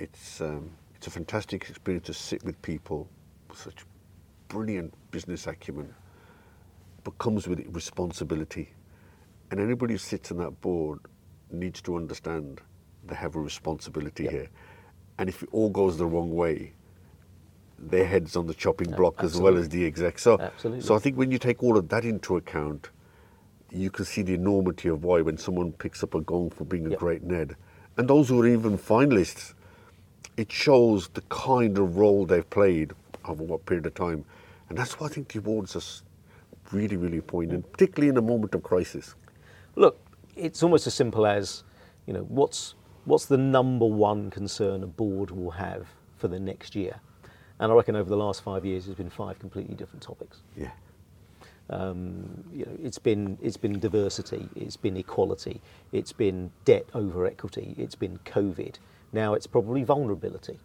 It's 0.00 0.40
um, 0.40 0.70
it's 0.96 1.06
a 1.08 1.10
fantastic 1.10 1.68
experience 1.70 2.06
to 2.06 2.14
sit 2.14 2.44
with 2.44 2.60
people 2.62 3.08
with 3.48 3.58
such 3.58 3.84
brilliant 4.48 4.94
business 5.12 5.46
acumen, 5.46 5.94
but 7.10 7.18
comes 7.18 7.48
with 7.48 7.58
it 7.60 7.66
responsibility. 7.74 8.70
And 9.50 9.58
anybody 9.58 9.94
who 9.94 9.98
sits 9.98 10.30
on 10.30 10.38
that 10.38 10.60
board 10.60 11.00
needs 11.50 11.82
to 11.82 11.96
understand 11.96 12.60
they 13.04 13.16
have 13.16 13.34
a 13.34 13.40
responsibility 13.40 14.24
Yep. 14.24 14.32
here. 14.32 14.48
And 15.18 15.28
if 15.28 15.42
it 15.42 15.48
all 15.52 15.70
goes 15.70 15.98
the 15.98 16.06
wrong 16.06 16.32
way, 16.34 16.72
their 17.78 18.06
head's 18.06 18.36
on 18.36 18.46
the 18.46 18.54
chopping 18.54 18.90
block 18.92 19.24
as 19.24 19.36
well 19.38 19.56
as 19.56 19.68
the 19.70 19.84
exec. 19.86 20.18
So, 20.18 20.38
Absolutely. 20.38 20.82
so 20.82 20.94
I 20.94 20.98
think 20.98 21.16
when 21.16 21.30
you 21.30 21.38
take 21.38 21.62
all 21.62 21.76
of 21.76 21.88
that 21.88 22.04
into 22.04 22.36
account, 22.36 22.90
you 23.72 23.90
can 23.90 24.04
see 24.04 24.22
the 24.22 24.34
enormity 24.34 24.88
of 24.88 25.02
why 25.02 25.22
when 25.22 25.38
someone 25.38 25.72
picks 25.72 26.02
up 26.02 26.14
a 26.14 26.20
gong 26.20 26.50
for 26.50 26.64
being 26.64 26.86
a 26.86 26.90
Yep. 26.90 26.98
great 26.98 27.22
Ned, 27.22 27.56
and 27.96 28.06
those 28.06 28.28
who 28.28 28.40
are 28.42 28.46
even 28.46 28.76
finalists, 28.78 29.54
it 30.36 30.52
shows 30.52 31.08
the 31.08 31.22
kind 31.22 31.78
of 31.78 31.96
role 31.96 32.26
they've 32.26 32.48
played 32.50 32.92
over 33.24 33.42
what 33.42 33.64
period 33.66 33.86
of 33.86 33.94
time, 33.94 34.24
and 34.68 34.78
that's 34.78 35.00
why 35.00 35.06
I 35.06 35.10
think 35.10 35.28
the 35.32 35.38
awards 35.38 35.74
are 35.74 35.80
really, 36.72 36.96
really 36.96 37.16
important, 37.16 37.70
particularly 37.72 38.08
in 38.08 38.16
a 38.16 38.22
moment 38.22 38.54
of 38.54 38.62
crisis. 38.62 39.14
Look, 39.76 39.98
it's 40.36 40.62
almost 40.62 40.86
as 40.86 40.94
simple 40.94 41.26
as, 41.26 41.64
you 42.06 42.12
know, 42.12 42.22
what's 42.22 42.74
what's 43.04 43.26
the 43.26 43.38
number 43.38 43.86
one 43.86 44.30
concern 44.30 44.82
a 44.82 44.86
board 44.86 45.30
will 45.30 45.52
have 45.52 45.86
for 46.16 46.28
the 46.28 46.38
next 46.38 46.74
year? 46.76 47.00
And 47.58 47.70
I 47.72 47.74
reckon 47.74 47.96
over 47.96 48.08
the 48.08 48.16
last 48.16 48.42
five 48.42 48.64
years, 48.64 48.86
there's 48.86 48.96
been 48.96 49.10
five 49.10 49.38
completely 49.38 49.74
different 49.74 50.02
topics. 50.02 50.38
Yeah, 50.56 50.70
Um, 51.68 52.44
you 52.52 52.64
know, 52.64 52.72
it's 52.82 52.98
been 52.98 53.38
it's 53.40 53.56
been 53.56 53.78
diversity, 53.78 54.48
it's 54.56 54.76
been 54.76 54.96
equality, 54.96 55.60
it's 55.92 56.12
been 56.12 56.50
debt 56.64 56.86
over 56.94 57.26
equity, 57.26 57.74
it's 57.78 57.94
been 57.94 58.18
COVID. 58.24 58.76
Now 59.12 59.34
it's 59.34 59.46
probably 59.46 59.84
vulnerability, 59.84 60.58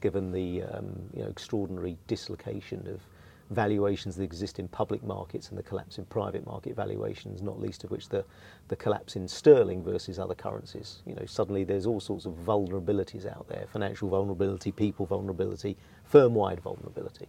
given 0.00 0.32
the 0.32 0.62
um, 0.62 1.10
you 1.14 1.22
know 1.22 1.28
extraordinary 1.28 1.96
dislocation 2.06 2.86
of 2.88 3.00
valuations 3.50 4.16
that 4.16 4.24
exist 4.24 4.58
in 4.58 4.68
public 4.68 5.02
markets 5.04 5.50
and 5.50 5.58
the 5.58 5.62
collapse 5.62 5.98
in 5.98 6.04
private 6.06 6.44
market 6.46 6.74
valuations, 6.76 7.42
not 7.42 7.60
least 7.60 7.84
of 7.84 7.90
which 7.90 8.08
the 8.08 8.24
the 8.68 8.76
collapse 8.76 9.16
in 9.16 9.28
sterling 9.28 9.82
versus 9.84 10.18
other 10.18 10.34
currencies. 10.34 11.02
You 11.06 11.14
know, 11.14 11.24
suddenly 11.26 11.64
there's 11.64 11.86
all 11.86 12.00
sorts 12.00 12.26
of 12.26 12.32
vulnerabilities 12.34 13.26
out 13.26 13.46
there: 13.48 13.66
financial 13.72 14.08
vulnerability, 14.08 14.72
people 14.72 15.06
vulnerability, 15.06 15.76
firm-wide 16.04 16.60
vulnerability. 16.60 17.28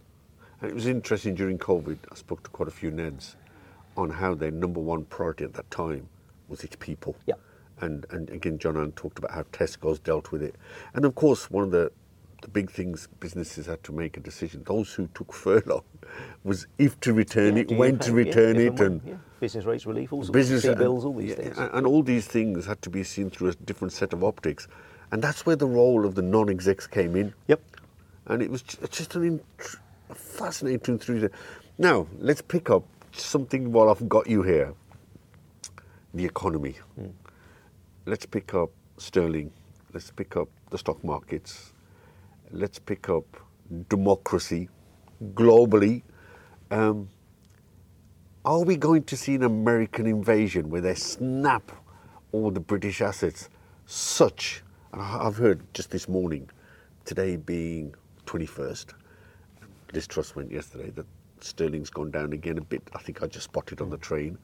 and 0.60 0.70
it 0.70 0.74
was 0.74 0.86
interesting 0.86 1.34
during 1.34 1.58
COVID. 1.58 1.98
I 2.10 2.14
spoke 2.14 2.42
to 2.44 2.50
quite 2.50 2.68
a 2.68 2.72
few 2.72 2.90
Neds 2.90 3.36
on 3.96 4.10
how 4.10 4.34
their 4.34 4.50
number 4.50 4.80
one 4.80 5.04
priority 5.04 5.44
at 5.44 5.54
that 5.54 5.70
time 5.70 6.08
was 6.48 6.64
its 6.64 6.76
people. 6.76 7.16
Yeah. 7.26 7.34
And 7.80 8.06
and 8.10 8.28
again, 8.30 8.58
John 8.58 8.76
Allan 8.76 8.92
talked 8.92 9.18
about 9.18 9.30
how 9.32 9.42
Tesco's 9.44 9.98
dealt 10.00 10.32
with 10.32 10.42
it, 10.42 10.56
and 10.94 11.04
of 11.04 11.14
course, 11.14 11.50
one 11.50 11.64
of 11.64 11.70
the 11.70 11.92
the 12.42 12.48
big 12.48 12.70
things 12.70 13.08
businesses 13.20 13.66
had 13.66 13.82
to 13.84 13.92
make 13.92 14.16
a 14.16 14.20
decision. 14.20 14.62
Those 14.66 14.92
who 14.92 15.08
took 15.14 15.32
furlough 15.32 15.84
was 16.44 16.66
if 16.78 16.98
to 17.00 17.12
return 17.12 17.56
Yeah, 17.56 17.62
it, 17.62 17.72
when 17.72 17.98
pay- 17.98 18.06
to 18.06 18.12
return 18.12 18.56
if 18.56 18.62
it, 18.62 18.72
when, 18.78 18.86
and 18.92 19.00
yeah. 19.04 19.14
business 19.40 19.64
rates 19.64 19.86
relief, 19.86 20.12
all 20.12 20.24
business 20.28 20.64
and- 20.64 20.78
bills, 20.78 21.04
all 21.04 21.14
these 21.14 21.30
yeah, 21.30 21.36
things. 21.36 21.58
and, 21.58 21.86
all 21.86 22.02
these 22.02 22.26
things 22.26 22.66
had 22.66 22.80
to 22.82 22.90
be 22.90 23.02
seen 23.02 23.30
through 23.30 23.48
a 23.48 23.54
different 23.54 23.92
set 23.92 24.12
of 24.12 24.22
optics, 24.22 24.68
and 25.10 25.20
that's 25.22 25.44
where 25.46 25.56
the 25.56 25.66
role 25.66 26.06
of 26.06 26.14
the 26.14 26.22
non-execs 26.22 26.86
came 26.86 27.16
in. 27.16 27.34
Yep. 27.48 27.60
and 28.26 28.42
it 28.42 28.50
was 28.50 28.62
just 28.62 29.14
an 29.16 29.24
int- 29.24 29.76
fascinating 30.14 30.98
through. 30.98 31.28
Now 31.78 32.06
let's 32.18 32.42
pick 32.42 32.70
up 32.70 32.84
something 33.12 33.72
while 33.72 33.88
I've 33.90 34.08
got 34.08 34.28
you 34.28 34.42
here. 34.42 34.74
The 36.14 36.24
economy. 36.24 36.76
Hmm. 36.94 37.06
Let's 38.06 38.26
pick 38.26 38.54
up 38.54 38.70
sterling. 38.96 39.50
Let's 39.92 40.10
pick 40.10 40.36
up 40.36 40.48
the 40.70 40.78
stock 40.78 41.02
markets. 41.04 41.72
Let's 42.50 42.78
pick 42.78 43.10
up 43.10 43.24
democracy 43.90 44.68
globally. 45.34 46.02
Um, 46.70 47.08
are 48.44 48.64
we 48.64 48.76
going 48.76 49.04
to 49.04 49.16
see 49.16 49.34
an 49.34 49.42
American 49.42 50.06
invasion 50.06 50.70
where 50.70 50.80
they 50.80 50.94
snap 50.94 51.70
all 52.32 52.50
the 52.50 52.60
British 52.60 53.02
assets? 53.02 53.50
Such, 53.84 54.62
I've 54.94 55.36
heard 55.36 55.62
just 55.74 55.90
this 55.90 56.08
morning, 56.08 56.48
today 57.04 57.36
being 57.36 57.94
21st, 58.26 58.94
Liz 59.92 60.06
Truss 60.06 60.34
went 60.34 60.50
yesterday 60.50 60.90
that 60.90 61.06
sterling's 61.40 61.90
gone 61.90 62.10
down 62.10 62.32
again 62.32 62.56
a 62.56 62.62
bit. 62.62 62.82
I 62.94 62.98
think 62.98 63.22
I 63.22 63.26
just 63.26 63.44
spotted 63.44 63.80
on 63.82 63.90
the 63.90 63.98
train. 63.98 64.38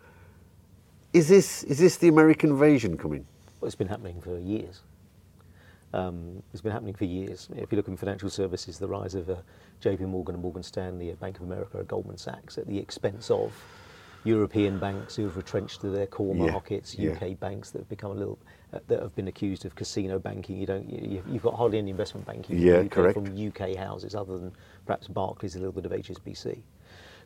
Is 1.12 1.28
this 1.28 1.62
is 1.64 1.78
this 1.78 1.96
the 1.96 2.08
American 2.08 2.50
invasion 2.50 2.96
coming? 2.96 3.26
Well, 3.60 3.66
it's 3.66 3.76
been 3.76 3.88
happening 3.88 4.20
for 4.20 4.38
years. 4.38 4.80
Um, 5.94 6.42
it's 6.52 6.60
been 6.60 6.72
happening 6.72 6.94
for 6.94 7.04
years. 7.04 7.48
If 7.54 7.70
you 7.70 7.76
look 7.76 7.86
in 7.86 7.96
financial 7.96 8.28
services, 8.28 8.78
the 8.78 8.88
rise 8.88 9.14
of 9.14 9.30
uh, 9.30 9.36
J.P. 9.80 10.04
Morgan 10.06 10.34
and 10.34 10.42
Morgan 10.42 10.64
Stanley, 10.64 11.12
Bank 11.12 11.36
of 11.36 11.44
America, 11.44 11.84
Goldman 11.84 12.18
Sachs, 12.18 12.58
at 12.58 12.66
the 12.66 12.78
expense 12.78 13.30
of 13.30 13.52
European 14.24 14.78
banks 14.80 15.14
who 15.14 15.22
have 15.24 15.36
retrenched 15.36 15.82
to 15.82 15.90
their 15.90 16.06
core 16.06 16.34
Yeah, 16.34 16.50
markets, 16.50 16.98
yeah. 16.98 17.12
UK 17.12 17.38
banks 17.38 17.70
that 17.70 17.78
have 17.80 17.88
become 17.88 18.10
a 18.10 18.14
little 18.14 18.38
uh, 18.72 18.80
that 18.88 19.00
have 19.02 19.14
been 19.14 19.28
accused 19.28 19.64
of 19.66 19.76
casino 19.76 20.18
banking. 20.18 20.56
You 20.56 20.66
don't, 20.66 20.90
you, 20.90 21.22
you've 21.30 21.42
got 21.42 21.54
hardly 21.54 21.78
any 21.78 21.90
investment 21.90 22.26
banking 22.26 22.58
Yeah, 22.58 22.82
correct. 22.88 23.14
from 23.14 23.26
UK 23.48 23.76
houses, 23.76 24.16
other 24.16 24.36
than 24.38 24.52
perhaps 24.86 25.06
Barclays, 25.06 25.54
a 25.54 25.58
little 25.58 25.72
bit 25.72 25.86
of 25.86 25.92
HSBC. 25.92 26.58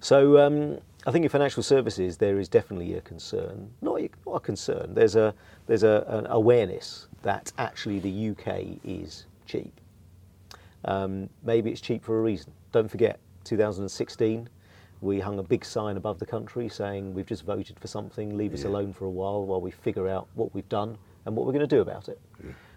So 0.00 0.38
um, 0.38 0.78
I 1.06 1.10
think 1.10 1.24
in 1.24 1.28
financial 1.28 1.62
services 1.62 2.16
there 2.18 2.38
is 2.38 2.48
definitely 2.48 2.94
a 2.94 3.00
concern, 3.00 3.70
not 3.82 4.00
a, 4.00 4.10
not 4.26 4.34
a 4.36 4.40
concern. 4.40 4.94
There's 4.94 5.16
a 5.16 5.34
there's 5.66 5.82
a, 5.82 6.04
an 6.08 6.26
awareness 6.30 7.06
that 7.22 7.52
actually 7.58 7.98
the 7.98 8.30
UK 8.30 8.78
is 8.84 9.26
cheap. 9.46 9.80
Um, 10.84 11.28
maybe 11.42 11.70
it's 11.70 11.80
cheap 11.80 12.04
for 12.04 12.18
a 12.18 12.22
reason. 12.22 12.52
Don't 12.72 12.88
forget, 12.88 13.18
2016, 13.44 14.48
we 15.00 15.20
hung 15.20 15.38
a 15.38 15.42
big 15.42 15.64
sign 15.64 15.96
above 15.96 16.18
the 16.18 16.26
country 16.26 16.68
saying 16.68 17.14
we've 17.14 17.26
just 17.26 17.44
voted 17.44 17.78
for 17.78 17.88
something, 17.88 18.36
leave 18.36 18.54
us 18.54 18.64
alone 18.64 18.92
for 18.92 19.04
a 19.04 19.10
while 19.10 19.44
while 19.44 19.60
we 19.60 19.70
figure 19.70 20.08
out 20.08 20.28
what 20.34 20.54
we've 20.54 20.68
done 20.68 20.96
and 21.24 21.34
what 21.36 21.46
we're 21.46 21.52
going 21.52 21.66
to 21.68 21.76
do 21.76 21.80
about 21.80 22.08
it. 22.08 22.20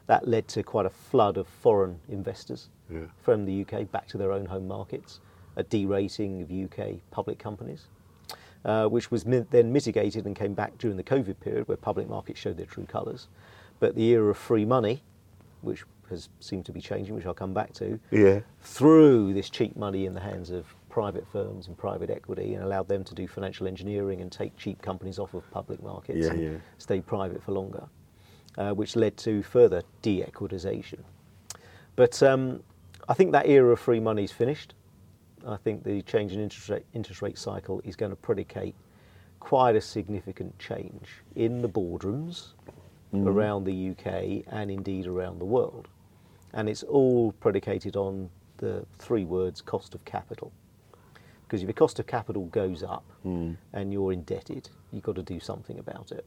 That 0.08 0.28
led 0.28 0.48
to 0.50 0.64
quite 0.64 0.86
a 0.86 0.90
flood 0.90 1.38
of 1.38 1.48
foreign 1.48 2.00
investors 2.10 2.70
Yeah. 2.92 3.02
from 3.22 3.46
the 3.46 3.62
UK 3.62 3.90
back 3.92 4.08
to 4.10 4.18
their 4.18 4.32
own 4.32 4.46
home 4.46 4.68
markets, 4.68 5.20
a 5.56 5.64
derating 5.64 6.42
of 6.42 6.52
UK 6.52 6.96
public 7.12 7.40
companies. 7.40 7.86
Uh, 8.64 8.86
which 8.88 9.10
was 9.10 9.26
mi- 9.26 9.44
then 9.50 9.74
mitigated 9.74 10.24
and 10.28 10.36
came 10.36 10.54
back 10.54 10.78
during 10.78 10.96
the 10.96 11.04
COVID 11.04 11.40
period 11.40 11.68
where 11.68 11.76
public 11.78 12.08
markets 12.08 12.40
showed 12.40 12.58
their 12.58 12.66
true 12.68 12.86
colours. 12.86 13.28
But 13.80 13.96
the 13.96 14.04
era 14.10 14.30
of 14.30 14.38
free 14.38 14.66
money, 14.66 15.02
which 15.62 15.84
has 16.12 16.30
seemed 16.40 16.66
to 16.68 16.72
be 16.72 16.80
changing, 16.80 17.16
which 17.16 17.26
I'll 17.26 17.34
come 17.34 17.56
back 17.56 17.74
to, 17.74 18.00
Yeah. 18.12 18.42
threw 18.60 19.34
this 19.34 19.50
cheap 19.50 19.76
money 19.76 20.06
in 20.06 20.14
the 20.14 20.20
hands 20.20 20.52
of 20.52 20.76
private 20.90 21.26
firms 21.26 21.68
and 21.68 21.76
private 21.76 22.12
equity 22.12 22.54
and 22.54 22.64
allowed 22.64 22.88
them 22.88 23.04
to 23.06 23.16
do 23.16 23.28
financial 23.28 23.66
engineering 23.66 24.22
and 24.22 24.32
take 24.32 24.56
cheap 24.58 24.80
companies 24.84 25.18
off 25.18 25.34
of 25.34 25.50
public 25.50 25.82
markets 25.82 26.20
Yeah, 26.26 26.32
and 26.32 26.44
yeah. 26.44 26.58
stay 26.78 27.02
private 27.02 27.42
for 27.42 27.54
longer, 27.54 27.86
uh, 28.60 28.74
which 28.74 28.96
led 28.96 29.18
to 29.18 29.42
further 29.42 29.82
de-equitization. 30.04 31.00
But 31.96 32.22
um, 32.22 32.62
I 33.10 33.16
think 33.16 33.32
that 33.32 33.48
era 33.48 33.72
of 33.74 33.80
free 33.80 34.00
money 34.00 34.24
is 34.24 34.32
finished. 34.32 34.76
I 35.48 35.58
think 35.58 35.84
the 35.84 36.02
change 36.04 36.34
in 36.34 36.40
interest 36.40 36.70
rate, 36.70 36.86
interest 36.94 37.22
rate 37.22 37.38
cycle 37.38 37.82
is 37.84 37.96
going 37.96 38.12
to 38.12 38.16
predicate 38.16 38.76
quite 39.40 39.76
a 39.76 39.82
significant 39.82 40.58
change 40.60 41.10
in 41.36 41.62
the 41.62 41.70
boardrooms 41.70 42.54
mm-hmm. 43.14 43.28
around 43.28 43.64
the 43.64 43.90
UK 43.92 44.44
and 44.48 44.70
indeed 44.72 45.08
around 45.08 45.40
the 45.40 45.46
world. 45.46 45.88
And 46.54 46.70
it's 46.70 46.84
all 46.84 47.32
predicated 47.34 47.96
on 47.96 48.30
the 48.58 48.86
three 49.00 49.26
words 49.26 49.62
cost 49.62 49.96
of 49.96 50.04
capital. 50.06 50.52
Because 51.44 51.64
if 51.64 51.68
your 51.68 51.74
cost 51.74 52.00
of 52.00 52.08
capital 52.08 52.46
goes 52.46 52.84
up 52.84 53.04
mm. 53.26 53.58
and 53.74 53.92
you're 53.92 54.14
indebted, 54.14 54.70
you've 54.92 55.04
got 55.04 55.16
to 55.16 55.24
do 55.24 55.40
something 55.40 55.80
about 55.80 56.12
it. 56.12 56.26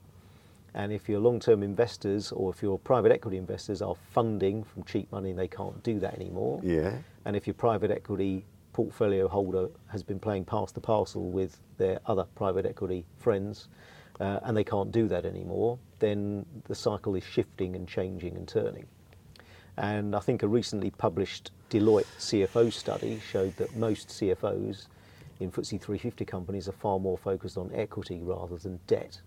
And 0.75 0.93
if 0.93 1.09
your 1.09 1.21
long 1.21 1.39
term 1.39 1.62
investors 1.62 2.33
or 2.33 2.51
if 2.51 2.61
your 2.61 2.79
private 2.79 3.12
equity 3.12 3.39
investors 3.39 3.81
are 3.81 3.95
funding 3.95 4.65
from 4.65 4.83
cheap 4.83 5.11
money 5.12 5.31
and 5.31 5.39
they 5.39 5.49
can't 5.49 5.83
do 5.83 6.01
that 6.01 6.15
anymore, 6.15 6.61
Yeah. 6.62 6.99
and 7.25 7.37
if 7.37 7.47
your 7.47 7.55
private 7.55 7.91
equity 7.91 8.45
portfolio 8.75 9.27
holder 9.27 9.68
has 9.87 10.03
been 10.03 10.18
playing 10.18 10.45
pass 10.45 10.70
the 10.72 10.81
parcel 10.81 11.31
with 11.31 11.59
their 11.79 11.99
other 12.05 12.27
private 12.35 12.66
equity 12.66 13.07
friends 13.18 13.68
uh, 14.20 14.41
and 14.43 14.57
they 14.57 14.64
can't 14.64 14.93
do 14.93 15.09
that 15.09 15.25
anymore, 15.25 15.79
then 15.99 16.45
the 16.64 16.75
cycle 16.75 17.14
is 17.14 17.25
shifting 17.25 17.75
and 17.75 17.89
changing 17.89 18.37
and 18.37 18.47
turning. 18.47 18.87
And 19.77 20.14
I 20.14 20.20
think 20.20 20.43
a 20.43 20.49
recently 20.49 20.91
published 20.91 21.51
Deloitte 21.70 22.07
CFO 22.18 22.72
study 22.72 23.20
showed 23.20 23.57
that 23.57 23.75
most 23.77 24.09
CFOs 24.09 24.87
in 25.41 25.51
FTSE 25.51 25.81
350 25.81 26.25
companies 26.25 26.68
are 26.68 26.72
far 26.72 27.01
more 27.01 27.18
focused 27.18 27.57
on 27.57 27.70
equity 27.75 28.20
rather 28.22 28.57
than 28.57 28.79
debt. 28.87 29.20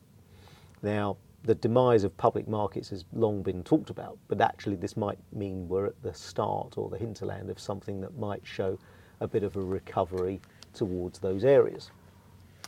Now, 0.82 1.18
the 1.44 1.56
demise 1.56 2.04
of 2.04 2.16
public 2.16 2.48
markets 2.48 2.90
has 2.90 3.04
long 3.14 3.42
been 3.42 3.64
talked 3.64 3.90
about, 3.90 4.18
but 4.28 4.40
actually, 4.40 4.78
this 4.78 4.96
might 4.96 5.20
mean 5.34 5.68
we're 5.68 5.86
at 5.86 6.02
the 6.02 6.14
start 6.14 6.78
or 6.78 6.90
the 6.90 6.98
hinterland 6.98 7.50
of 7.50 7.60
something 7.60 8.00
that 8.02 8.18
might 8.18 8.46
show 8.46 8.80
a 9.20 9.28
bit 9.28 9.44
of 9.44 9.56
a 9.56 9.62
recovery 9.62 10.42
towards 10.74 11.20
those 11.20 11.44
areas. 11.44 11.92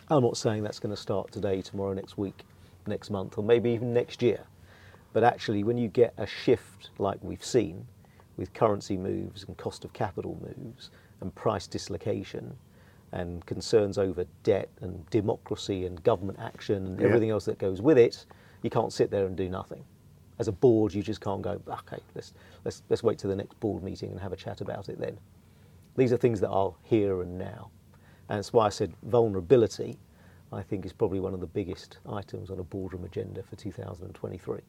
I'm 0.09 0.23
not 0.23 0.37
saying 0.37 0.63
that's 0.63 0.79
going 0.79 0.95
to 0.95 1.01
start 1.01 1.31
today, 1.31 1.61
tomorrow, 1.61 1.93
next 1.93 2.17
week, 2.17 2.43
next 2.87 3.09
month, 3.11 3.37
or 3.37 3.43
maybe 3.43 3.69
even 3.71 3.93
next 3.93 4.21
year. 4.21 4.41
But 5.13 5.23
actually, 5.23 5.63
when 5.63 5.77
you 5.77 5.87
get 5.87 6.13
a 6.17 6.25
shift 6.25 6.89
like 6.97 7.19
we've 7.21 7.43
seen 7.43 7.85
with 8.37 8.53
currency 8.53 8.97
moves 8.97 9.43
and 9.43 9.57
cost 9.57 9.83
of 9.85 9.93
capital 9.93 10.37
moves 10.41 10.89
and 11.21 11.33
price 11.35 11.67
dislocation 11.67 12.55
and 13.11 13.45
concerns 13.45 13.97
over 13.97 14.25
debt 14.43 14.69
and 14.81 15.07
democracy 15.09 15.85
and 15.85 16.01
government 16.03 16.39
action 16.39 16.85
and 16.85 16.99
Yeah. 16.99 17.07
everything 17.07 17.29
else 17.31 17.45
that 17.45 17.57
goes 17.57 17.81
with 17.81 17.97
it, 17.97 18.25
you 18.61 18.69
can't 18.69 18.93
sit 18.93 19.11
there 19.11 19.25
and 19.25 19.35
do 19.35 19.49
nothing. 19.49 19.83
As 20.37 20.47
a 20.47 20.51
board, 20.51 20.93
you 20.93 21.03
just 21.03 21.19
can't 21.19 21.41
go, 21.41 21.61
okay, 21.67 21.99
let's, 22.15 22.33
let's, 22.63 22.83
let's 22.89 23.03
wait 23.03 23.19
till 23.19 23.29
the 23.29 23.35
next 23.35 23.59
board 23.59 23.83
meeting 23.83 24.11
and 24.11 24.19
have 24.19 24.31
a 24.31 24.37
chat 24.37 24.61
about 24.61 24.89
it 24.89 24.99
then. 24.99 25.17
These 25.99 26.13
are 26.13 26.17
things 26.17 26.39
that 26.39 26.49
are 26.49 26.73
here 26.83 27.21
and 27.21 27.37
now. 27.37 27.71
And 28.29 28.37
that's 28.37 28.53
why 28.53 28.67
I 28.67 28.69
said 28.69 28.93
vulnerability, 29.03 29.99
I 30.53 30.61
think, 30.61 30.85
is 30.85 30.93
probably 30.93 31.19
one 31.19 31.33
of 31.33 31.41
the 31.41 31.47
biggest 31.47 31.97
items 32.09 32.49
on 32.49 32.57
a 32.57 32.63
boardroom 32.63 33.03
agenda 33.03 33.43
for 33.43 33.57
2023. 33.57 34.59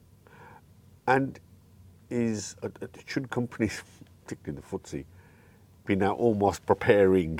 And 1.07 1.39
is 2.11 2.57
uh, 2.65 2.69
should 3.07 3.31
companies, 3.31 3.81
particularly 4.25 4.61
the 4.61 4.77
FTSE, 4.77 5.05
be 5.87 5.95
now 5.95 6.15
almost 6.15 6.67
preparing 6.67 7.39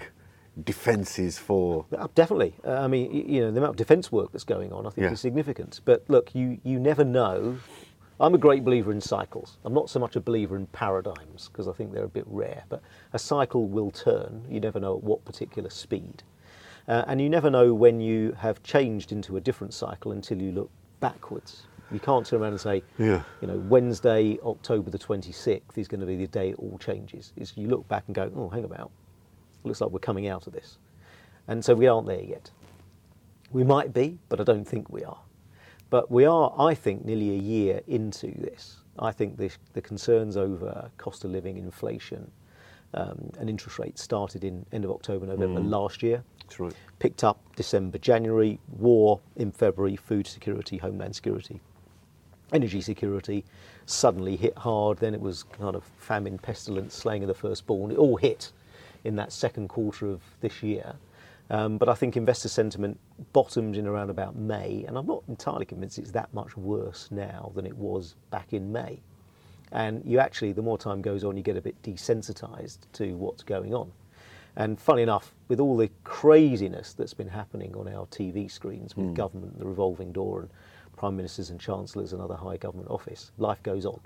defences 0.63 1.37
for? 1.37 1.85
Uh, 1.97 2.07
Definitely. 2.15 2.55
Uh, 2.65 2.75
I 2.75 2.87
mean, 2.87 3.13
you 3.29 3.41
know, 3.41 3.51
the 3.51 3.59
amount 3.59 3.71
of 3.71 3.77
defence 3.77 4.13
work 4.13 4.31
that's 4.31 4.45
going 4.45 4.73
on, 4.73 4.87
I 4.87 4.91
think, 4.91 5.07
Yeah. 5.07 5.13
is 5.13 5.21
significant. 5.21 5.81
But 5.85 6.05
look, 6.07 6.33
you, 6.33 6.61
you 6.63 6.79
never 6.79 7.03
know. 7.05 7.59
I'm 8.21 8.35
a 8.35 8.39
great 8.39 8.65
believer 8.65 8.93
in 8.93 9.01
cycles. 9.01 9.57
I'm 9.65 9.73
not 9.73 9.89
so 9.89 9.99
much 9.99 10.15
a 10.15 10.21
believer 10.21 10.55
in 10.55 10.67
paradigms 10.67 11.49
because 11.49 11.67
I 11.67 11.73
think 11.73 11.93
they're 11.93 12.05
a 12.05 12.09
bit 12.09 12.27
rare. 12.27 12.65
But 12.69 12.83
a 13.15 13.19
cycle 13.19 13.67
will 13.67 13.91
turn. 13.91 14.45
You 14.49 14.61
never 14.61 14.79
know 14.79 14.97
at 14.97 15.03
what 15.03 15.25
particular 15.25 15.71
speed. 15.71 16.23
Uh, 16.87 17.05
and 17.07 17.21
you 17.21 17.31
never 17.31 17.49
know 17.51 17.73
when 17.73 17.99
you 18.01 18.33
have 18.33 18.63
changed 18.63 19.11
into 19.11 19.39
a 19.39 19.41
different 19.41 19.73
cycle 19.73 20.13
until 20.13 20.41
you 20.41 20.53
look 20.53 20.71
backwards. 21.01 21.63
You 21.91 21.99
can't 21.99 22.27
turn 22.27 22.43
around 22.43 22.53
and 22.53 22.61
say, 22.61 22.83
Yeah. 22.99 23.23
you 23.41 23.49
know, 23.49 23.57
Wednesday, 23.57 24.39
October 24.45 24.91
the 24.91 24.99
26th 24.99 25.77
is 25.77 25.89
going 25.89 26.01
to 26.01 26.07
be 26.07 26.17
the 26.17 26.27
day 26.27 26.51
it 26.51 26.57
all 26.59 26.79
changes. 26.79 27.33
It's, 27.37 27.57
you 27.57 27.69
look 27.69 27.89
back 27.89 28.05
and 28.07 28.15
go, 28.15 28.31
oh, 28.37 28.49
hang 28.51 28.65
about. 28.65 28.91
It 29.65 29.69
Looks 29.69 29.81
like 29.81 29.91
we're 29.91 29.99
coming 29.99 30.29
out 30.29 30.47
of 30.47 30.53
this. 30.53 30.79
And 31.49 31.65
so 31.65 31.75
we 31.75 31.87
aren't 31.87 32.07
there 32.07 32.21
yet. 32.23 32.51
We 33.51 33.65
might 33.65 33.95
be, 33.95 34.19
but 34.29 34.41
I 34.41 34.45
don't 34.45 34.65
think 34.67 34.91
we 34.91 35.05
are. 35.05 35.19
But 35.91 36.11
we 36.11 36.25
are, 36.25 36.55
I 36.57 36.75
think, 36.75 37.05
nearly 37.05 37.31
a 37.31 37.39
year 37.39 37.81
into 37.89 38.29
this. 38.29 38.77
I 38.99 39.11
think 39.13 39.37
the, 39.37 39.51
the 39.73 39.83
concerns 39.83 40.37
over 40.37 40.91
cost 40.97 41.25
of 41.25 41.33
living, 41.33 41.57
inflation, 41.57 42.31
um, 42.95 43.31
and 43.39 43.51
interest 43.51 43.79
rates 43.79 44.03
started 44.03 44.45
in 44.45 44.65
end 44.73 44.85
of 44.85 44.91
October, 44.91 45.27
November 45.27 45.61
last 45.61 46.03
year. 46.03 46.23
That's 46.43 46.61
right. 46.61 46.75
Picked 46.99 47.25
up 47.25 47.41
December, 47.57 47.99
January, 47.99 48.59
war 48.79 49.21
in 49.37 49.53
February, 49.53 49.97
food 49.97 50.27
security, 50.27 50.77
homeland 50.77 51.15
security, 51.15 51.61
energy 52.53 52.81
security 52.81 53.45
suddenly 53.87 54.37
hit 54.37 54.57
hard. 54.59 54.99
Then 54.99 55.15
it 55.15 55.21
was 55.21 55.45
kind 55.45 55.77
of 55.77 55.85
famine, 55.99 56.39
pestilence, 56.39 56.95
slaying 56.95 57.23
of 57.23 57.29
the 57.29 57.35
firstborn. 57.35 57.91
It 57.91 57.99
all 57.99 58.17
hit 58.17 58.53
in 59.05 59.17
that 59.17 59.33
second 59.33 59.69
quarter 59.69 60.07
of 60.07 60.21
this 60.41 60.63
year. 60.63 60.95
Um, 61.51 61.79
but 61.79 61.89
I 61.89 61.95
think 61.95 62.17
investor 62.17 62.49
sentiment 62.49 62.99
bottomed 63.33 63.77
in 63.77 63.87
around 63.87 64.09
about 64.09 64.37
May, 64.37 64.85
and 64.87 64.97
I'm 64.97 65.07
not 65.07 65.25
entirely 65.29 65.67
convinced 65.67 65.99
it's 65.99 66.13
that 66.13 66.33
much 66.33 66.57
worse 66.57 67.09
now 67.11 67.51
than 67.57 67.67
it 67.67 67.77
was 67.77 68.15
back 68.31 68.53
in 68.53 68.71
May. 68.71 69.01
And 69.73 70.03
you 70.05 70.21
actually, 70.21 70.53
the 70.53 70.63
more 70.63 70.79
time 70.79 71.03
goes 71.03 71.25
on, 71.25 71.37
you 71.37 71.43
get 71.43 71.57
a 71.57 71.61
bit 71.61 71.81
desensitized 71.83 72.79
to 72.95 73.17
what's 73.17 73.43
going 73.43 73.75
on. 73.75 73.91
And 74.57 74.81
funny 74.81 75.03
enough, 75.03 75.35
with 75.49 75.61
all 75.61 75.77
the 75.77 75.91
craziness 76.05 76.93
that's 76.93 77.15
been 77.15 77.29
happening 77.29 77.75
on 77.77 77.89
our 77.89 78.07
TV 78.07 78.51
screens 78.51 78.97
with 78.97 79.15
government, 79.15 79.59
the 79.59 79.67
revolving 79.67 80.13
door, 80.13 80.41
and 80.41 80.51
prime 80.97 81.17
ministers 81.17 81.51
and 81.51 81.61
chancellors 81.61 82.13
and 82.13 82.21
other 82.21 82.35
high 82.35 82.57
government 82.57 82.91
office, 82.91 83.31
life 83.39 83.63
goes 83.63 83.87
on. 83.87 84.01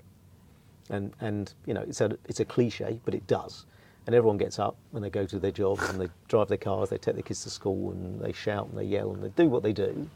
And, 0.89 1.13
and 1.19 1.51
you 1.65 1.73
know, 1.73 1.81
it's 1.81 1.99
a, 2.01 2.17
it's 2.25 2.39
a 2.39 2.45
cliche, 2.45 2.99
but 3.05 3.15
it 3.15 3.25
does. 3.25 3.65
And 4.05 4.13
everyone 4.15 4.37
gets 4.37 4.59
up 4.59 4.75
and 4.93 5.03
they 5.03 5.09
go 5.09 5.25
to 5.25 5.39
their 5.39 5.51
jobs 5.51 5.87
and 5.89 5.99
they 5.99 6.09
drive 6.27 6.47
their 6.47 6.57
cars, 6.59 6.89
they 6.89 6.97
take 6.97 7.15
their 7.15 7.23
kids 7.23 7.43
to 7.43 7.49
school 7.49 7.91
and 7.91 8.19
they 8.21 8.31
shout 8.33 8.67
and 8.69 8.77
they 8.77 8.83
yell 8.83 9.11
and 9.13 9.23
they 9.23 9.29
do 9.29 9.49
what 9.49 9.63
they 9.63 9.73
do. 9.73 10.07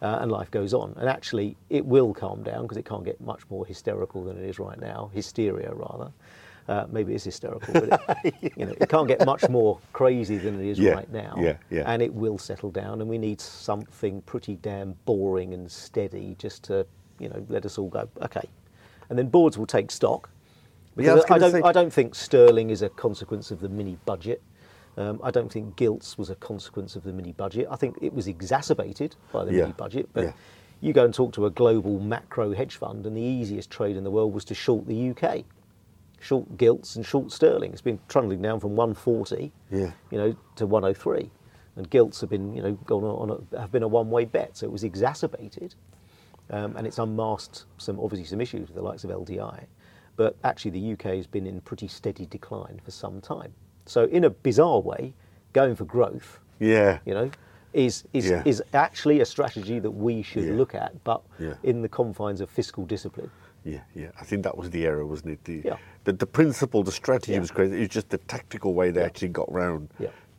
Uh, 0.00 0.18
and 0.20 0.30
life 0.30 0.50
goes 0.50 0.72
on. 0.74 0.94
And 0.98 1.08
actually, 1.08 1.56
it 1.70 1.84
will 1.84 2.14
calm 2.14 2.42
down 2.44 2.62
because 2.62 2.76
it 2.76 2.84
can't 2.84 3.04
get 3.04 3.20
much 3.20 3.40
more 3.50 3.66
hysterical 3.66 4.22
than 4.22 4.36
it 4.38 4.44
is 4.48 4.58
right 4.60 4.78
now, 4.78 5.10
hysteria 5.12 5.72
rather. 5.74 6.12
Uh, 6.68 6.86
maybe 6.92 7.14
it's 7.14 7.24
hysterical, 7.24 7.72
but 7.72 8.00
it, 8.24 8.34
you 8.56 8.66
know, 8.66 8.74
it 8.78 8.88
can't 8.90 9.08
get 9.08 9.24
much 9.24 9.48
more 9.48 9.80
crazy 9.94 10.36
than 10.36 10.60
it 10.60 10.66
is 10.66 10.78
Yeah, 10.78 10.92
right 10.92 11.10
now. 11.10 11.34
yeah, 11.40 11.56
yeah. 11.70 11.82
And 11.86 12.02
it 12.02 12.12
will 12.12 12.36
settle 12.38 12.70
down, 12.70 13.00
and 13.00 13.08
we 13.08 13.16
need 13.18 13.40
something 13.40 14.20
pretty 14.22 14.56
damn 14.56 14.92
boring 15.06 15.54
and 15.54 15.68
steady 15.72 16.36
just 16.38 16.62
to, 16.64 16.86
you 17.18 17.30
know, 17.30 17.44
let 17.48 17.64
us 17.64 17.78
all 17.78 17.88
go, 17.88 18.06
okay. 18.20 18.46
And 19.08 19.18
then 19.18 19.28
boards 19.30 19.56
will 19.56 19.66
take 19.66 19.90
stock. 19.90 20.28
Yeah, 21.04 21.14
I 21.30 21.34
I, 21.34 21.38
don't, 21.38 21.52
say- 21.52 21.62
I 21.62 21.72
don't 21.72 21.92
think 21.92 22.14
sterling 22.14 22.70
is 22.70 22.82
a 22.82 22.88
consequence 22.88 23.50
of 23.50 23.60
the 23.60 23.68
mini 23.68 23.98
budget. 24.04 24.42
Um, 24.96 25.20
I 25.22 25.30
don't 25.30 25.50
think 25.52 25.76
gilts 25.76 26.18
was 26.18 26.28
a 26.28 26.34
consequence 26.34 26.96
of 26.96 27.04
the 27.04 27.12
mini 27.12 27.32
budget. 27.32 27.68
I 27.70 27.76
think 27.76 27.98
it 28.02 28.12
was 28.12 28.26
exacerbated 28.26 29.14
by 29.32 29.44
the 29.44 29.52
Yeah, 29.52 29.60
mini 29.62 29.72
budget. 29.74 30.08
But 30.12 30.24
yeah. 30.24 30.32
you 30.80 30.92
go 30.92 31.04
and 31.04 31.14
talk 31.14 31.32
to 31.34 31.46
a 31.46 31.50
global 31.50 32.00
macro 32.00 32.52
hedge 32.52 32.74
fund, 32.76 33.06
and 33.06 33.16
the 33.16 33.20
easiest 33.22 33.70
trade 33.70 33.96
in 33.96 34.02
the 34.02 34.10
world 34.10 34.34
was 34.34 34.44
to 34.46 34.54
short 34.54 34.86
the 34.88 35.10
UK, 35.10 35.44
short 36.20 36.56
gilts 36.56 36.96
and 36.96 37.06
short 37.06 37.30
sterling. 37.30 37.70
It's 37.72 37.80
been 37.80 38.00
trundling 38.08 38.42
down 38.42 38.58
from 38.58 38.74
140, 38.74 39.52
Yeah. 39.70 39.92
you 40.10 40.18
know, 40.18 40.34
to 40.56 40.66
103, 40.66 41.30
and 41.76 41.88
gilts 41.88 42.20
have 42.20 42.30
been, 42.30 42.52
you 42.52 42.62
know, 42.62 42.72
gone 42.72 43.04
on 43.04 43.30
a, 43.52 43.60
have 43.60 43.70
been 43.70 43.84
a 43.84 43.88
one-way 43.88 44.24
bet. 44.24 44.56
So 44.56 44.66
it 44.66 44.72
was 44.72 44.82
exacerbated, 44.82 45.76
um, 46.50 46.76
and 46.76 46.88
it's 46.88 46.98
unmasked 46.98 47.66
some 47.76 48.00
obviously 48.00 48.26
some 48.26 48.40
issues 48.40 48.66
with 48.66 48.74
the 48.74 48.82
likes 48.82 49.04
of 49.04 49.10
LDI. 49.10 49.66
But 50.18 50.36
actually, 50.42 50.72
the 50.72 50.92
UK 50.94 51.14
has 51.16 51.28
been 51.28 51.46
in 51.46 51.60
pretty 51.60 51.86
steady 51.86 52.26
decline 52.26 52.80
for 52.84 52.90
some 52.90 53.20
time. 53.20 53.54
So 53.86 54.04
in 54.06 54.24
a 54.24 54.30
bizarre 54.30 54.80
way, 54.80 55.14
going 55.52 55.76
for 55.76 55.84
growth 55.84 56.40
Yeah. 56.58 56.98
you 57.06 57.14
know, 57.14 57.30
is 57.72 58.04
is, 58.12 58.28
Yeah. 58.28 58.42
is 58.44 58.60
actually 58.74 59.20
a 59.20 59.24
strategy 59.24 59.78
that 59.78 59.90
we 59.92 60.22
should 60.22 60.44
Yeah. 60.44 60.54
look 60.54 60.74
at, 60.74 60.92
but 61.04 61.22
Yeah. 61.38 61.54
in 61.62 61.82
the 61.82 61.88
confines 61.88 62.40
of 62.40 62.50
fiscal 62.50 62.84
discipline. 62.84 63.30
Yeah, 63.62 63.82
yeah. 63.94 64.10
I 64.20 64.24
think 64.24 64.42
that 64.42 64.56
was 64.58 64.70
the 64.70 64.84
error, 64.86 65.06
wasn't 65.06 65.30
it? 65.34 65.44
The 65.44 65.62
Yeah. 65.64 65.76
the, 66.02 66.12
the 66.12 66.26
principle, 66.26 66.82
the 66.82 66.90
strategy 66.92 67.38
was 67.38 67.52
great. 67.52 67.72
It 67.72 67.78
was 67.78 67.88
just 67.88 68.08
the 68.10 68.18
tactical 68.18 68.74
way 68.74 68.90
they 68.90 69.02
actually 69.04 69.28
got 69.28 69.50
round 69.52 69.88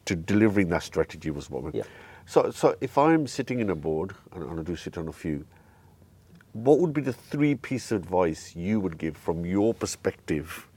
to 0.06 0.16
delivering 0.16 0.68
that 0.70 0.84
strategy 0.84 1.32
was 1.32 1.50
what. 1.50 1.74
Yeah. 1.74 1.84
So, 2.26 2.52
so 2.52 2.76
if 2.82 2.98
I'm 2.98 3.28
sitting 3.28 3.60
in 3.62 3.70
a 3.70 3.76
board, 3.76 4.14
and 4.34 4.60
I 4.60 4.64
do 4.64 4.76
sit 4.76 4.98
on 4.98 5.08
a 5.08 5.14
few, 5.14 5.46
what 6.54 6.80
would 6.80 6.94
be 6.94 7.02
the 7.02 7.14
three 7.14 7.56
piece 7.56 7.92
of 7.92 8.02
advice 8.02 8.56
you 8.56 8.80
would 8.80 8.98
give 8.98 9.16
from 9.16 9.46
your 9.46 9.74
perspective 9.74 10.68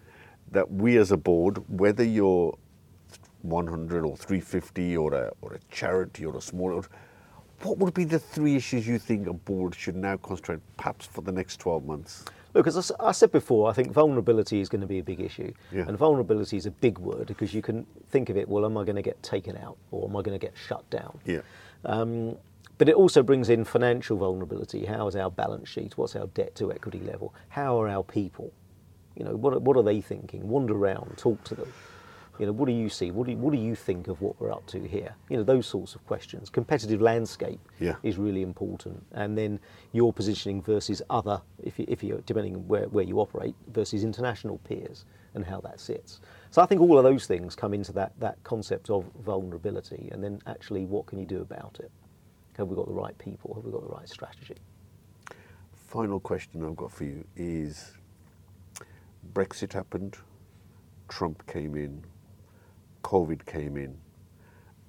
that 0.51 0.71
we 0.71 0.99
as 0.99 1.13
a 1.13 1.17
board, 1.17 1.59
whether 1.69 2.05
you're 2.05 2.57
100 3.43 4.05
or 4.05 4.17
350 4.17 4.97
or 4.97 5.15
a, 5.15 5.33
or 5.41 5.55
a 5.55 5.59
charity 5.71 6.25
or 6.25 6.37
a 6.37 6.41
small, 6.41 6.85
what 7.63 7.79
would 7.79 7.95
be 7.95 8.05
the 8.05 8.19
three 8.19 8.57
issues 8.57 8.87
you 8.87 8.99
think 8.99 9.27
a 9.27 9.33
board 9.33 9.75
should 9.75 9.97
now 9.97 10.17
concentrate 10.17 10.61
perhaps 10.77 11.07
for 11.07 11.23
the 11.23 11.33
next 11.33 11.59
12 11.59 11.85
months? 11.85 12.25
Look, 12.55 12.67
as 12.67 12.93
I 13.01 13.13
said 13.13 13.33
before, 13.33 13.71
I 13.71 13.73
think 13.73 13.93
vulnerability 13.93 14.61
is 14.61 14.69
going 14.69 14.83
to 14.83 14.87
be 14.87 14.99
a 14.99 15.03
big 15.03 15.21
issue. 15.21 15.53
Yeah. 15.71 15.85
And 15.89 15.97
vulnerability 15.97 16.59
is 16.59 16.67
a 16.67 16.71
big 16.71 16.99
word 16.99 17.29
because 17.29 17.55
you 17.55 17.63
can 17.63 17.87
think 18.11 18.29
of 18.29 18.37
it, 18.37 18.47
well, 18.47 18.67
am 18.67 18.77
I 18.77 18.85
going 18.85 18.97
to 18.97 19.03
get 19.03 19.23
taken 19.23 19.57
out 19.57 19.79
or 19.91 20.09
am 20.09 20.17
I 20.17 20.23
going 20.23 20.39
to 20.39 20.45
get 20.45 20.55
shut 20.55 20.89
down? 20.91 21.19
Yeah. 21.25 21.41
Um, 21.85 22.37
but 22.79 22.89
it 22.89 22.95
also 22.97 23.23
brings 23.23 23.49
in 23.49 23.65
financial 23.65 24.17
vulnerability. 24.17 24.85
How 24.87 25.07
is 25.07 25.17
our 25.17 25.31
balance 25.31 25.69
sheet? 25.69 25.97
What's 25.97 26.17
our 26.17 26.27
debt 26.29 26.55
to 26.57 26.73
equity 26.73 27.01
level? 27.01 27.35
How 27.49 27.81
are 27.81 27.89
our 27.89 28.03
people? 28.03 28.53
You 29.17 29.25
know, 29.25 29.37
what, 29.37 29.53
are- 29.55 29.59
what 29.61 29.77
are 29.77 29.83
they 29.83 30.01
thinking? 30.01 30.49
Wander 30.49 30.75
around, 30.75 31.17
talk 31.19 31.43
to 31.45 31.55
them. 31.55 31.73
You 32.39 32.47
know, 32.47 32.53
what 32.53 32.65
do 32.67 32.73
you 32.73 32.89
see? 32.89 33.11
What 33.11 33.27
do 33.27 33.33
you, 33.33 33.37
what 33.39 33.53
do 33.53 33.59
you 33.61 33.75
think 33.75 34.09
of 34.09 34.23
what 34.23 34.41
we're 34.41 34.51
up 34.51 34.67
to 34.69 34.81
here? 34.89 35.15
You 35.29 35.37
know, 35.37 35.43
those 35.43 35.67
sorts 35.67 35.95
of 35.95 36.05
questions. 36.07 36.49
Competitive 36.49 37.01
landscape 37.03 37.61
Yeah. 37.79 37.97
is 38.03 38.17
really 38.17 38.41
important, 38.41 39.05
and 39.13 39.37
then 39.37 39.61
your 39.93 40.15
positioning 40.15 40.63
versus 40.63 41.03
other, 41.11 41.43
if 41.63 41.79
you, 41.79 41.85
if 41.89 42.03
you 42.03 42.23
depending 42.25 42.55
on 42.57 42.67
where, 42.67 42.89
where 42.89 43.05
you 43.05 43.21
operate, 43.21 43.55
versus 43.69 44.03
international 44.03 44.59
peers 44.67 45.05
and 45.35 45.45
how 45.45 45.61
that 45.61 45.79
sits. 45.79 46.21
So 46.51 46.63
I 46.63 46.67
think 46.67 46.81
all 46.81 46.97
of 46.97 47.05
those 47.05 47.27
things 47.27 47.55
come 47.55 47.75
into 47.75 47.93
that 47.93 48.13
that 48.19 48.43
concept 48.45 48.89
of 48.89 49.05
vulnerability, 49.25 50.09
and 50.11 50.25
then 50.25 50.41
actually, 50.47 50.87
what 50.87 51.05
can 51.07 51.19
you 51.19 51.27
do 51.27 51.43
about 51.43 51.77
it? 51.81 51.91
Have 52.57 52.69
we 52.69 52.77
got 52.77 52.87
the 52.87 52.93
right 52.93 53.17
people? 53.19 53.55
Have 53.55 53.65
we 53.65 53.73
got 53.73 53.83
the 53.83 53.95
right 53.95 54.09
strategy? 54.09 54.57
Final 55.73 56.21
question 56.21 56.65
I've 56.65 56.77
got 56.77 56.93
for 56.93 57.05
you 57.05 57.25
is 57.37 57.93
Brexit 59.33 59.73
happened, 59.73 60.17
Trump 61.09 61.47
came 61.47 61.77
in, 61.77 62.03
COVID 63.03 63.45
came 63.47 63.77
in, 63.77 63.97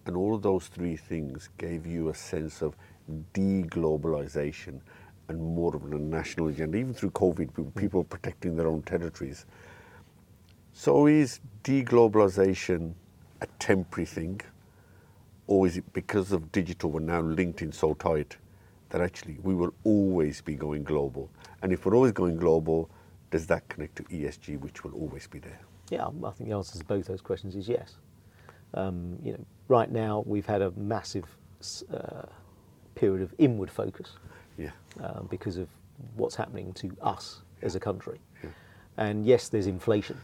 and 0.05 0.15
all 0.17 0.35
of 0.35 0.41
those 0.41 0.67
three 0.67 0.95
things 0.97 1.49
gave 1.57 1.85
you 1.85 2.09
a 2.09 2.13
sense 2.15 2.61
of 2.61 2.75
deglobalization 3.33 4.79
and 5.29 5.39
more 5.39 5.75
of 5.75 5.85
a 5.85 5.95
national 5.97 6.49
agenda. 6.49 6.77
Even 6.77 6.93
through 6.93 7.11
COVID, 7.11 7.75
people- 7.75 8.03
protecting 8.03 8.55
their 8.55 8.67
own 8.67 8.81
territories. 8.81 9.45
So 10.73 11.07
is 11.07 11.39
deglobalization 11.63 12.93
a 13.41 13.47
temporary 13.59 14.05
thing, 14.05 14.41
or 15.53 15.67
is 15.67 15.77
it 15.77 15.93
because 15.93 16.31
of 16.31 16.51
digital 16.51 16.89
we're 16.89 16.99
now 16.99 17.21
linked 17.21 17.61
in 17.61 17.71
so 17.71 17.93
tight 17.93 18.37
that 18.89 19.01
actually 19.01 19.37
we 19.43 19.53
will 19.53 19.71
always 19.83 20.41
be 20.41 20.55
going 20.55 20.83
global? 20.83 21.29
And 21.61 21.71
if 21.71 21.85
we're 21.85 21.93
always 21.95 22.11
going 22.11 22.37
global, 22.37 22.89
does 23.29 23.45
that 23.47 23.69
connect 23.69 23.97
to 23.97 24.03
ESG, 24.05 24.59
which 24.59 24.83
will 24.83 24.93
always 24.93 25.27
be 25.27 25.37
there? 25.37 25.59
Yeah, 25.91 26.07
I 26.07 26.31
think 26.31 26.49
the 26.49 26.55
answer 26.55 26.79
to 26.79 26.83
both 26.85 27.05
those 27.05 27.21
questions 27.21 27.55
is 27.55 27.69
yes. 27.69 27.97
Um, 28.73 29.19
you 29.23 29.33
know, 29.33 29.45
right 29.67 29.91
now 29.91 30.23
we've 30.25 30.47
had 30.47 30.63
a 30.63 30.71
massive 30.71 31.25
uh, 31.93 32.23
period 32.95 33.21
of 33.21 33.35
inward 33.37 33.69
focus 33.69 34.13
Yeah. 34.57 34.71
uh, 35.03 35.21
because 35.21 35.57
of 35.57 35.67
what's 36.15 36.35
happening 36.35 36.73
to 36.73 36.97
us 37.03 37.43
as 37.61 37.75
a 37.75 37.79
country. 37.79 38.19
Yeah. 38.43 38.49
And 38.97 39.23
yes, 39.23 39.49
there's 39.49 39.67
inflation, 39.67 40.17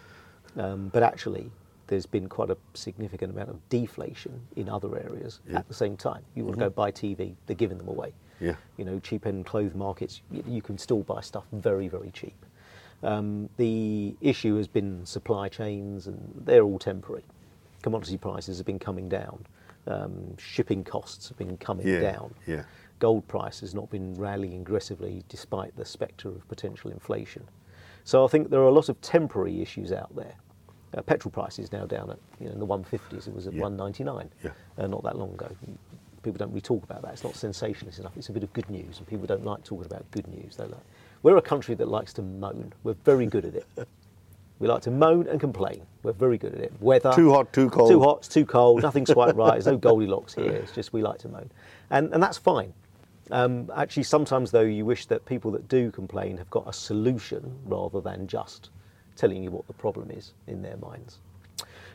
um, 0.57 0.89
but 0.91 1.03
actually 1.03 1.51
there's 1.89 2.05
been 2.05 2.29
quite 2.29 2.49
a 2.51 2.57
significant 2.75 3.33
amount 3.33 3.49
of 3.49 3.57
deflation 3.69 4.39
in 4.55 4.69
other 4.69 4.95
areas 4.97 5.41
Yeah. 5.49 5.57
at 5.59 5.67
the 5.67 5.73
same 5.73 5.97
time. 5.97 6.23
You 6.35 6.45
want 6.45 6.57
to 6.57 6.65
go 6.65 6.69
buy 6.69 6.91
TV, 6.91 7.35
they're 7.47 7.55
giving 7.55 7.77
them 7.79 7.87
away. 7.87 8.13
Yeah. 8.39 8.55
You 8.77 8.85
know, 8.85 8.99
cheap 8.99 9.25
end 9.25 9.45
clothes 9.45 9.73
markets, 9.75 10.21
you, 10.31 10.43
you 10.47 10.61
can 10.61 10.77
still 10.77 11.01
buy 11.01 11.21
stuff 11.21 11.45
very, 11.51 11.87
very 11.87 12.11
cheap. 12.11 12.45
Um, 13.01 13.49
the 13.57 14.15
issue 14.21 14.55
has 14.57 14.67
been 14.67 15.05
supply 15.05 15.49
chains, 15.49 16.07
and 16.07 16.19
they're 16.45 16.63
all 16.63 16.79
temporary. 16.79 17.23
Commodity 17.81 18.17
prices 18.17 18.57
have 18.57 18.65
been 18.67 18.79
coming 18.79 19.09
down. 19.09 19.45
Um, 19.87 20.37
shipping 20.37 20.83
costs 20.83 21.27
have 21.29 21.37
been 21.37 21.57
coming 21.57 21.87
Yeah, 21.87 22.01
down. 22.01 22.33
yeah. 22.45 22.63
Gold 22.99 23.27
price 23.27 23.61
has 23.61 23.73
not 23.73 23.89
been 23.89 24.13
rallying 24.15 24.61
aggressively 24.61 25.23
despite 25.29 25.75
the 25.75 25.85
spectre 25.85 26.27
of 26.29 26.47
potential 26.49 26.91
inflation. 26.91 27.47
So 28.03 28.25
I 28.25 28.27
think 28.27 28.49
there 28.49 28.59
are 28.59 28.67
a 28.67 28.71
lot 28.73 28.89
of 28.89 28.99
temporary 29.01 29.61
issues 29.61 29.91
out 29.91 30.13
there. 30.15 30.35
Uh, 30.97 31.01
petrol 31.01 31.31
price 31.31 31.59
is 31.59 31.71
now 31.71 31.85
down 31.85 32.09
at 32.09 32.17
you 32.39 32.47
know, 32.47 32.53
in 32.53 32.59
the 32.59 32.65
150s. 32.65 33.27
It 33.27 33.33
was 33.35 33.45
at 33.47 33.53
Yeah. 33.53 33.61
199 33.61 34.29
Yeah. 34.43 34.51
uh, 34.77 34.87
not 34.87 35.03
that 35.03 35.17
long 35.17 35.33
ago. 35.33 35.47
People 36.23 36.37
don't 36.37 36.49
really 36.49 36.61
talk 36.61 36.83
about 36.83 37.01
that. 37.03 37.13
It's 37.13 37.23
not 37.23 37.35
sensationalist 37.35 37.99
enough. 37.99 38.11
It's 38.17 38.29
a 38.29 38.33
bit 38.33 38.43
of 38.43 38.51
good 38.53 38.69
news, 38.69 38.97
and 38.97 39.07
people 39.07 39.25
don't 39.27 39.45
like 39.45 39.63
talking 39.63 39.85
about 39.85 40.09
good 40.11 40.27
news. 40.27 40.55
They 40.57 40.65
like. 40.65 40.81
We're 41.23 41.37
a 41.37 41.41
country 41.41 41.75
that 41.75 41.87
likes 41.87 42.11
to 42.13 42.21
moan. 42.21 42.73
We're 42.83 42.93
very 43.05 43.25
good 43.25 43.45
at 43.45 43.55
it. 43.55 43.65
We 44.59 44.67
like 44.67 44.81
to 44.81 44.91
moan 44.91 45.25
and 45.27 45.39
complain. 45.39 45.83
We're 46.03 46.11
very 46.11 46.37
good 46.37 46.53
at 46.53 46.59
it. 46.59 46.73
Weather. 46.81 47.13
Too 47.13 47.31
hot, 47.31 47.53
too 47.53 47.69
cold. 47.69 47.89
Too 47.89 48.01
hot, 48.01 48.17
it's 48.17 48.27
too 48.27 48.45
cold. 48.45 48.81
Nothing's 48.81 49.09
quite 49.13 49.33
right. 49.33 49.53
There's 49.53 49.67
no 49.67 49.77
Goldilocks 49.77 50.33
here. 50.35 50.51
It's 50.51 50.73
just 50.73 50.91
we 50.91 51.01
like 51.01 51.17
to 51.19 51.29
moan, 51.29 51.49
and 51.91 52.13
and 52.13 52.21
that's 52.21 52.37
fine. 52.37 52.73
Um, 53.31 53.71
actually, 53.73 54.03
sometimes 54.03 54.51
though, 54.51 54.59
you 54.59 54.83
wish 54.85 55.05
that 55.05 55.23
people 55.25 55.49
that 55.51 55.69
do 55.69 55.91
complain 55.91 56.35
have 56.37 56.49
got 56.49 56.67
a 56.67 56.73
solution 56.73 57.57
rather 57.67 58.01
than 58.01 58.27
just 58.27 58.69
telling 59.20 59.43
you 59.43 59.51
what 59.51 59.67
the 59.67 59.74
problem 59.74 60.09
is 60.09 60.34
in 60.47 60.61
their 60.61 60.78
minds. 60.78 61.20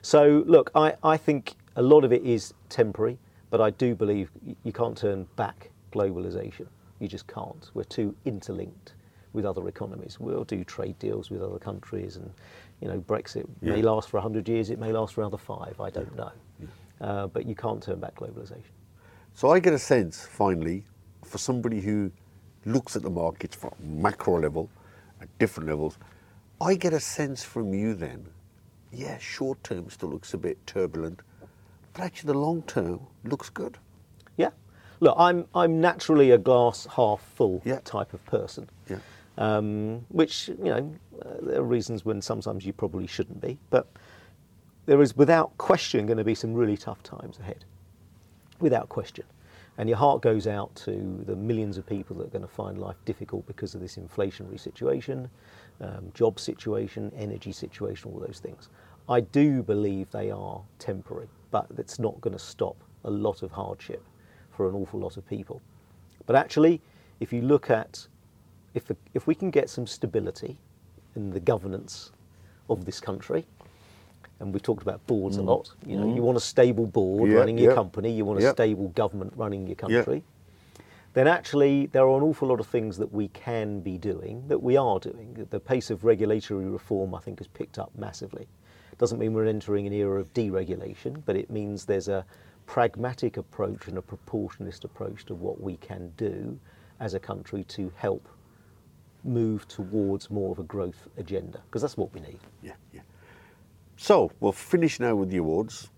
So, 0.03 0.45
look, 0.47 0.71
I, 0.75 0.95
I 1.03 1.17
think 1.17 1.55
a 1.77 1.83
lot 1.83 2.05
of 2.05 2.13
it 2.13 2.23
is 2.23 2.53
temporary, 2.69 3.19
but 3.51 3.61
I 3.61 3.71
do 3.71 3.95
believe 3.95 4.31
you 4.63 4.73
can't 4.73 4.97
turn 4.97 5.27
back 5.37 5.71
globalization. 5.93 6.67
You 7.01 7.09
just 7.09 7.27
can't. 7.27 7.71
We're 7.73 7.85
too 7.85 8.15
interlinked 8.27 8.93
with 9.33 9.47
other 9.47 9.67
economies. 9.69 10.21
We'll 10.21 10.45
do 10.45 10.63
trade 10.65 10.99
deals 10.99 11.31
with 11.31 11.43
other 11.43 11.59
countries, 11.59 12.17
and 12.17 12.31
you 12.81 12.89
know, 12.89 13.01
Brexit 13.01 13.47
may 13.63 13.81
last 13.81 14.11
for 14.11 14.19
100 14.19 14.47
years, 14.49 14.69
it 14.69 14.79
may 14.79 14.93
last 14.93 15.15
for 15.15 15.23
another 15.23 15.39
five, 15.39 15.81
I 15.81 15.91
don't 15.91 16.15
know. 16.15 16.33
Uh, 17.01 17.27
but 17.27 17.47
you 17.47 17.55
can't 17.55 17.83
turn 17.83 17.99
back 17.99 18.15
globalization. 18.17 18.75
So 19.33 19.51
I 19.51 19.59
get 19.59 19.73
a 19.73 19.79
sense, 19.79 20.25
finally, 20.27 20.85
for 21.25 21.39
somebody 21.39 21.81
who 21.81 22.13
looks 22.67 22.95
at 22.95 23.03
the 23.03 23.11
markets 23.11 23.57
from 23.57 23.73
macro 23.81 24.39
level, 24.41 24.69
at 25.21 25.29
different 25.39 25.69
levels, 25.69 25.99
I 26.65 26.77
get 26.77 26.93
a 26.95 27.01
sense 27.01 27.45
from 27.45 27.75
you 27.75 27.95
then, 27.95 28.27
yeah, 28.91 29.19
short 29.19 29.63
term 29.65 29.91
still 29.91 30.09
looks 30.09 30.33
a 30.33 30.39
bit 30.39 30.65
turbulent, 30.67 31.21
but 31.93 32.03
actually 32.03 32.33
the 32.33 32.39
long 32.39 32.63
term 32.63 33.01
looks 33.25 33.51
good. 33.51 33.77
Yeah. 34.39 34.51
Look, 35.01 35.15
I'm 35.19 35.47
I'm 35.55 35.81
naturally 35.81 36.31
a 36.31 36.39
glass 36.39 36.87
half 36.97 37.21
full 37.21 37.61
Yeah. 37.65 37.81
type 37.85 38.15
of 38.15 38.25
person. 38.25 38.71
Yeah. 38.89 38.99
Um, 39.37 40.07
which 40.09 40.49
you 40.49 40.57
know, 40.65 40.95
uh, 41.21 41.35
there 41.43 41.61
are 41.61 41.65
reasons 41.65 42.05
when 42.05 42.23
sometimes 42.23 42.65
you 42.65 42.73
probably 42.73 43.07
shouldn't 43.09 43.41
be, 43.43 43.59
but 43.69 43.89
there 44.87 45.03
is 45.03 45.17
without 45.17 45.59
question 45.59 46.07
going 46.07 46.19
to 46.19 46.25
be 46.25 46.35
some 46.35 46.55
really 46.55 46.77
tough 46.77 47.03
times 47.03 47.39
ahead, 47.41 47.65
without 48.61 48.89
question. 48.89 49.25
And 49.77 49.89
your 49.89 49.99
heart 49.99 50.23
goes 50.23 50.47
out 50.47 50.73
to 50.87 51.25
the 51.27 51.35
millions 51.35 51.79
of 51.79 51.85
people 51.87 52.15
that 52.19 52.27
are 52.27 52.31
going 52.31 52.43
to 52.43 52.55
find 52.63 52.79
life 52.79 52.97
difficult 53.05 53.45
because 53.49 53.75
of 53.75 53.81
this 53.81 53.97
inflationary 53.97 54.61
situation, 54.61 55.29
um, 55.81 56.11
job 56.15 56.39
situation, 56.39 57.13
energy 57.17 57.53
situation, 57.53 58.11
all 58.13 58.21
those 58.21 58.39
things. 58.39 58.69
I 59.09 59.21
do 59.21 59.63
believe 59.63 60.11
they 60.11 60.31
are 60.31 60.61
temporary, 60.79 61.29
but 61.51 61.67
it's 61.77 61.99
not 61.99 62.21
going 62.21 62.33
to 62.35 62.43
stop 62.43 62.77
a 63.05 63.11
lot 63.11 63.43
of 63.43 63.51
hardship 63.53 64.03
for 64.51 64.69
an 64.69 64.75
awful 64.75 65.01
lot 65.01 65.17
of 65.17 65.27
people. 65.29 65.61
But 66.27 66.37
actually, 66.37 66.81
if 67.21 67.33
you 67.33 67.43
look 67.43 67.71
at 67.71 68.07
if, 68.75 68.91
if 69.15 69.27
we 69.27 69.35
can 69.35 69.51
get 69.51 69.71
some 69.71 69.87
stability 69.87 70.59
in 71.15 71.31
the 71.31 71.41
governance 71.41 72.11
of 72.69 72.85
this 72.85 72.99
country, 73.01 73.47
and 74.41 74.53
we've 74.53 74.63
talked 74.63 74.83
about 74.83 75.07
boards 75.07 75.37
a 75.37 75.43
lot. 75.43 75.71
You 75.87 75.97
know, 75.97 76.13
you 76.15 76.23
want 76.23 76.37
a 76.37 76.41
stable 76.41 76.87
board 76.87 77.29
Mm. 77.29 77.33
Yeah, 77.33 77.39
running 77.39 77.59
your 77.59 77.71
yeah. 77.71 77.75
company, 77.75 78.11
you 78.11 78.25
want 78.25 78.41
a 78.41 78.43
Yeah. 78.43 78.53
stable 78.53 78.89
government 78.89 79.33
running 79.37 79.67
your 79.67 79.77
country. 79.77 80.25
Then 81.15 81.29
actually, 81.29 81.87
there 81.87 82.03
are 82.03 82.17
an 82.17 82.25
awful 82.25 82.49
lot 82.49 82.59
of 82.59 82.67
things 82.67 82.97
that 82.99 83.13
we 83.13 83.29
can 83.29 83.81
be 83.81 83.97
doing, 83.99 84.47
that 84.49 84.63
we 84.63 84.77
are 84.77 84.99
doing. 84.99 85.47
The 85.49 85.61
pace 85.61 85.91
of 85.91 86.05
regulatory 86.05 86.67
reform, 86.67 87.15
I 87.15 87.21
think, 87.21 87.39
has 87.39 87.47
picked 87.47 87.79
up 87.79 87.93
massively. 87.97 88.49
Doesn't 88.99 89.19
mean 89.19 89.33
we're 89.33 89.47
entering 89.47 89.87
an 89.87 89.93
era 89.93 90.21
of 90.21 90.33
deregulation, 90.35 91.23
but 91.25 91.37
it 91.37 91.51
means 91.51 91.85
there's 91.85 92.09
a 92.09 92.27
pragmatic 92.67 93.37
approach 93.37 93.87
and 93.87 93.97
a 93.97 94.03
proportionist 94.03 94.85
approach 94.85 95.25
to 95.27 95.35
what 95.35 95.61
we 95.61 95.77
can 95.77 96.13
do 96.17 96.59
as 96.99 97.15
a 97.15 97.21
country 97.21 97.63
to 97.65 97.93
help 97.97 98.29
move 99.23 99.69
towards 99.69 100.31
more 100.31 100.51
of 100.51 100.59
a 100.59 100.65
growth 100.65 101.09
agenda, 101.17 101.61
because 101.67 101.83
that's 101.83 101.97
what 101.97 102.13
we 102.13 102.21
need. 102.21 102.41
Yeah, 102.61 102.73
yeah. 102.93 103.03
So 103.97 104.33
we'll 104.41 104.53
finish 104.53 104.99
now 104.99 105.15
with 105.15 105.31
the 105.31 105.37
awards. 105.37 105.91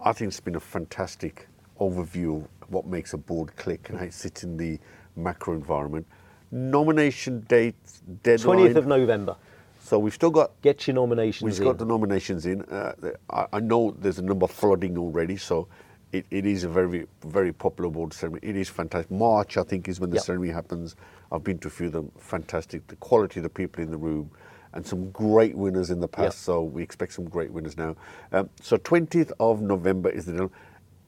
I 0.00 0.12
think 0.12 0.28
it's 0.28 0.40
been 0.40 0.54
a 0.54 0.60
fantastic 0.60 1.48
overview 1.80 2.46
what 2.70 2.86
makes 2.86 3.12
a 3.12 3.18
board 3.18 3.54
click 3.56 3.88
and 3.90 3.98
how 3.98 4.04
it 4.04 4.14
sits 4.14 4.44
in 4.44 4.56
the 4.56 4.78
macro 5.16 5.54
environment. 5.54 6.06
Nomination 6.50 7.40
date 7.48 7.76
deadline. 8.22 8.58
20th 8.58 8.76
of 8.76 8.86
November. 8.86 9.36
So 9.82 9.98
we've 9.98 10.14
still 10.14 10.30
got 10.30 10.52
Get 10.62 10.86
your 10.86 10.94
nominations 10.94 11.58
we've 11.58 11.66
got 11.66 11.78
the 11.78 11.84
nominations 11.84 12.46
in. 12.46 12.62
Uh, 12.62 12.92
I, 13.30 13.46
I 13.54 13.60
know 13.60 13.94
there's 13.98 14.18
a 14.18 14.22
number 14.22 14.46
flooding 14.46 14.96
already, 14.98 15.36
so 15.36 15.68
it, 16.12 16.26
it 16.30 16.46
is 16.46 16.64
a 16.64 16.68
very 16.68 17.06
very 17.24 17.52
popular 17.52 17.90
board 17.90 18.12
ceremony. 18.12 18.40
It 18.42 18.56
is 18.56 18.68
fantastic. 18.68 19.10
March 19.10 19.56
I 19.56 19.62
think 19.62 19.88
is 19.88 19.98
when 20.00 20.10
the 20.10 20.16
Yep. 20.16 20.24
ceremony 20.24 20.50
happens. 20.52 20.96
I've 21.32 21.44
been 21.44 21.58
to 21.60 21.68
a 21.68 21.70
few 21.70 21.86
of 21.86 21.92
them. 21.92 22.10
Fantastic. 22.18 22.86
The 22.88 22.96
quality 22.96 23.40
of 23.40 23.44
the 23.44 23.50
people 23.50 23.82
in 23.82 23.90
the 23.90 23.96
room. 23.98 24.30
And 24.72 24.86
some 24.86 25.10
great 25.10 25.56
winners 25.56 25.90
in 25.90 25.98
the 25.98 26.06
past, 26.06 26.38
Yep. 26.38 26.44
so 26.44 26.62
we 26.62 26.80
expect 26.84 27.12
some 27.14 27.24
great 27.24 27.50
winners 27.52 27.76
now. 27.76 27.96
Um, 28.30 28.48
so 28.60 28.76
20th 28.76 29.32
of 29.40 29.60
November 29.60 30.10
is 30.10 30.26
the 30.26 30.32
deadline. 30.32 30.50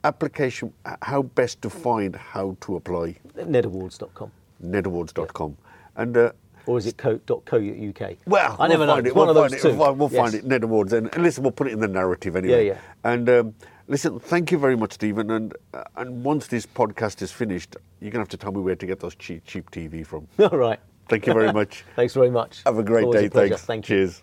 Application. 0.03 0.73
How 1.01 1.21
best 1.23 1.61
to 1.61 1.69
find 1.69 2.15
how 2.15 2.57
to 2.61 2.75
apply? 2.75 3.15
Nedawards.com. 3.37 4.31
Netawards.com. 4.63 5.57
And 5.95 6.17
uh, 6.17 6.31
Or 6.65 6.77
is 6.77 6.87
it 6.87 6.97
co- 6.97 7.19
dot 7.25 7.45
.co.uk? 7.45 8.11
well, 8.25 8.55
I 8.59 8.67
never 8.67 8.85
we'll 8.85 8.95
know. 8.97 9.07
it. 9.09 9.15
one 9.15 9.27
we'll 9.27 9.37
of 9.37 9.43
find 9.51 9.53
those 9.53 9.65
it. 9.65 9.77
We'll, 9.77 9.93
we'll 9.95 10.09
find 10.09 10.33
it. 10.33 10.45
Ned 10.45 10.63
Awards, 10.63 10.93
and, 10.93 11.09
and 11.13 11.23
listen, 11.23 11.43
we'll 11.43 11.51
put 11.51 11.67
it 11.67 11.73
in 11.73 11.79
the 11.79 11.87
narrative 11.87 12.35
anyway. 12.35 12.67
Yeah, 12.67 12.73
yeah. 12.73 12.79
And 13.03 13.29
um, 13.29 13.55
listen, 13.87 14.19
thank 14.19 14.51
you 14.51 14.57
very 14.57 14.75
much, 14.75 14.93
Steven. 14.93 15.29
And 15.31 15.53
uh, 15.73 15.83
and 15.97 16.23
once 16.23 16.47
this 16.47 16.65
podcast 16.65 17.21
is 17.21 17.31
finished, 17.31 17.75
you're 18.01 18.11
gonna 18.11 18.21
have 18.21 18.29
to 18.29 18.37
tell 18.37 18.51
me 18.51 18.61
where 18.61 18.75
to 18.75 18.85
get 18.85 18.99
those 18.99 19.15
cheap 19.15 19.45
cheap 19.45 19.69
TV 19.71 20.05
from. 20.05 20.27
All 20.39 20.57
right. 20.57 20.79
Thank 21.09 21.27
you 21.27 21.33
very 21.33 21.51
much. 21.61 21.83
Thanks 21.95 22.13
very 22.13 22.29
much. 22.29 22.61
Have 22.65 22.77
a 22.77 22.83
great 22.83 23.05
Always 23.05 23.21
day. 23.21 23.29
pleasure. 23.29 23.49
Thanks. 23.55 23.65
Thank 23.65 23.89
you. 23.89 23.95
Cheers. 23.97 24.21